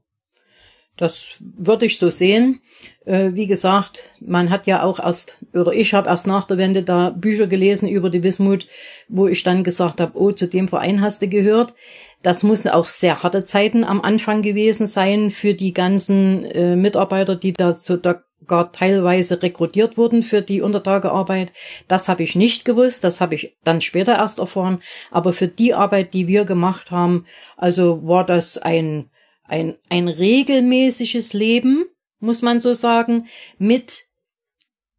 [0.97, 2.61] das würde ich so sehen.
[3.05, 6.83] Äh, wie gesagt, man hat ja auch erst, oder ich habe erst nach der Wende
[6.83, 8.67] da Bücher gelesen über die Wismut,
[9.07, 11.73] wo ich dann gesagt habe, oh, zu dem Verein hast du gehört.
[12.21, 17.35] Das muss auch sehr harte Zeiten am Anfang gewesen sein für die ganzen äh, Mitarbeiter,
[17.35, 21.51] die da so da gar teilweise rekrutiert wurden für die Untertagearbeit.
[21.87, 24.81] Das habe ich nicht gewusst, das habe ich dann später erst erfahren.
[25.11, 27.25] Aber für die Arbeit, die wir gemacht haben,
[27.57, 29.09] also war das ein,
[29.47, 31.85] ein, ein regelmäßiges Leben,
[32.19, 33.27] muss man so sagen,
[33.57, 34.05] mit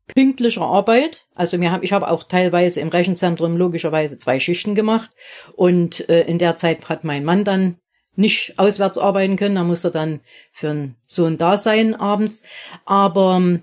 [0.07, 1.25] pünktlicher Arbeit.
[1.35, 5.11] Also mir hab, ich habe auch teilweise im Rechenzentrum logischerweise zwei Schichten gemacht
[5.55, 7.79] und äh, in der Zeit hat mein Mann dann
[8.15, 10.21] nicht auswärts arbeiten können, da muss er dann
[10.53, 12.45] für einen Sohn da sein abends.
[12.87, 13.61] Aber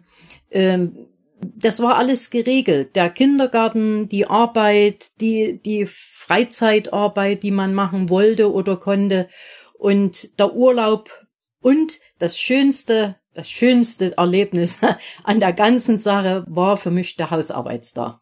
[0.52, 1.08] ähm,
[1.42, 2.96] das war alles geregelt.
[2.96, 9.28] Der Kindergarten, die Arbeit, die, die Freizeitarbeit, die man machen wollte oder konnte
[9.84, 11.10] und der Urlaub
[11.60, 14.80] und das schönste, das schönste Erlebnis
[15.26, 18.22] an der ganzen Sache war für mich der Hausarbeitstag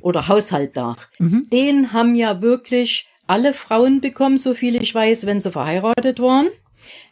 [0.00, 1.10] oder Haushalttag.
[1.18, 1.48] Mhm.
[1.50, 6.50] Den haben ja wirklich alle Frauen bekommen, so viel ich weiß, wenn sie verheiratet waren.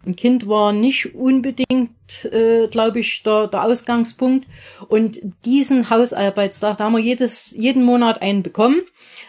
[0.07, 4.47] Ein Kind war nicht unbedingt, äh, glaube ich, der, der Ausgangspunkt.
[4.89, 8.83] Und diesen Hausarbeitstag, da haben wir jedes, jeden Monat einen bekommen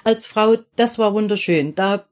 [0.04, 0.58] als Frau.
[0.76, 1.74] Das war wunderschön.
[1.74, 2.06] Da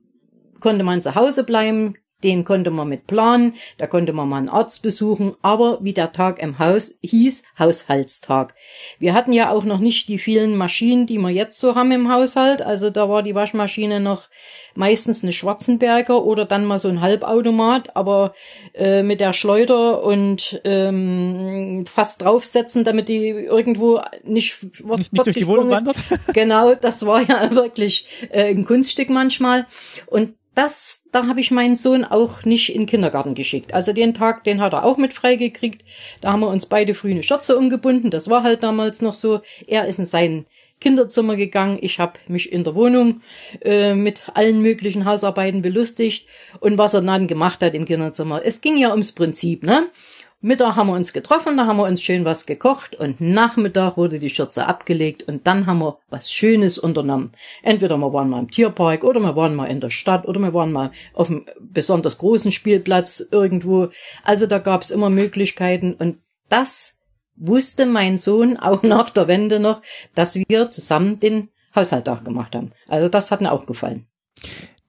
[0.60, 4.50] konnte man zu Hause bleiben, den konnte man mit planen, da konnte man mal einen
[4.50, 8.56] Arzt besuchen, aber wie der Tag im Haus hieß, Haushaltstag.
[9.00, 12.12] Wir hatten ja auch noch nicht die vielen Maschinen, die wir jetzt so haben im
[12.12, 12.62] Haushalt.
[12.62, 14.30] Also da war die Waschmaschine noch
[14.74, 18.34] meistens eine Schwarzenberger oder dann mal so ein Halbautomat, aber
[18.74, 25.36] äh, mit der Schleuder und ähm, fast draufsetzen, damit die irgendwo nicht, nicht, nicht durch
[25.36, 25.98] die Wohnung wandert.
[26.34, 29.66] Genau, das war ja wirklich äh, ein Kunststück manchmal.
[30.08, 33.76] Und das, da habe ich meinen Sohn auch nicht in den Kindergarten geschickt.
[33.76, 35.84] Also den Tag, den hat er auch mit freigekriegt.
[36.20, 38.10] Da haben wir uns beide früh eine Schürze umgebunden.
[38.10, 39.42] Das war halt damals noch so.
[39.68, 40.48] Er ist in sein
[40.82, 41.78] Kinderzimmer gegangen.
[41.82, 43.22] Ich habe mich in der Wohnung
[43.62, 46.28] äh, mit allen möglichen Hausarbeiten belustigt.
[46.60, 48.42] Und was er dann gemacht hat im Kinderzimmer.
[48.44, 49.92] Es ging ja ums Prinzip, ne?
[50.40, 54.20] Mittag haben wir uns getroffen, da haben wir uns schön was gekocht und Nachmittag wurde
[54.20, 57.32] die Schürze abgelegt und dann haben wir was Schönes unternommen.
[57.64, 60.54] Entweder wir waren mal im Tierpark oder wir waren mal in der Stadt oder wir
[60.54, 63.90] waren mal auf einem besonders großen Spielplatz irgendwo.
[64.24, 66.20] Also da gab's immer Möglichkeiten und
[66.50, 67.00] das
[67.36, 69.82] wusste mein Sohn auch nach der Wende noch,
[70.14, 72.74] dass wir zusammen den Haushalttag gemacht haben.
[72.88, 74.06] Also das hat mir auch gefallen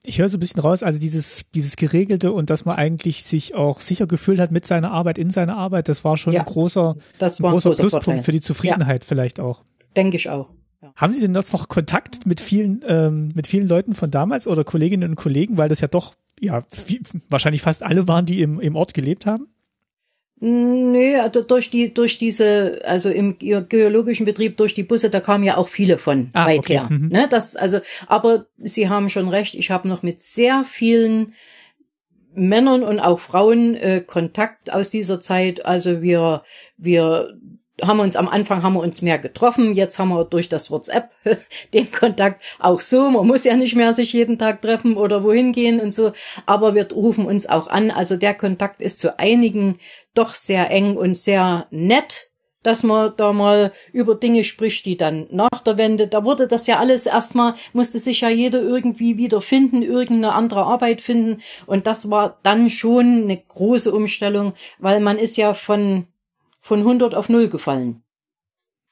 [0.09, 3.55] ich höre so ein bisschen raus, also dieses, dieses Geregelte und dass man eigentlich sich
[3.55, 6.47] auch sicher gefühlt hat mit seiner Arbeit, in seiner Arbeit, das war schon ja, ein
[6.47, 8.23] großer, ein großer, Pluspunkt Vorteil.
[8.23, 9.07] für die Zufriedenheit ja.
[9.07, 9.63] vielleicht auch.
[9.97, 10.49] Denke ich auch.
[10.81, 10.93] Ja.
[10.97, 14.65] Haben Sie denn jetzt noch Kontakt mit vielen, ähm, mit vielen Leuten von damals oder
[14.65, 16.63] Kolleginnen und Kollegen, weil das ja doch, ja,
[17.29, 19.49] wahrscheinlich fast alle waren, die im, im Ort gelebt haben?
[20.41, 25.43] Nö, also durch die, durch diese, also im geologischen Betrieb durch die Busse, da kamen
[25.43, 26.75] ja auch viele von ah, weit okay.
[26.75, 26.89] her.
[26.91, 27.09] Mhm.
[27.09, 31.35] Ne, das, also, aber Sie haben schon recht, ich habe noch mit sehr vielen
[32.35, 35.67] Männern und auch Frauen äh, Kontakt aus dieser Zeit.
[35.67, 36.45] Also wir,
[36.77, 37.37] wir
[37.83, 41.11] haben uns am Anfang haben wir uns mehr getroffen, jetzt haben wir durch das WhatsApp
[41.75, 43.11] den Kontakt auch so.
[43.11, 46.13] Man muss ja nicht mehr sich jeden Tag treffen oder wohin gehen und so,
[46.47, 47.91] aber wir rufen uns auch an.
[47.91, 49.79] Also der Kontakt ist zu einigen
[50.15, 52.29] doch sehr eng und sehr nett
[52.63, 56.67] dass man da mal über Dinge spricht, die dann nach der Wende, da wurde das
[56.67, 61.41] ja alles erstmal, musste sich ja jeder irgendwie wieder finden, irgendeine andere Arbeit finden.
[61.67, 66.09] Und das war dann schon eine große Umstellung, weil man ist ja von
[66.61, 68.03] von 100 auf 0 gefallen.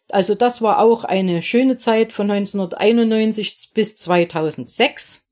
[0.08, 5.27] Also das war auch eine schöne Zeit von 1991 bis 2006.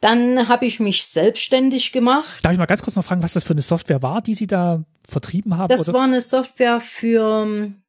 [0.00, 2.38] Dann habe ich mich selbstständig gemacht.
[2.42, 4.46] Darf ich mal ganz kurz noch fragen, was das für eine Software war, die Sie
[4.46, 5.68] da vertrieben haben?
[5.68, 5.98] Das oder?
[5.98, 7.82] war eine Software für ähm,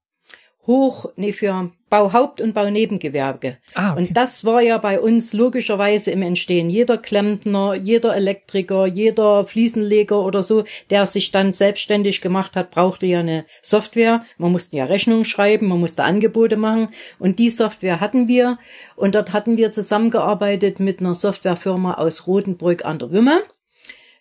[0.67, 3.57] Hoch, nee, für Bauhaupt- und Baunebengewerbe.
[3.73, 3.99] Ah, okay.
[3.99, 6.69] Und das war ja bei uns logischerweise im Entstehen.
[6.69, 13.07] Jeder Klempner, jeder Elektriker, jeder Fliesenleger oder so, der sich dann selbstständig gemacht hat, brauchte
[13.07, 14.23] ja eine Software.
[14.37, 16.89] Man musste ja Rechnungen schreiben, man musste Angebote machen.
[17.17, 18.59] Und die Software hatten wir.
[18.95, 23.41] Und dort hatten wir zusammengearbeitet mit einer Softwarefirma aus Rotenburg an der Wümme.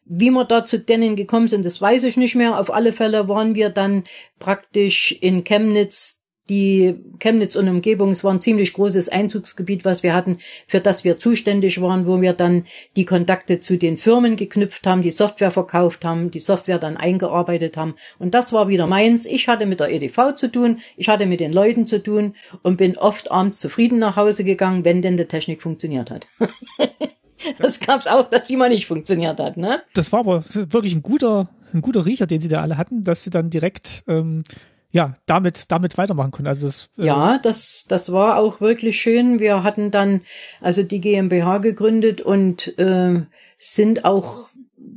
[0.07, 2.59] Wie wir da zu denen gekommen sind, das weiß ich nicht mehr.
[2.59, 4.03] Auf alle Fälle waren wir dann
[4.41, 6.20] praktisch in Chemnitz
[6.51, 10.37] die Chemnitz und Umgebung, es war ein ziemlich großes Einzugsgebiet, was wir hatten,
[10.67, 12.67] für das wir zuständig waren, wo wir dann
[12.97, 17.77] die Kontakte zu den Firmen geknüpft haben, die Software verkauft haben, die Software dann eingearbeitet
[17.77, 17.95] haben.
[18.19, 19.25] Und das war wieder meins.
[19.25, 22.77] Ich hatte mit der EDV zu tun, ich hatte mit den Leuten zu tun und
[22.77, 26.27] bin oft abends zufrieden nach Hause gegangen, wenn denn die Technik funktioniert hat.
[27.59, 29.83] das gab's auch, dass die mal nicht funktioniert hat, ne?
[29.95, 33.23] Das war aber wirklich ein guter, ein guter Riecher, den sie da alle hatten, dass
[33.23, 34.43] sie dann direkt ähm,
[34.93, 36.49] ja, damit, damit weitermachen können.
[36.49, 39.39] Also das, äh ja, das, das war auch wirklich schön.
[39.39, 40.23] Wir hatten dann
[40.61, 43.23] also die GmbH gegründet und äh,
[43.59, 44.49] sind auch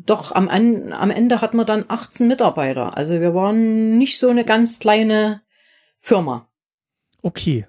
[0.05, 2.97] doch am, am Ende hatten wir dann 18 Mitarbeiter.
[2.97, 5.41] Also wir waren nicht so eine ganz kleine
[5.99, 6.47] Firma.
[7.21, 7.67] Okay.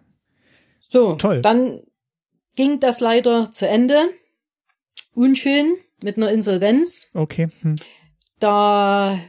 [0.90, 1.42] So, toll.
[1.42, 1.80] Dann
[2.56, 4.10] ging das leider zu Ende.
[5.14, 7.10] Unschön mit einer Insolvenz.
[7.14, 7.48] Okay.
[7.62, 7.76] Hm.
[8.40, 9.20] Da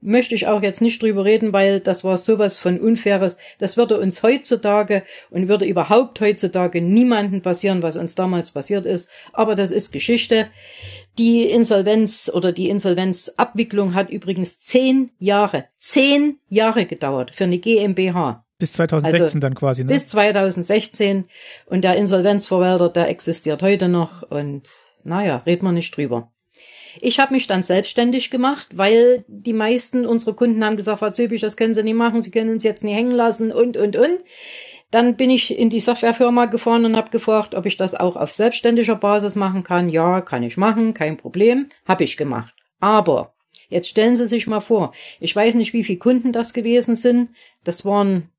[0.00, 3.36] möchte ich auch jetzt nicht drüber reden, weil das war sowas von Unfaires.
[3.58, 9.10] Das würde uns heutzutage und würde überhaupt heutzutage niemanden passieren, was uns damals passiert ist.
[9.32, 10.48] Aber das ist Geschichte.
[11.18, 18.44] Die Insolvenz oder die Insolvenzabwicklung hat übrigens zehn Jahre, zehn Jahre gedauert für eine GmbH.
[18.58, 19.92] Bis 2016 also dann quasi, ne?
[19.92, 21.24] Bis 2016.
[21.66, 24.22] Und der Insolvenzverwalter, der existiert heute noch.
[24.22, 24.68] Und
[25.02, 26.30] naja, reden wir nicht drüber.
[27.00, 31.40] Ich habe mich dann selbstständig gemacht, weil die meisten unserer Kunden haben gesagt, Frau Zöbisch,
[31.40, 34.20] das können Sie nicht machen, Sie können uns jetzt nie hängen lassen und, und, und.
[34.90, 38.32] Dann bin ich in die Softwarefirma gefahren und habe gefragt, ob ich das auch auf
[38.32, 39.88] selbstständiger Basis machen kann.
[39.88, 41.68] Ja, kann ich machen, kein Problem.
[41.86, 42.54] Habe ich gemacht.
[42.80, 43.34] Aber
[43.68, 47.30] jetzt stellen Sie sich mal vor, ich weiß nicht, wie viele Kunden das gewesen sind.
[47.62, 48.30] Das waren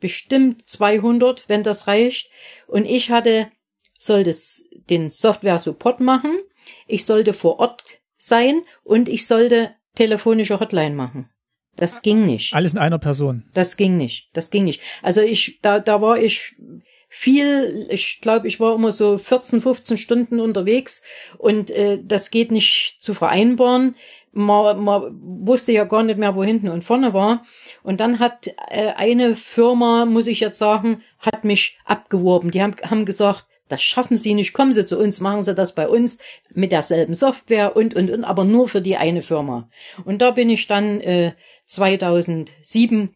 [0.00, 2.30] bestimmt 200, wenn das reicht.
[2.66, 3.48] Und ich hatte,
[3.98, 4.34] sollte
[4.90, 6.36] den Software-Support machen
[6.86, 7.82] ich sollte vor Ort
[8.18, 11.30] sein und ich sollte telefonische Hotline machen.
[11.76, 12.54] Das ging nicht.
[12.54, 13.44] Alles in einer Person.
[13.52, 14.30] Das ging nicht.
[14.32, 14.80] Das ging nicht.
[15.02, 16.56] Also ich, da, da war ich
[17.08, 21.02] viel, ich glaube, ich war immer so 14, 15 Stunden unterwegs
[21.38, 23.94] und äh, das geht nicht zu vereinbaren.
[24.32, 27.44] Man, man wusste ja gar nicht mehr, wo hinten und vorne war.
[27.82, 32.50] Und dann hat äh, eine Firma, muss ich jetzt sagen, hat mich abgeworben.
[32.50, 34.52] Die haben, haben gesagt, das schaffen Sie nicht.
[34.52, 36.18] Kommen Sie zu uns, machen Sie das bei uns
[36.54, 39.68] mit derselben Software und, und, und, aber nur für die eine Firma.
[40.04, 41.32] Und da bin ich dann äh,
[41.66, 43.14] 2007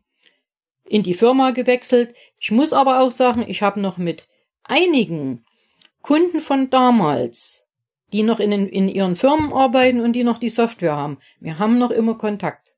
[0.85, 2.15] in die Firma gewechselt.
[2.39, 4.27] Ich muss aber auch sagen, ich habe noch mit
[4.65, 5.45] einigen
[6.03, 7.61] Kunden von damals
[8.13, 11.19] die noch in, in ihren Firmen arbeiten und die noch die Software haben.
[11.39, 12.75] Wir haben noch immer Kontakt.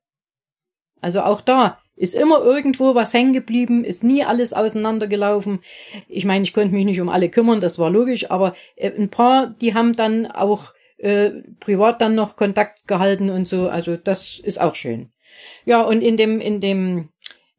[1.01, 5.59] Also auch da ist immer irgendwo was hängen geblieben, ist nie alles auseinandergelaufen.
[6.07, 9.09] Ich meine, ich konnte mich nicht um alle kümmern, das war logisch, aber äh, ein
[9.09, 13.69] paar, die haben dann auch äh, privat dann noch Kontakt gehalten und so.
[13.69, 15.11] Also das ist auch schön.
[15.65, 17.09] Ja, und in dem, in dem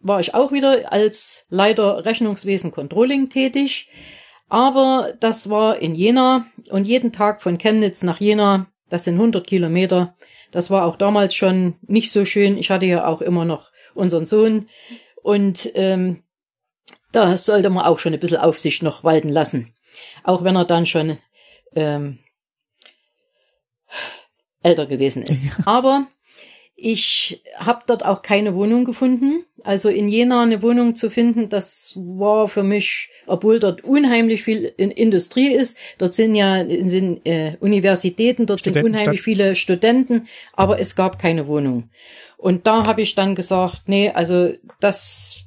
[0.01, 3.89] war ich auch wieder als Leiter Rechnungswesen Controlling tätig.
[4.48, 9.47] Aber das war in Jena und jeden Tag von Chemnitz nach Jena, das sind 100
[9.47, 10.15] Kilometer.
[10.52, 12.56] Das war auch damals schon nicht so schön.
[12.59, 14.66] Ich hatte ja auch immer noch unseren Sohn
[15.23, 16.23] und ähm,
[17.12, 19.75] da sollte man auch schon ein bisschen Aufsicht noch walten lassen.
[20.25, 21.19] Auch wenn er dann schon
[21.75, 22.19] ähm,
[24.62, 25.47] älter gewesen ist.
[25.66, 26.07] Aber
[26.85, 29.47] ich habe dort auch keine Wohnung gefunden.
[29.62, 34.70] Also in Jena eine Wohnung zu finden, das war für mich, obwohl dort unheimlich viel
[34.77, 35.78] in Industrie ist.
[35.97, 41.47] Dort sind ja sind, äh, Universitäten, dort sind unheimlich viele Studenten, aber es gab keine
[41.47, 41.89] Wohnung.
[42.36, 45.44] Und da habe ich dann gesagt, nee, also das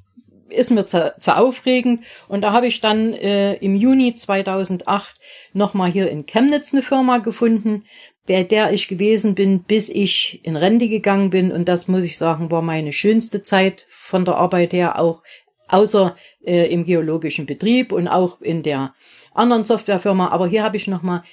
[0.49, 2.03] ist mir zu, zu aufregend.
[2.27, 5.15] Und da habe ich dann äh, im Juni 2008
[5.53, 7.83] nochmal hier in Chemnitz eine Firma gefunden,
[8.27, 11.51] bei der ich gewesen bin, bis ich in Rente gegangen bin.
[11.51, 15.23] Und das muss ich sagen, war meine schönste Zeit von der Arbeit her, auch
[15.69, 18.93] außer äh, im geologischen Betrieb und auch in der
[19.33, 20.27] anderen Softwarefirma.
[20.27, 21.23] Aber hier habe ich nochmal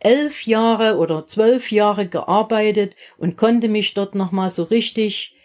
[0.00, 5.36] elf Jahre oder zwölf Jahre gearbeitet und konnte mich dort nochmal so richtig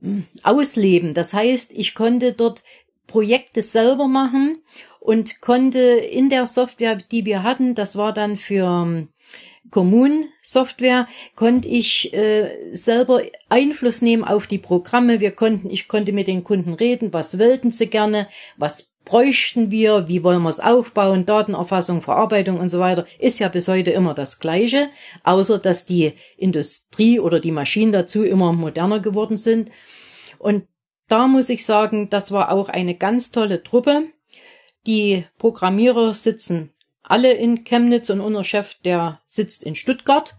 [0.00, 1.14] hm, ausleben.
[1.14, 2.62] Das heißt, ich konnte dort
[3.06, 4.62] Projekte selber machen
[5.00, 9.06] und konnte in der Software, die wir hatten, das war dann für
[9.70, 15.20] Kommunsoftware konnte ich äh, selber Einfluss nehmen auf die Programme.
[15.20, 20.08] Wir konnten, ich konnte mit den Kunden reden, was wollten sie gerne, was bräuchten wir,
[20.08, 24.14] wie wollen wir es aufbauen, Datenerfassung, Verarbeitung und so weiter, ist ja bis heute immer
[24.14, 24.88] das Gleiche,
[25.24, 29.70] außer dass die Industrie oder die Maschinen dazu immer moderner geworden sind.
[30.38, 30.66] Und
[31.08, 34.04] da muss ich sagen, das war auch eine ganz tolle Truppe.
[34.86, 36.73] Die Programmierer sitzen
[37.04, 40.34] alle in Chemnitz und unser Chef, der sitzt in Stuttgart.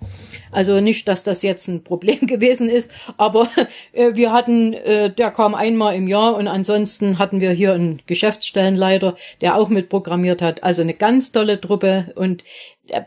[0.51, 3.49] Also nicht, dass das jetzt ein Problem gewesen ist, aber
[3.93, 8.01] äh, wir hatten, äh, der kam einmal im Jahr und ansonsten hatten wir hier einen
[8.07, 10.63] Geschäftsstellenleiter, der auch mitprogrammiert hat.
[10.63, 12.43] Also eine ganz tolle Truppe und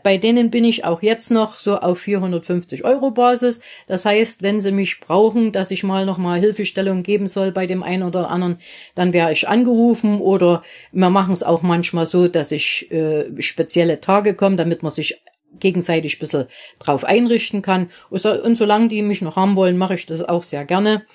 [0.03, 3.61] bei denen bin ich auch jetzt noch so auf 450 Euro Basis.
[3.87, 7.65] Das heißt, wenn sie mich brauchen, dass ich mal noch mal Hilfestellung geben soll bei
[7.65, 8.59] dem einen oder anderen,
[8.95, 14.01] dann wäre ich angerufen oder wir machen es auch manchmal so, dass ich äh, spezielle
[14.01, 15.21] Tage komme, damit man sich
[15.59, 16.45] gegenseitig ein bisschen
[16.79, 17.89] drauf einrichten kann.
[18.09, 21.05] Und, so, und solange die mich noch haben wollen, mache ich das auch sehr gerne.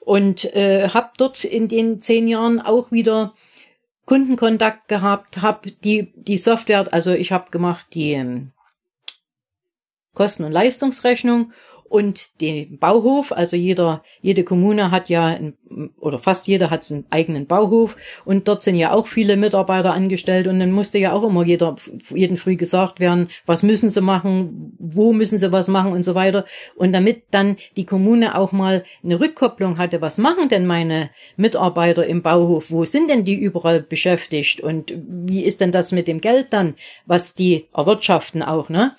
[0.00, 3.34] Und äh, habe dort in den zehn Jahren auch wieder
[4.06, 8.52] Kundenkontakt gehabt, habe die die Software, also ich habe gemacht die ähm,
[10.14, 11.52] Kosten- und Leistungsrechnung
[11.92, 13.32] und den Bauhof.
[13.32, 15.52] Also jeder, jede Kommune hat ja, ein,
[16.00, 20.46] oder fast jeder hat einen eigenen Bauhof und dort sind ja auch viele Mitarbeiter angestellt
[20.46, 21.76] und dann musste ja auch immer jeder,
[22.08, 26.14] jeden früh gesagt werden, was müssen sie machen, wo müssen sie was machen und so
[26.14, 26.46] weiter.
[26.76, 32.06] Und damit dann die Kommune auch mal eine Rückkopplung hatte, was machen denn meine Mitarbeiter
[32.06, 36.22] im Bauhof, wo sind denn die überall beschäftigt und wie ist denn das mit dem
[36.22, 36.74] Geld dann,
[37.04, 38.96] was die erwirtschaften auch, ne?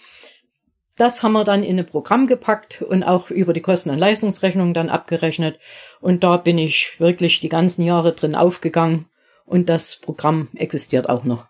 [0.95, 4.73] Das haben wir dann in ein Programm gepackt und auch über die Kosten- und Leistungsrechnung
[4.73, 5.59] dann abgerechnet.
[6.01, 9.07] Und da bin ich wirklich die ganzen Jahre drin aufgegangen.
[9.45, 11.47] Und das Programm existiert auch noch.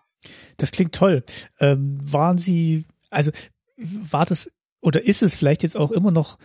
[0.56, 1.24] Das klingt toll.
[1.60, 3.30] Ähm, waren Sie, also
[3.76, 4.50] war das
[4.84, 6.38] oder ist es vielleicht jetzt auch immer noch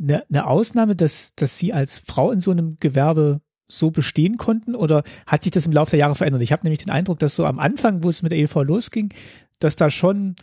[0.00, 4.74] eine, eine Ausnahme, dass, dass Sie als Frau in so einem Gewerbe so bestehen konnten
[4.74, 6.42] oder hat sich das im Laufe der Jahre verändert?
[6.42, 9.14] Ich habe nämlich den Eindruck, dass so am Anfang, wo es mit der EV losging,
[9.60, 10.34] dass da schon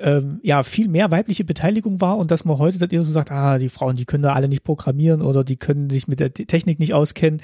[0.00, 3.30] ähm, ja viel mehr weibliche Beteiligung war und dass man heute dann eher so sagt,
[3.30, 6.32] ah, die Frauen, die können da alle nicht programmieren oder die können sich mit der
[6.32, 7.40] Technik nicht auskennen.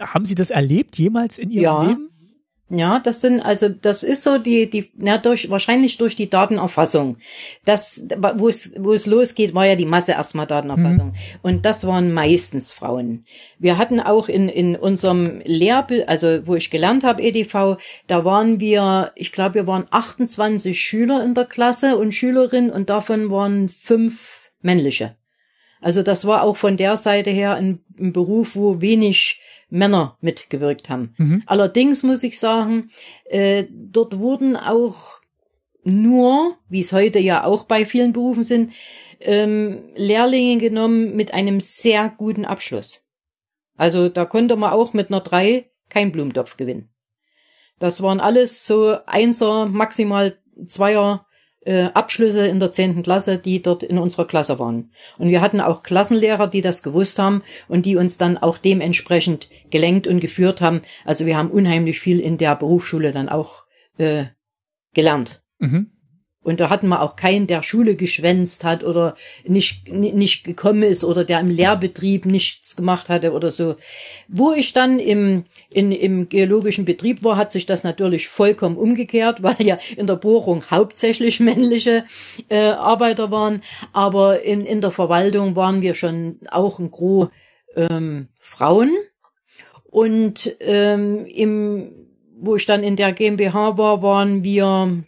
[0.00, 1.82] Haben Sie das erlebt jemals in Ihrem ja.
[1.82, 2.08] Leben?
[2.72, 7.16] Ja, das sind also das ist so die die na durch wahrscheinlich durch die Datenerfassung.
[7.64, 8.00] Das
[8.36, 11.14] wo es wo es losgeht, war ja die Masse erstmal Datenerfassung mhm.
[11.42, 13.26] und das waren meistens Frauen.
[13.58, 17.76] Wir hatten auch in in unserem Lehrbild, also wo ich gelernt habe EDV,
[18.06, 22.88] da waren wir, ich glaube, wir waren 28 Schüler in der Klasse und Schülerinnen und
[22.88, 25.16] davon waren fünf männliche.
[25.80, 29.40] Also das war auch von der Seite her ein, ein Beruf, wo wenig
[29.70, 31.14] Männer mitgewirkt haben.
[31.16, 31.42] Mhm.
[31.46, 32.90] Allerdings muss ich sagen,
[33.24, 35.20] äh, dort wurden auch
[35.82, 38.72] nur, wie es heute ja auch bei vielen Berufen sind,
[39.20, 43.02] ähm, Lehrlinge genommen mit einem sehr guten Abschluss.
[43.76, 46.90] Also da konnte man auch mit einer drei kein Blumentopf gewinnen.
[47.78, 50.36] Das waren alles so Einser, maximal
[50.66, 51.26] Zweier
[51.62, 54.92] äh, Abschlüsse in der zehnten Klasse, die dort in unserer Klasse waren.
[55.18, 59.48] Und wir hatten auch Klassenlehrer, die das gewusst haben und die uns dann auch dementsprechend
[59.70, 60.82] gelenkt und geführt haben.
[61.04, 63.64] Also wir haben unheimlich viel in der Berufsschule dann auch
[63.98, 64.26] äh,
[64.94, 65.42] gelernt.
[65.58, 65.92] Mhm.
[66.42, 69.14] Und da hatten wir auch keinen, der Schule geschwänzt hat oder
[69.44, 73.76] nicht, nicht gekommen ist oder der im Lehrbetrieb nichts gemacht hatte oder so.
[74.26, 79.42] Wo ich dann im, in, im geologischen Betrieb war, hat sich das natürlich vollkommen umgekehrt,
[79.42, 82.06] weil ja in der Bohrung hauptsächlich männliche
[82.48, 83.62] äh, Arbeiter waren.
[83.92, 87.28] Aber in, in der Verwaltung waren wir schon auch ein Gros
[87.76, 88.90] ähm, Frauen.
[89.84, 91.92] Und ähm, im,
[92.38, 95.04] wo ich dann in der GmbH war, waren wir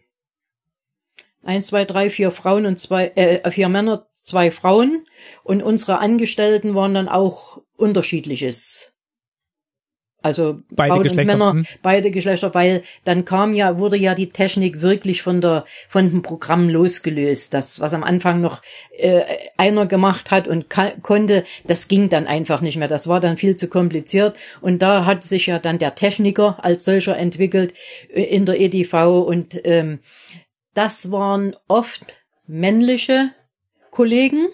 [1.43, 5.07] eins, zwei, drei, vier Frauen und zwei, äh, vier Männer, zwei Frauen.
[5.43, 8.93] Und unsere Angestellten waren dann auch unterschiedliches.
[10.23, 11.33] Also beide Frauen Geschlechter.
[11.33, 11.67] und Männer, hm.
[11.83, 16.23] beide Geschlechter, weil dann kam ja, wurde ja die Technik wirklich von der, von dem
[16.23, 17.53] Programm losgelöst.
[17.53, 18.63] Das, was am Anfang noch
[18.97, 19.23] äh,
[19.57, 20.67] einer gemacht hat und
[21.03, 22.89] konnte, das ging dann einfach nicht mehr.
[22.89, 24.37] Das war dann viel zu kompliziert.
[24.61, 27.75] Und da hat sich ja dann der Techniker als solcher entwickelt
[28.09, 29.99] äh, in der EDV und ähm,
[30.75, 32.05] das waren oft
[32.47, 33.31] männliche
[33.91, 34.49] Kollegen.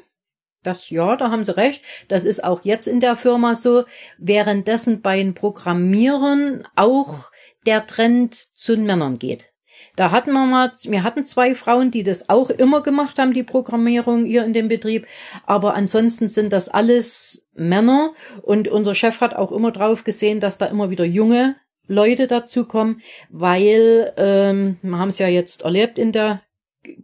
[0.62, 1.85] Das, ja, da haben Sie recht.
[2.09, 3.85] Das ist auch jetzt in der Firma so.
[4.19, 7.31] Währenddessen bei den Programmierern auch
[7.65, 9.47] der Trend zu den Männern geht.
[9.95, 13.43] Da hatten wir mal, wir hatten zwei Frauen, die das auch immer gemacht haben, die
[13.43, 15.07] Programmierung hier in dem Betrieb.
[15.47, 18.12] Aber ansonsten sind das alles Männer.
[18.43, 21.57] Und unser Chef hat auch immer drauf gesehen, dass da immer wieder junge
[21.89, 26.43] Leute dazukommen, weil ähm, wir haben es ja jetzt erlebt in der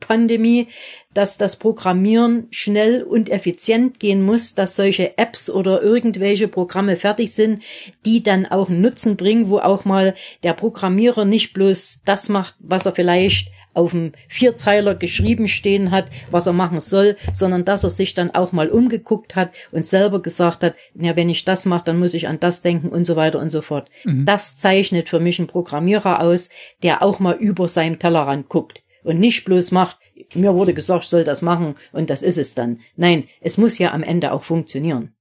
[0.01, 0.69] Pandemie,
[1.13, 7.35] dass das Programmieren schnell und effizient gehen muss, dass solche Apps oder irgendwelche Programme fertig
[7.35, 7.63] sind,
[8.05, 12.55] die dann auch einen Nutzen bringen, wo auch mal der Programmierer nicht bloß das macht,
[12.61, 17.85] was er vielleicht auf dem Vierzeiler geschrieben stehen hat, was er machen soll, sondern dass
[17.85, 21.67] er sich dann auch mal umgeguckt hat und selber gesagt hat, ja, wenn ich das
[21.67, 23.91] mache, dann muss ich an das denken und so weiter und so fort.
[24.05, 24.25] Mhm.
[24.25, 26.51] Das zeichnet für mich einen Programmierer aus,
[26.83, 29.99] der auch mal über seinem Tellerrand guckt und nicht bloß macht,
[30.35, 32.81] mir wurde gesagt, ich soll das machen und das ist es dann.
[32.97, 35.14] Nein, es muss ja am Ende auch funktionieren.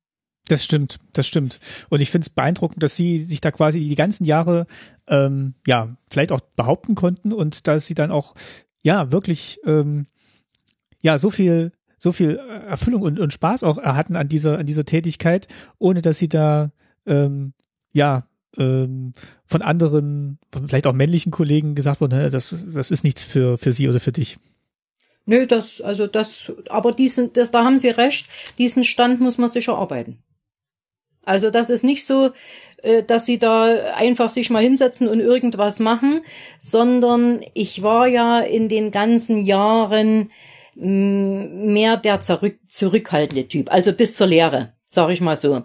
[0.49, 1.60] Das stimmt, das stimmt.
[1.90, 4.68] Und ich finde es beeindruckend, dass sie sich da quasi die ganzen Jahre
[5.07, 8.34] ähm, ja vielleicht auch behaupten konnten und dass sie dann auch
[8.84, 10.06] ja wirklich ähm,
[11.02, 12.36] ja so viel so viel
[12.68, 15.48] Erfüllung und, und Spaß auch hatten an dieser an dieser Tätigkeit,
[15.80, 16.72] ohne dass sie da
[17.06, 17.53] ähm,
[17.94, 19.14] ja ähm,
[19.45, 23.88] von anderen, vielleicht auch männlichen Kollegen gesagt wurde, das das ist nichts für für sie
[23.88, 24.38] oder für dich.
[25.26, 29.49] Nö, das, also das, aber diesen, das, da haben Sie recht, diesen Stand muss man
[29.49, 30.22] sich erarbeiten.
[31.26, 32.32] Also das ist nicht so,
[32.84, 36.22] äh, dass sie da einfach sich mal hinsetzen und irgendwas machen,
[36.60, 40.32] sondern ich war ja in den ganzen Jahren
[40.76, 45.64] mm, mehr der zurück, zurückhaltende Typ, also bis zur Lehre sag ich mal so.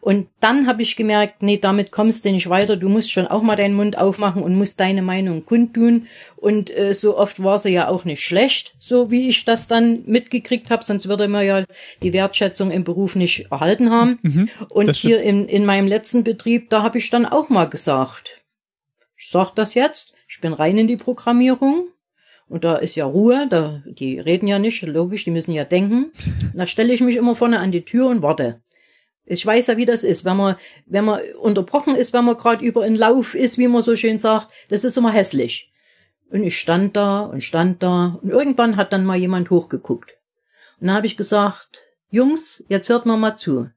[0.00, 2.76] Und dann habe ich gemerkt, nee, damit kommst du nicht weiter.
[2.76, 6.06] Du musst schon auch mal deinen Mund aufmachen und musst deine Meinung kundtun.
[6.36, 10.02] Und äh, so oft war sie ja auch nicht schlecht, so wie ich das dann
[10.06, 11.64] mitgekriegt habe, sonst würde man ja
[12.02, 14.18] die Wertschätzung im Beruf nicht erhalten haben.
[14.22, 18.42] Mhm, und hier in, in meinem letzten Betrieb, da habe ich dann auch mal gesagt,
[19.16, 21.88] ich sag das jetzt, ich bin rein in die Programmierung.
[22.48, 26.12] Und da ist ja Ruhe, da, die reden ja nicht, logisch, die müssen ja denken.
[26.54, 28.62] Da stelle ich mich immer vorne an die Tür und warte.
[29.26, 32.64] Ich weiß ja, wie das ist, wenn man, wenn man unterbrochen ist, wenn man gerade
[32.64, 35.72] über in Lauf ist, wie man so schön sagt, das ist immer hässlich.
[36.30, 40.12] Und ich stand da und stand da und irgendwann hat dann mal jemand hochgeguckt.
[40.80, 41.80] Und dann habe ich gesagt,
[42.10, 43.68] Jungs, jetzt hört mal mal zu.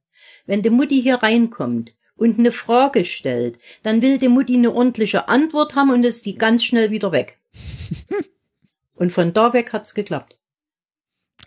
[0.45, 5.30] Wenn die Mutti hier reinkommt und eine Frage stellt, dann will die Mutti eine ordentliche
[5.30, 7.39] Antwort haben und ist die ganz schnell wieder weg.
[8.95, 10.38] und von da weg hat's geklappt.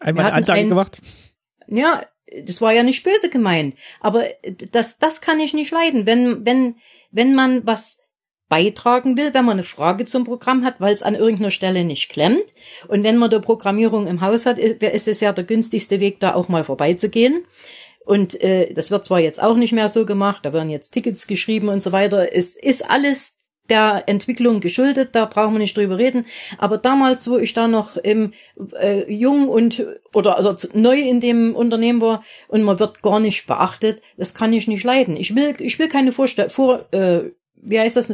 [0.00, 0.98] Einmal eine Ansage ein, gemacht?
[1.66, 2.02] Ja,
[2.44, 4.24] das war ja nicht böse gemeint, aber
[4.72, 6.76] das, das kann ich nicht leiden, wenn, wenn,
[7.10, 8.02] wenn man was
[8.48, 12.10] beitragen will, wenn man eine Frage zum Programm hat, weil es an irgendeiner Stelle nicht
[12.10, 12.44] klemmt.
[12.86, 16.34] Und wenn man der Programmierung im Haus hat, ist es ja der günstigste Weg, da
[16.34, 17.46] auch mal vorbeizugehen.
[18.04, 21.26] Und äh, das wird zwar jetzt auch nicht mehr so gemacht, da werden jetzt Tickets
[21.26, 22.34] geschrieben und so weiter.
[22.34, 23.38] Es ist alles
[23.68, 26.26] der Entwicklung geschuldet, da brauchen wir nicht drüber reden.
[26.58, 28.32] Aber damals, wo ich da noch im
[28.80, 33.46] äh, jung und oder also neu in dem Unternehmen war und man wird gar nicht
[33.46, 35.16] beachtet, das kann ich nicht leiden.
[35.16, 38.12] Ich will, ich will keine Vorstell vor, äh, wie heißt das?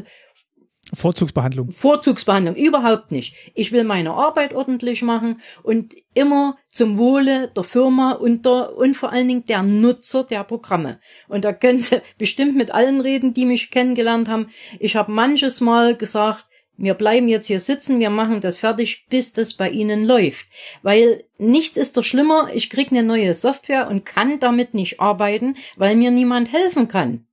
[0.95, 1.71] Vorzugsbehandlung.
[1.71, 3.35] Vorzugsbehandlung, überhaupt nicht.
[3.55, 8.97] Ich will meine Arbeit ordentlich machen und immer zum Wohle der Firma und, der, und
[8.97, 10.99] vor allen Dingen der Nutzer der Programme.
[11.29, 14.49] Und da können Sie bestimmt mit allen reden, die mich kennengelernt haben.
[14.79, 16.47] Ich habe manches Mal gesagt,
[16.81, 20.47] wir bleiben jetzt hier sitzen, wir machen das fertig, bis das bei Ihnen läuft.
[20.83, 25.57] Weil nichts ist doch schlimmer, ich krieg eine neue Software und kann damit nicht arbeiten,
[25.77, 27.27] weil mir niemand helfen kann.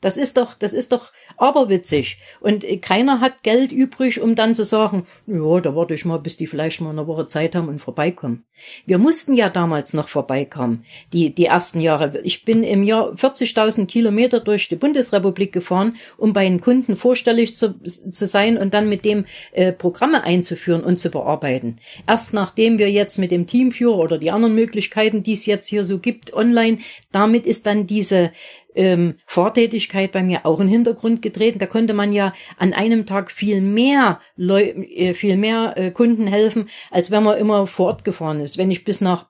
[0.00, 2.18] Das ist doch, das ist doch aberwitzig.
[2.40, 6.36] Und keiner hat Geld übrig, um dann zu sagen, ja, da warte ich mal, bis
[6.36, 8.44] die vielleicht mal eine Woche Zeit haben und vorbeikommen.
[8.86, 12.20] Wir mussten ja damals noch vorbeikommen, die, die ersten Jahre.
[12.22, 17.56] Ich bin im Jahr 40.000 Kilometer durch die Bundesrepublik gefahren, um bei den Kunden vorstellig
[17.56, 21.78] zu, zu sein und dann mit dem äh, Programme einzuführen und zu bearbeiten.
[22.06, 25.84] Erst nachdem wir jetzt mit dem Teamführer oder die anderen Möglichkeiten, die es jetzt hier
[25.84, 26.78] so gibt, online,
[27.12, 28.32] damit ist dann diese
[28.74, 31.58] ähm, Vortätigkeit bei mir auch in den Hintergrund getreten.
[31.58, 36.26] Da konnte man ja an einem Tag viel mehr Leu äh, viel mehr äh, Kunden
[36.26, 38.58] helfen, als wenn man immer fortgefahren ist.
[38.58, 39.26] Wenn ich bis nach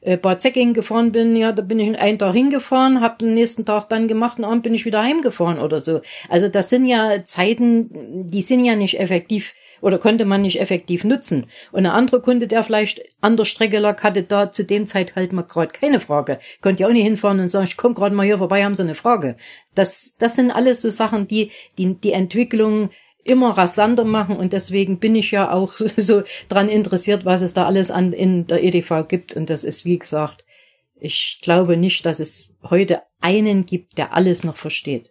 [0.00, 3.64] äh, Bad Säckingen gefahren bin, ja, da bin ich einen Tag hingefahren, habe den nächsten
[3.64, 6.00] Tag dann gemacht und Abend bin ich wieder heimgefahren oder so.
[6.28, 11.04] Also das sind ja Zeiten, die sind ja nicht effektiv oder konnte man nicht effektiv
[11.04, 11.46] nutzen.
[11.72, 15.16] Und ein anderer Kunde, der vielleicht an der Strecke lag, hatte da zu dem Zeit
[15.16, 16.38] halt mal gerade keine Frage.
[16.60, 18.82] Konnte ja auch nicht hinfahren und sagen, ich komme gerade mal hier vorbei, haben Sie
[18.82, 19.36] eine Frage.
[19.74, 22.90] Das, das sind alles so Sachen, die die, die Entwicklung
[23.22, 27.66] immer rasanter machen und deswegen bin ich ja auch so dran interessiert, was es da
[27.66, 30.44] alles an in der EDV gibt und das ist wie gesagt,
[31.00, 35.10] ich glaube nicht, dass es heute einen gibt, der alles noch versteht.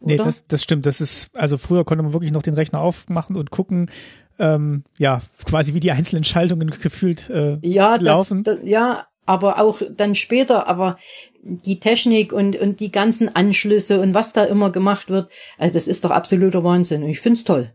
[0.00, 0.86] Nee, das, das stimmt.
[0.86, 3.90] Das ist, also früher konnte man wirklich noch den Rechner aufmachen und gucken,
[4.38, 8.42] ähm, ja, quasi wie die einzelnen Schaltungen gefühlt äh, ja, laufen.
[8.42, 10.98] Das, das, ja, aber auch dann später, aber
[11.42, 15.88] die Technik und, und die ganzen Anschlüsse und was da immer gemacht wird, also das
[15.88, 17.72] ist doch absoluter Wahnsinn und ich find's toll.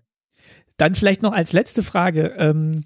[0.77, 2.35] Dann vielleicht noch als letzte Frage.
[2.37, 2.83] Ähm,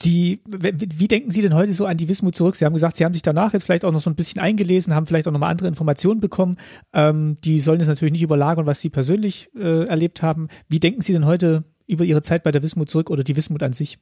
[0.00, 2.56] Sie, wie denken Sie denn heute so an die Wismut zurück?
[2.56, 4.94] Sie haben gesagt, Sie haben sich danach jetzt vielleicht auch noch so ein bisschen eingelesen,
[4.94, 6.56] haben vielleicht auch noch mal andere Informationen bekommen.
[6.92, 10.48] Ähm, die sollen es natürlich nicht überlagern, was Sie persönlich äh, erlebt haben.
[10.68, 13.62] Wie denken Sie denn heute über Ihre Zeit bei der Wismut zurück oder die Wismut
[13.62, 13.98] an sich?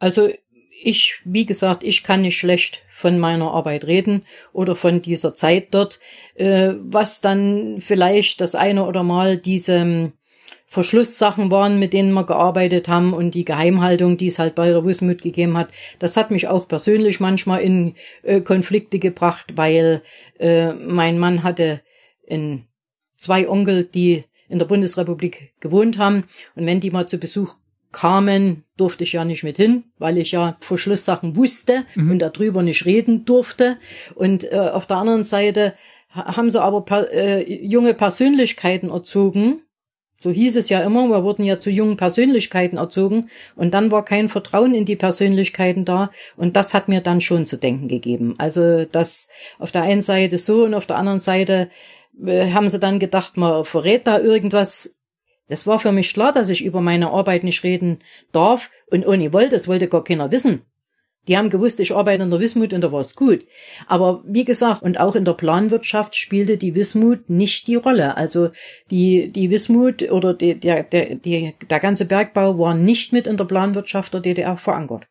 [0.00, 0.28] Also
[0.82, 4.22] ich, wie gesagt, ich kann nicht schlecht von meiner Arbeit reden
[4.52, 6.00] oder von dieser Zeit dort,
[6.34, 10.12] äh, was dann vielleicht das eine oder mal diese
[10.74, 14.84] Verschlusssachen waren, mit denen wir gearbeitet haben und die Geheimhaltung, die es halt bei der
[14.84, 15.68] Wismut gegeben hat,
[16.00, 20.02] das hat mich auch persönlich manchmal in äh, Konflikte gebracht, weil
[20.38, 21.80] äh, mein Mann hatte
[22.26, 22.64] in
[23.16, 26.24] zwei Onkel, die in der Bundesrepublik gewohnt haben
[26.56, 27.54] und wenn die mal zu Besuch
[27.92, 32.10] kamen, durfte ich ja nicht mit hin, weil ich ja Verschlusssachen wusste mhm.
[32.10, 33.76] und darüber nicht reden durfte.
[34.16, 35.74] Und äh, auf der anderen Seite
[36.10, 39.62] haben sie aber per, äh, junge Persönlichkeiten erzogen,
[40.24, 44.06] so hieß es ja immer, wir wurden ja zu jungen Persönlichkeiten erzogen und dann war
[44.06, 48.34] kein Vertrauen in die Persönlichkeiten da und das hat mir dann schon zu denken gegeben.
[48.38, 49.28] Also das
[49.58, 51.68] auf der einen Seite so und auf der anderen Seite
[52.24, 54.94] äh, haben sie dann gedacht, man verrät da irgendwas.
[55.48, 57.98] Das war für mich klar, dass ich über meine Arbeit nicht reden
[58.32, 60.62] darf und ohne wollte, das wollte gar keiner wissen.
[61.28, 63.44] Die haben gewusst, ich arbeite in der Wismut und da war es gut.
[63.86, 68.16] Aber wie gesagt, und auch in der Planwirtschaft spielte die Wismut nicht die Rolle.
[68.16, 68.50] Also
[68.90, 73.36] die, die Wismut oder die, der, der, die, der ganze Bergbau war nicht mit in
[73.36, 75.06] der Planwirtschaft der DDR verankert.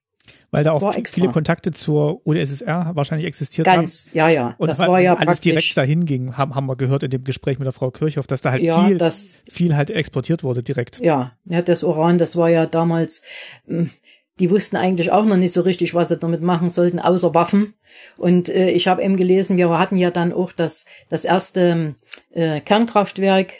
[0.53, 4.17] Weil da auch viele Kontakte zur UdSSR wahrscheinlich existiert Ganz, haben.
[4.17, 4.55] ja, ja.
[4.59, 7.57] Und das war ja alles direkt dahin ging, haben, haben wir gehört in dem Gespräch
[7.57, 10.99] mit der Frau Kirchhoff, dass da halt ja, viel, das, viel halt exportiert wurde direkt.
[10.99, 13.23] Ja, ja, das Uran, das war ja damals,
[13.65, 13.89] hm,
[14.39, 17.75] die wussten eigentlich auch noch nicht so richtig, was sie damit machen sollten, außer Waffen.
[18.17, 21.95] Und äh, ich habe eben gelesen, wir hatten ja dann auch das, das erste
[22.31, 23.53] äh, Kernkraftwerk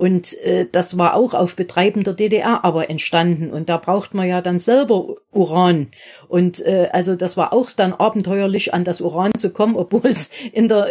[0.00, 3.50] und äh, das war auch auf Betreiben der DDR aber entstanden.
[3.50, 5.88] Und da braucht man ja dann selber Uran.
[6.26, 10.30] Und äh, also das war auch dann abenteuerlich, an das Uran zu kommen, obwohl es
[10.52, 10.88] in der,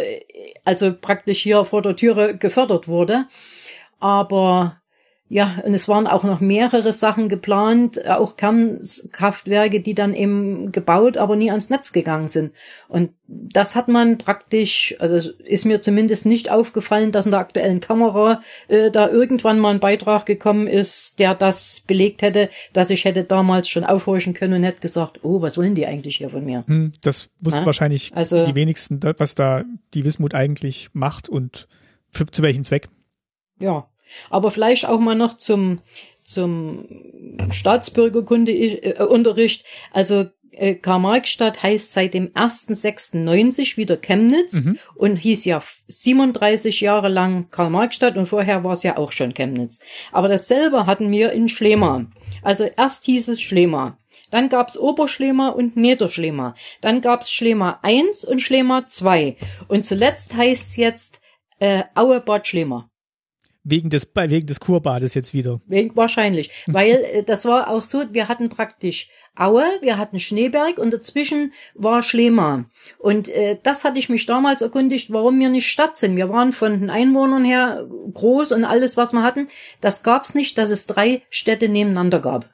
[0.64, 3.24] also praktisch hier vor der Türe gefördert wurde.
[3.98, 4.79] Aber
[5.32, 11.16] ja, und es waren auch noch mehrere Sachen geplant, auch Kernkraftwerke, die dann eben gebaut,
[11.16, 12.52] aber nie ans Netz gegangen sind.
[12.88, 17.78] Und das hat man praktisch, also ist mir zumindest nicht aufgefallen, dass in der aktuellen
[17.78, 23.04] Kamera äh, da irgendwann mal ein Beitrag gekommen ist, der das belegt hätte, dass ich
[23.04, 26.44] hätte damals schon aufhorchen können und hätte gesagt, oh, was wollen die eigentlich hier von
[26.44, 26.64] mir?
[26.66, 29.62] Hm, das wussten wahrscheinlich also, die wenigsten, was da
[29.94, 31.68] die Wismut eigentlich macht und
[32.08, 32.88] für, zu welchem Zweck.
[33.60, 33.89] Ja,
[34.28, 35.80] aber vielleicht auch mal noch zum,
[36.22, 36.86] zum
[37.50, 39.64] Staatsbürgerkundeunterricht.
[39.92, 44.78] Also äh, Karl-Marx-Stadt heißt seit dem 1.6.90 wieder Chemnitz mhm.
[44.94, 49.80] und hieß ja 37 Jahre lang Karl-Marx-Stadt und vorher war es ja auch schon Chemnitz.
[50.12, 52.06] Aber dasselbe hatten wir in Schlema.
[52.42, 53.98] Also erst hieß es Schlema.
[54.30, 56.54] Dann gab's Oberschlema und Niederschlema.
[56.80, 59.36] Dann gab's Schlema 1 und Schlema 2.
[59.68, 61.20] Und zuletzt heißt's jetzt
[61.58, 62.89] äh, Aue Bad Schlema.
[63.62, 65.60] Wegen des, wegen des Kurbades jetzt wieder.
[65.94, 66.50] Wahrscheinlich.
[66.66, 71.52] Weil äh, das war auch so, wir hatten praktisch Aue, wir hatten Schneeberg und dazwischen
[71.74, 72.66] war Schlema.
[72.98, 76.16] Und äh, das hatte ich mich damals erkundigt, warum wir nicht Stadt sind.
[76.16, 79.48] Wir waren von den Einwohnern her groß und alles, was wir hatten,
[79.80, 82.46] das gab's nicht, dass es drei Städte nebeneinander gab.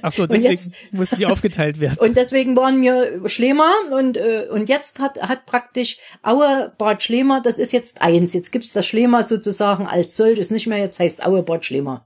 [0.00, 1.98] Ach so, deswegen jetzt, mussten die aufgeteilt werden.
[2.00, 7.40] Und deswegen waren wir Schlema und, äh, und jetzt hat, hat praktisch Aue Bad Schlema,
[7.40, 8.32] das ist jetzt eins.
[8.32, 12.04] Jetzt gibt's das Schlema sozusagen als solches nicht mehr, jetzt heißt Aue Bad Schlema.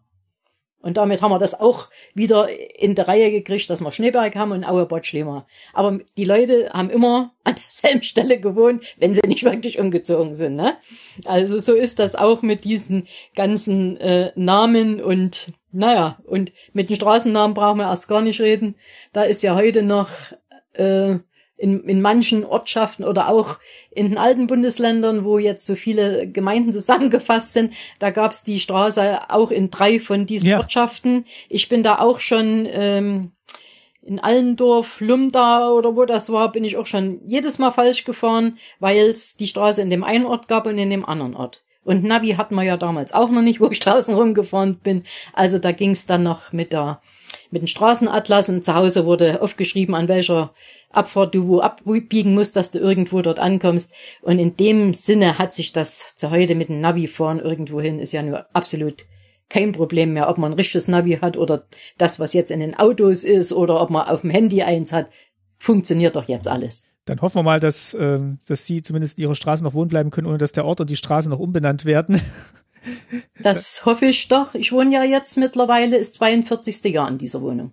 [0.81, 2.49] Und damit haben wir das auch wieder
[2.79, 5.47] in der Reihe gekriegt, dass wir Schneeberg haben und Aue Bad Schlema.
[5.73, 10.55] Aber die Leute haben immer an derselben Stelle gewohnt, wenn sie nicht wirklich umgezogen sind.
[10.55, 10.77] Ne?
[11.25, 16.97] Also so ist das auch mit diesen ganzen äh, Namen und naja, und mit den
[16.97, 18.77] Straßennamen brauchen wir erst gar nicht reden.
[19.13, 20.09] Da ist ja heute noch
[20.73, 21.19] äh,
[21.57, 23.59] in, in manchen Ortschaften oder auch
[23.91, 29.31] in den alten Bundesländern, wo jetzt so viele Gemeinden zusammengefasst sind, da gab's die Straße
[29.31, 30.59] auch in drei von diesen ja.
[30.59, 31.25] Ortschaften.
[31.49, 33.33] Ich bin da auch schon ähm,
[34.03, 38.59] in Allendorf, Lumda oder wo das war, bin ich auch schon jedes Mal falsch gefahren,
[38.79, 41.63] weil es die Straße in dem einen Ort gab und in dem anderen Ort.
[41.83, 45.05] Und Navi hatten wir ja damals auch noch nicht, wo ich draußen rumgefahren bin.
[45.33, 47.01] Also da ging's dann noch mit der
[47.51, 50.53] mit dem Straßenatlas und zu Hause wurde aufgeschrieben, an welcher
[50.91, 53.93] Abfahrt du wo abbiegen musst, dass du irgendwo dort ankommst.
[54.23, 57.99] Und in dem Sinne hat sich das zu heute mit dem Navi fahren irgendwo hin,
[57.99, 59.05] ist ja nur absolut
[59.49, 61.65] kein Problem mehr, ob man ein richtiges Navi hat oder
[61.99, 65.09] das, was jetzt in den Autos ist oder ob man auf dem Handy eins hat,
[65.59, 66.85] funktioniert doch jetzt alles.
[67.05, 68.19] Dann hoffen wir mal, dass, äh,
[68.49, 70.91] dass Sie zumindest in Ihrer Straße noch wohnen bleiben können, ohne dass der Ort und
[70.91, 72.21] die Straße noch umbenannt werden.
[73.43, 74.55] Das hoffe ich doch.
[74.55, 76.85] Ich wohne ja jetzt mittlerweile, ist 42.
[76.85, 77.73] Jahr in dieser Wohnung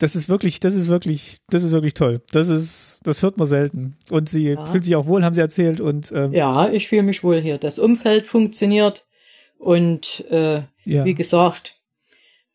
[0.00, 2.22] das ist wirklich, das ist wirklich, das ist wirklich toll.
[2.32, 3.96] Das ist, das hört man selten.
[4.10, 4.64] Und sie ja.
[4.64, 5.78] fühlt sich auch wohl, haben sie erzählt.
[5.78, 7.58] Und ähm, ja, ich fühle mich wohl hier.
[7.58, 9.06] Das Umfeld funktioniert
[9.58, 11.04] und äh, ja.
[11.04, 11.76] wie gesagt,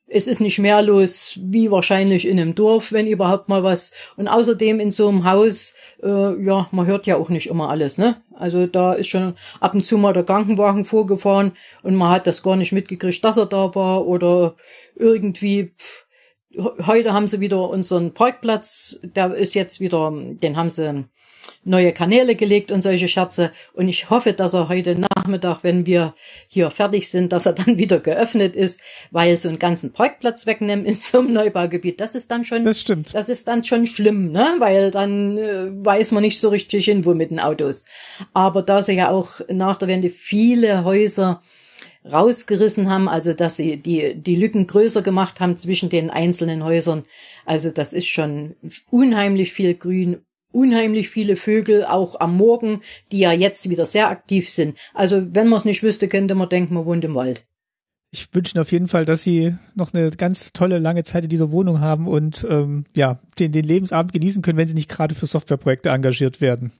[0.07, 3.91] es ist nicht mehr los wie wahrscheinlich in einem Dorf, wenn überhaupt mal was.
[4.17, 5.73] Und außerdem in so einem Haus,
[6.03, 8.21] äh, ja, man hört ja auch nicht immer alles, ne?
[8.33, 12.43] Also da ist schon ab und zu mal der Krankenwagen vorgefahren und man hat das
[12.43, 14.55] gar nicht mitgekriegt, dass er da war oder
[14.95, 15.73] irgendwie.
[15.77, 16.05] Pff,
[16.85, 21.05] heute haben sie wieder unseren Parkplatz, der ist jetzt wieder, den haben sie
[21.63, 23.51] neue Kanäle gelegt und solche Scherze.
[23.73, 26.13] Und ich hoffe, dass er heute Nachmittag, wenn wir
[26.47, 28.81] hier fertig sind, dass er dann wieder geöffnet ist,
[29.11, 32.81] weil so einen ganzen Parkplatz wegnehmen in so einem Neubaugebiet, das ist dann schon, das
[32.81, 33.13] stimmt.
[33.13, 34.55] Das ist dann schon schlimm, ne?
[34.59, 37.85] Weil dann äh, weiß man nicht so richtig hin, wo mit den Autos.
[38.33, 41.41] Aber da sie ja auch nach der Wende viele Häuser
[42.11, 47.05] rausgerissen haben, also dass sie die, die Lücken größer gemacht haben zwischen den einzelnen Häusern.
[47.45, 48.55] Also das ist schon
[48.91, 50.23] unheimlich viel Grün,
[50.55, 54.77] unheimlich viele Vögel, auch am Morgen, die ja jetzt wieder sehr aktiv sind.
[54.93, 57.45] Also wenn man es nicht wüsste, könnte man denken, man wohnt im Wald.
[58.11, 61.29] Ich wünsche Ihnen auf jeden Fall, dass Sie noch eine ganz tolle lange Zeit in
[61.29, 65.13] dieser Wohnung haben und ähm, ja den, den Lebensabend genießen können, wenn Sie nicht gerade
[65.13, 66.71] für Softwareprojekte engagiert werden.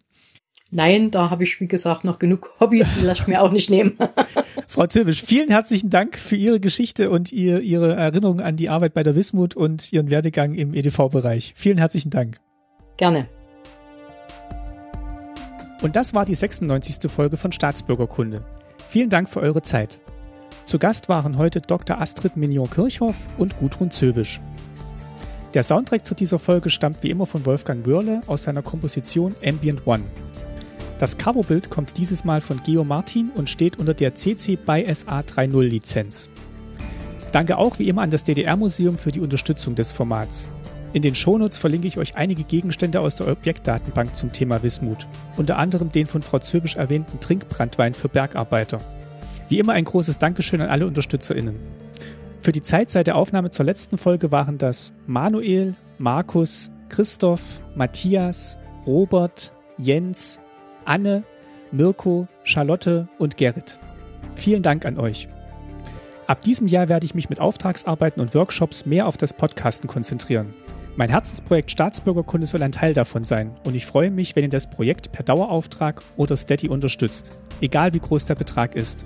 [0.72, 3.69] Nein, da habe ich, wie gesagt, noch genug Hobbys, die lasse ich mir auch nicht
[3.69, 3.97] nehmen.
[4.68, 8.93] Frau Zilbisch, vielen herzlichen Dank für Ihre Geschichte und ihr, Ihre Erinnerung an die Arbeit
[8.93, 11.53] bei der Wismut und Ihren Werdegang im EDV-Bereich.
[11.56, 12.39] Vielen herzlichen Dank.
[12.97, 13.27] Gerne.
[15.85, 17.11] Und das war die 96.
[17.11, 18.41] Folge von Staatsbürgerkunde.
[18.89, 19.99] Vielen Dank für eure Zeit.
[20.63, 22.01] Zu Gast waren heute Dr.
[22.01, 24.41] Astrid Mignon-Kirchhoff und Gudrun Zöbisch.
[25.53, 29.85] Der Soundtrack zu dieser Folge stammt wie immer von Wolfgang Wörle aus seiner Komposition Ambient
[29.85, 30.01] One.
[30.97, 35.19] Das Coverbild kommt dieses Mal von Geo Martin und steht unter der CC BY SA
[35.19, 36.29] 3.0 Lizenz.
[37.31, 40.49] Danke auch wie immer an das DDR-Museum für die Unterstützung des Formats.
[40.95, 45.57] In den Shownotes verlinke ich euch einige Gegenstände aus der Objektdatenbank zum Thema Wismut, unter
[45.57, 48.80] anderem den von Frau Zöbisch erwähnten Trinkbrandwein für Bergarbeiter.
[49.49, 51.57] Wie immer ein großes Dankeschön an alle UnterstützerInnen.
[52.39, 58.57] Für die Zeit seit der Aufnahme zur letzten Folge waren das Manuel, Markus, Christoph, Matthias,
[58.88, 60.39] Robert, Jens,
[60.85, 61.23] Anne,
[61.73, 63.80] Mirko, Charlotte und Gerrit.
[64.35, 65.27] Vielen Dank an euch.
[66.26, 70.53] Ab diesem Jahr werde ich mich mit Auftragsarbeiten und Workshops mehr auf das Podcasten konzentrieren.
[70.97, 74.69] Mein Herzensprojekt Staatsbürgerkunde soll ein Teil davon sein und ich freue mich, wenn ihr das
[74.69, 79.05] Projekt per Dauerauftrag oder Steady unterstützt, egal wie groß der Betrag ist.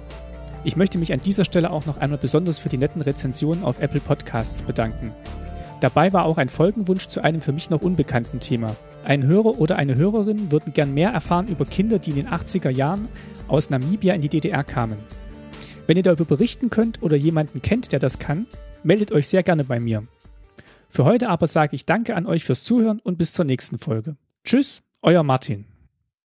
[0.64, 3.82] Ich möchte mich an dieser Stelle auch noch einmal besonders für die netten Rezensionen auf
[3.82, 5.12] Apple Podcasts bedanken.
[5.80, 8.76] Dabei war auch ein Folgenwunsch zu einem für mich noch unbekannten Thema.
[9.10, 12.70] Ein Hörer oder eine Hörerin würden gern mehr erfahren über Kinder, die in den 80er
[12.70, 13.08] Jahren
[13.48, 15.00] aus Namibia in die DDR kamen.
[15.88, 18.46] Wenn ihr darüber berichten könnt oder jemanden kennt, der das kann,
[18.84, 20.04] meldet euch sehr gerne bei mir.
[20.90, 24.16] Für heute aber sage ich Danke an euch fürs Zuhören und bis zur nächsten Folge.
[24.44, 25.66] Tschüss, euer Martin.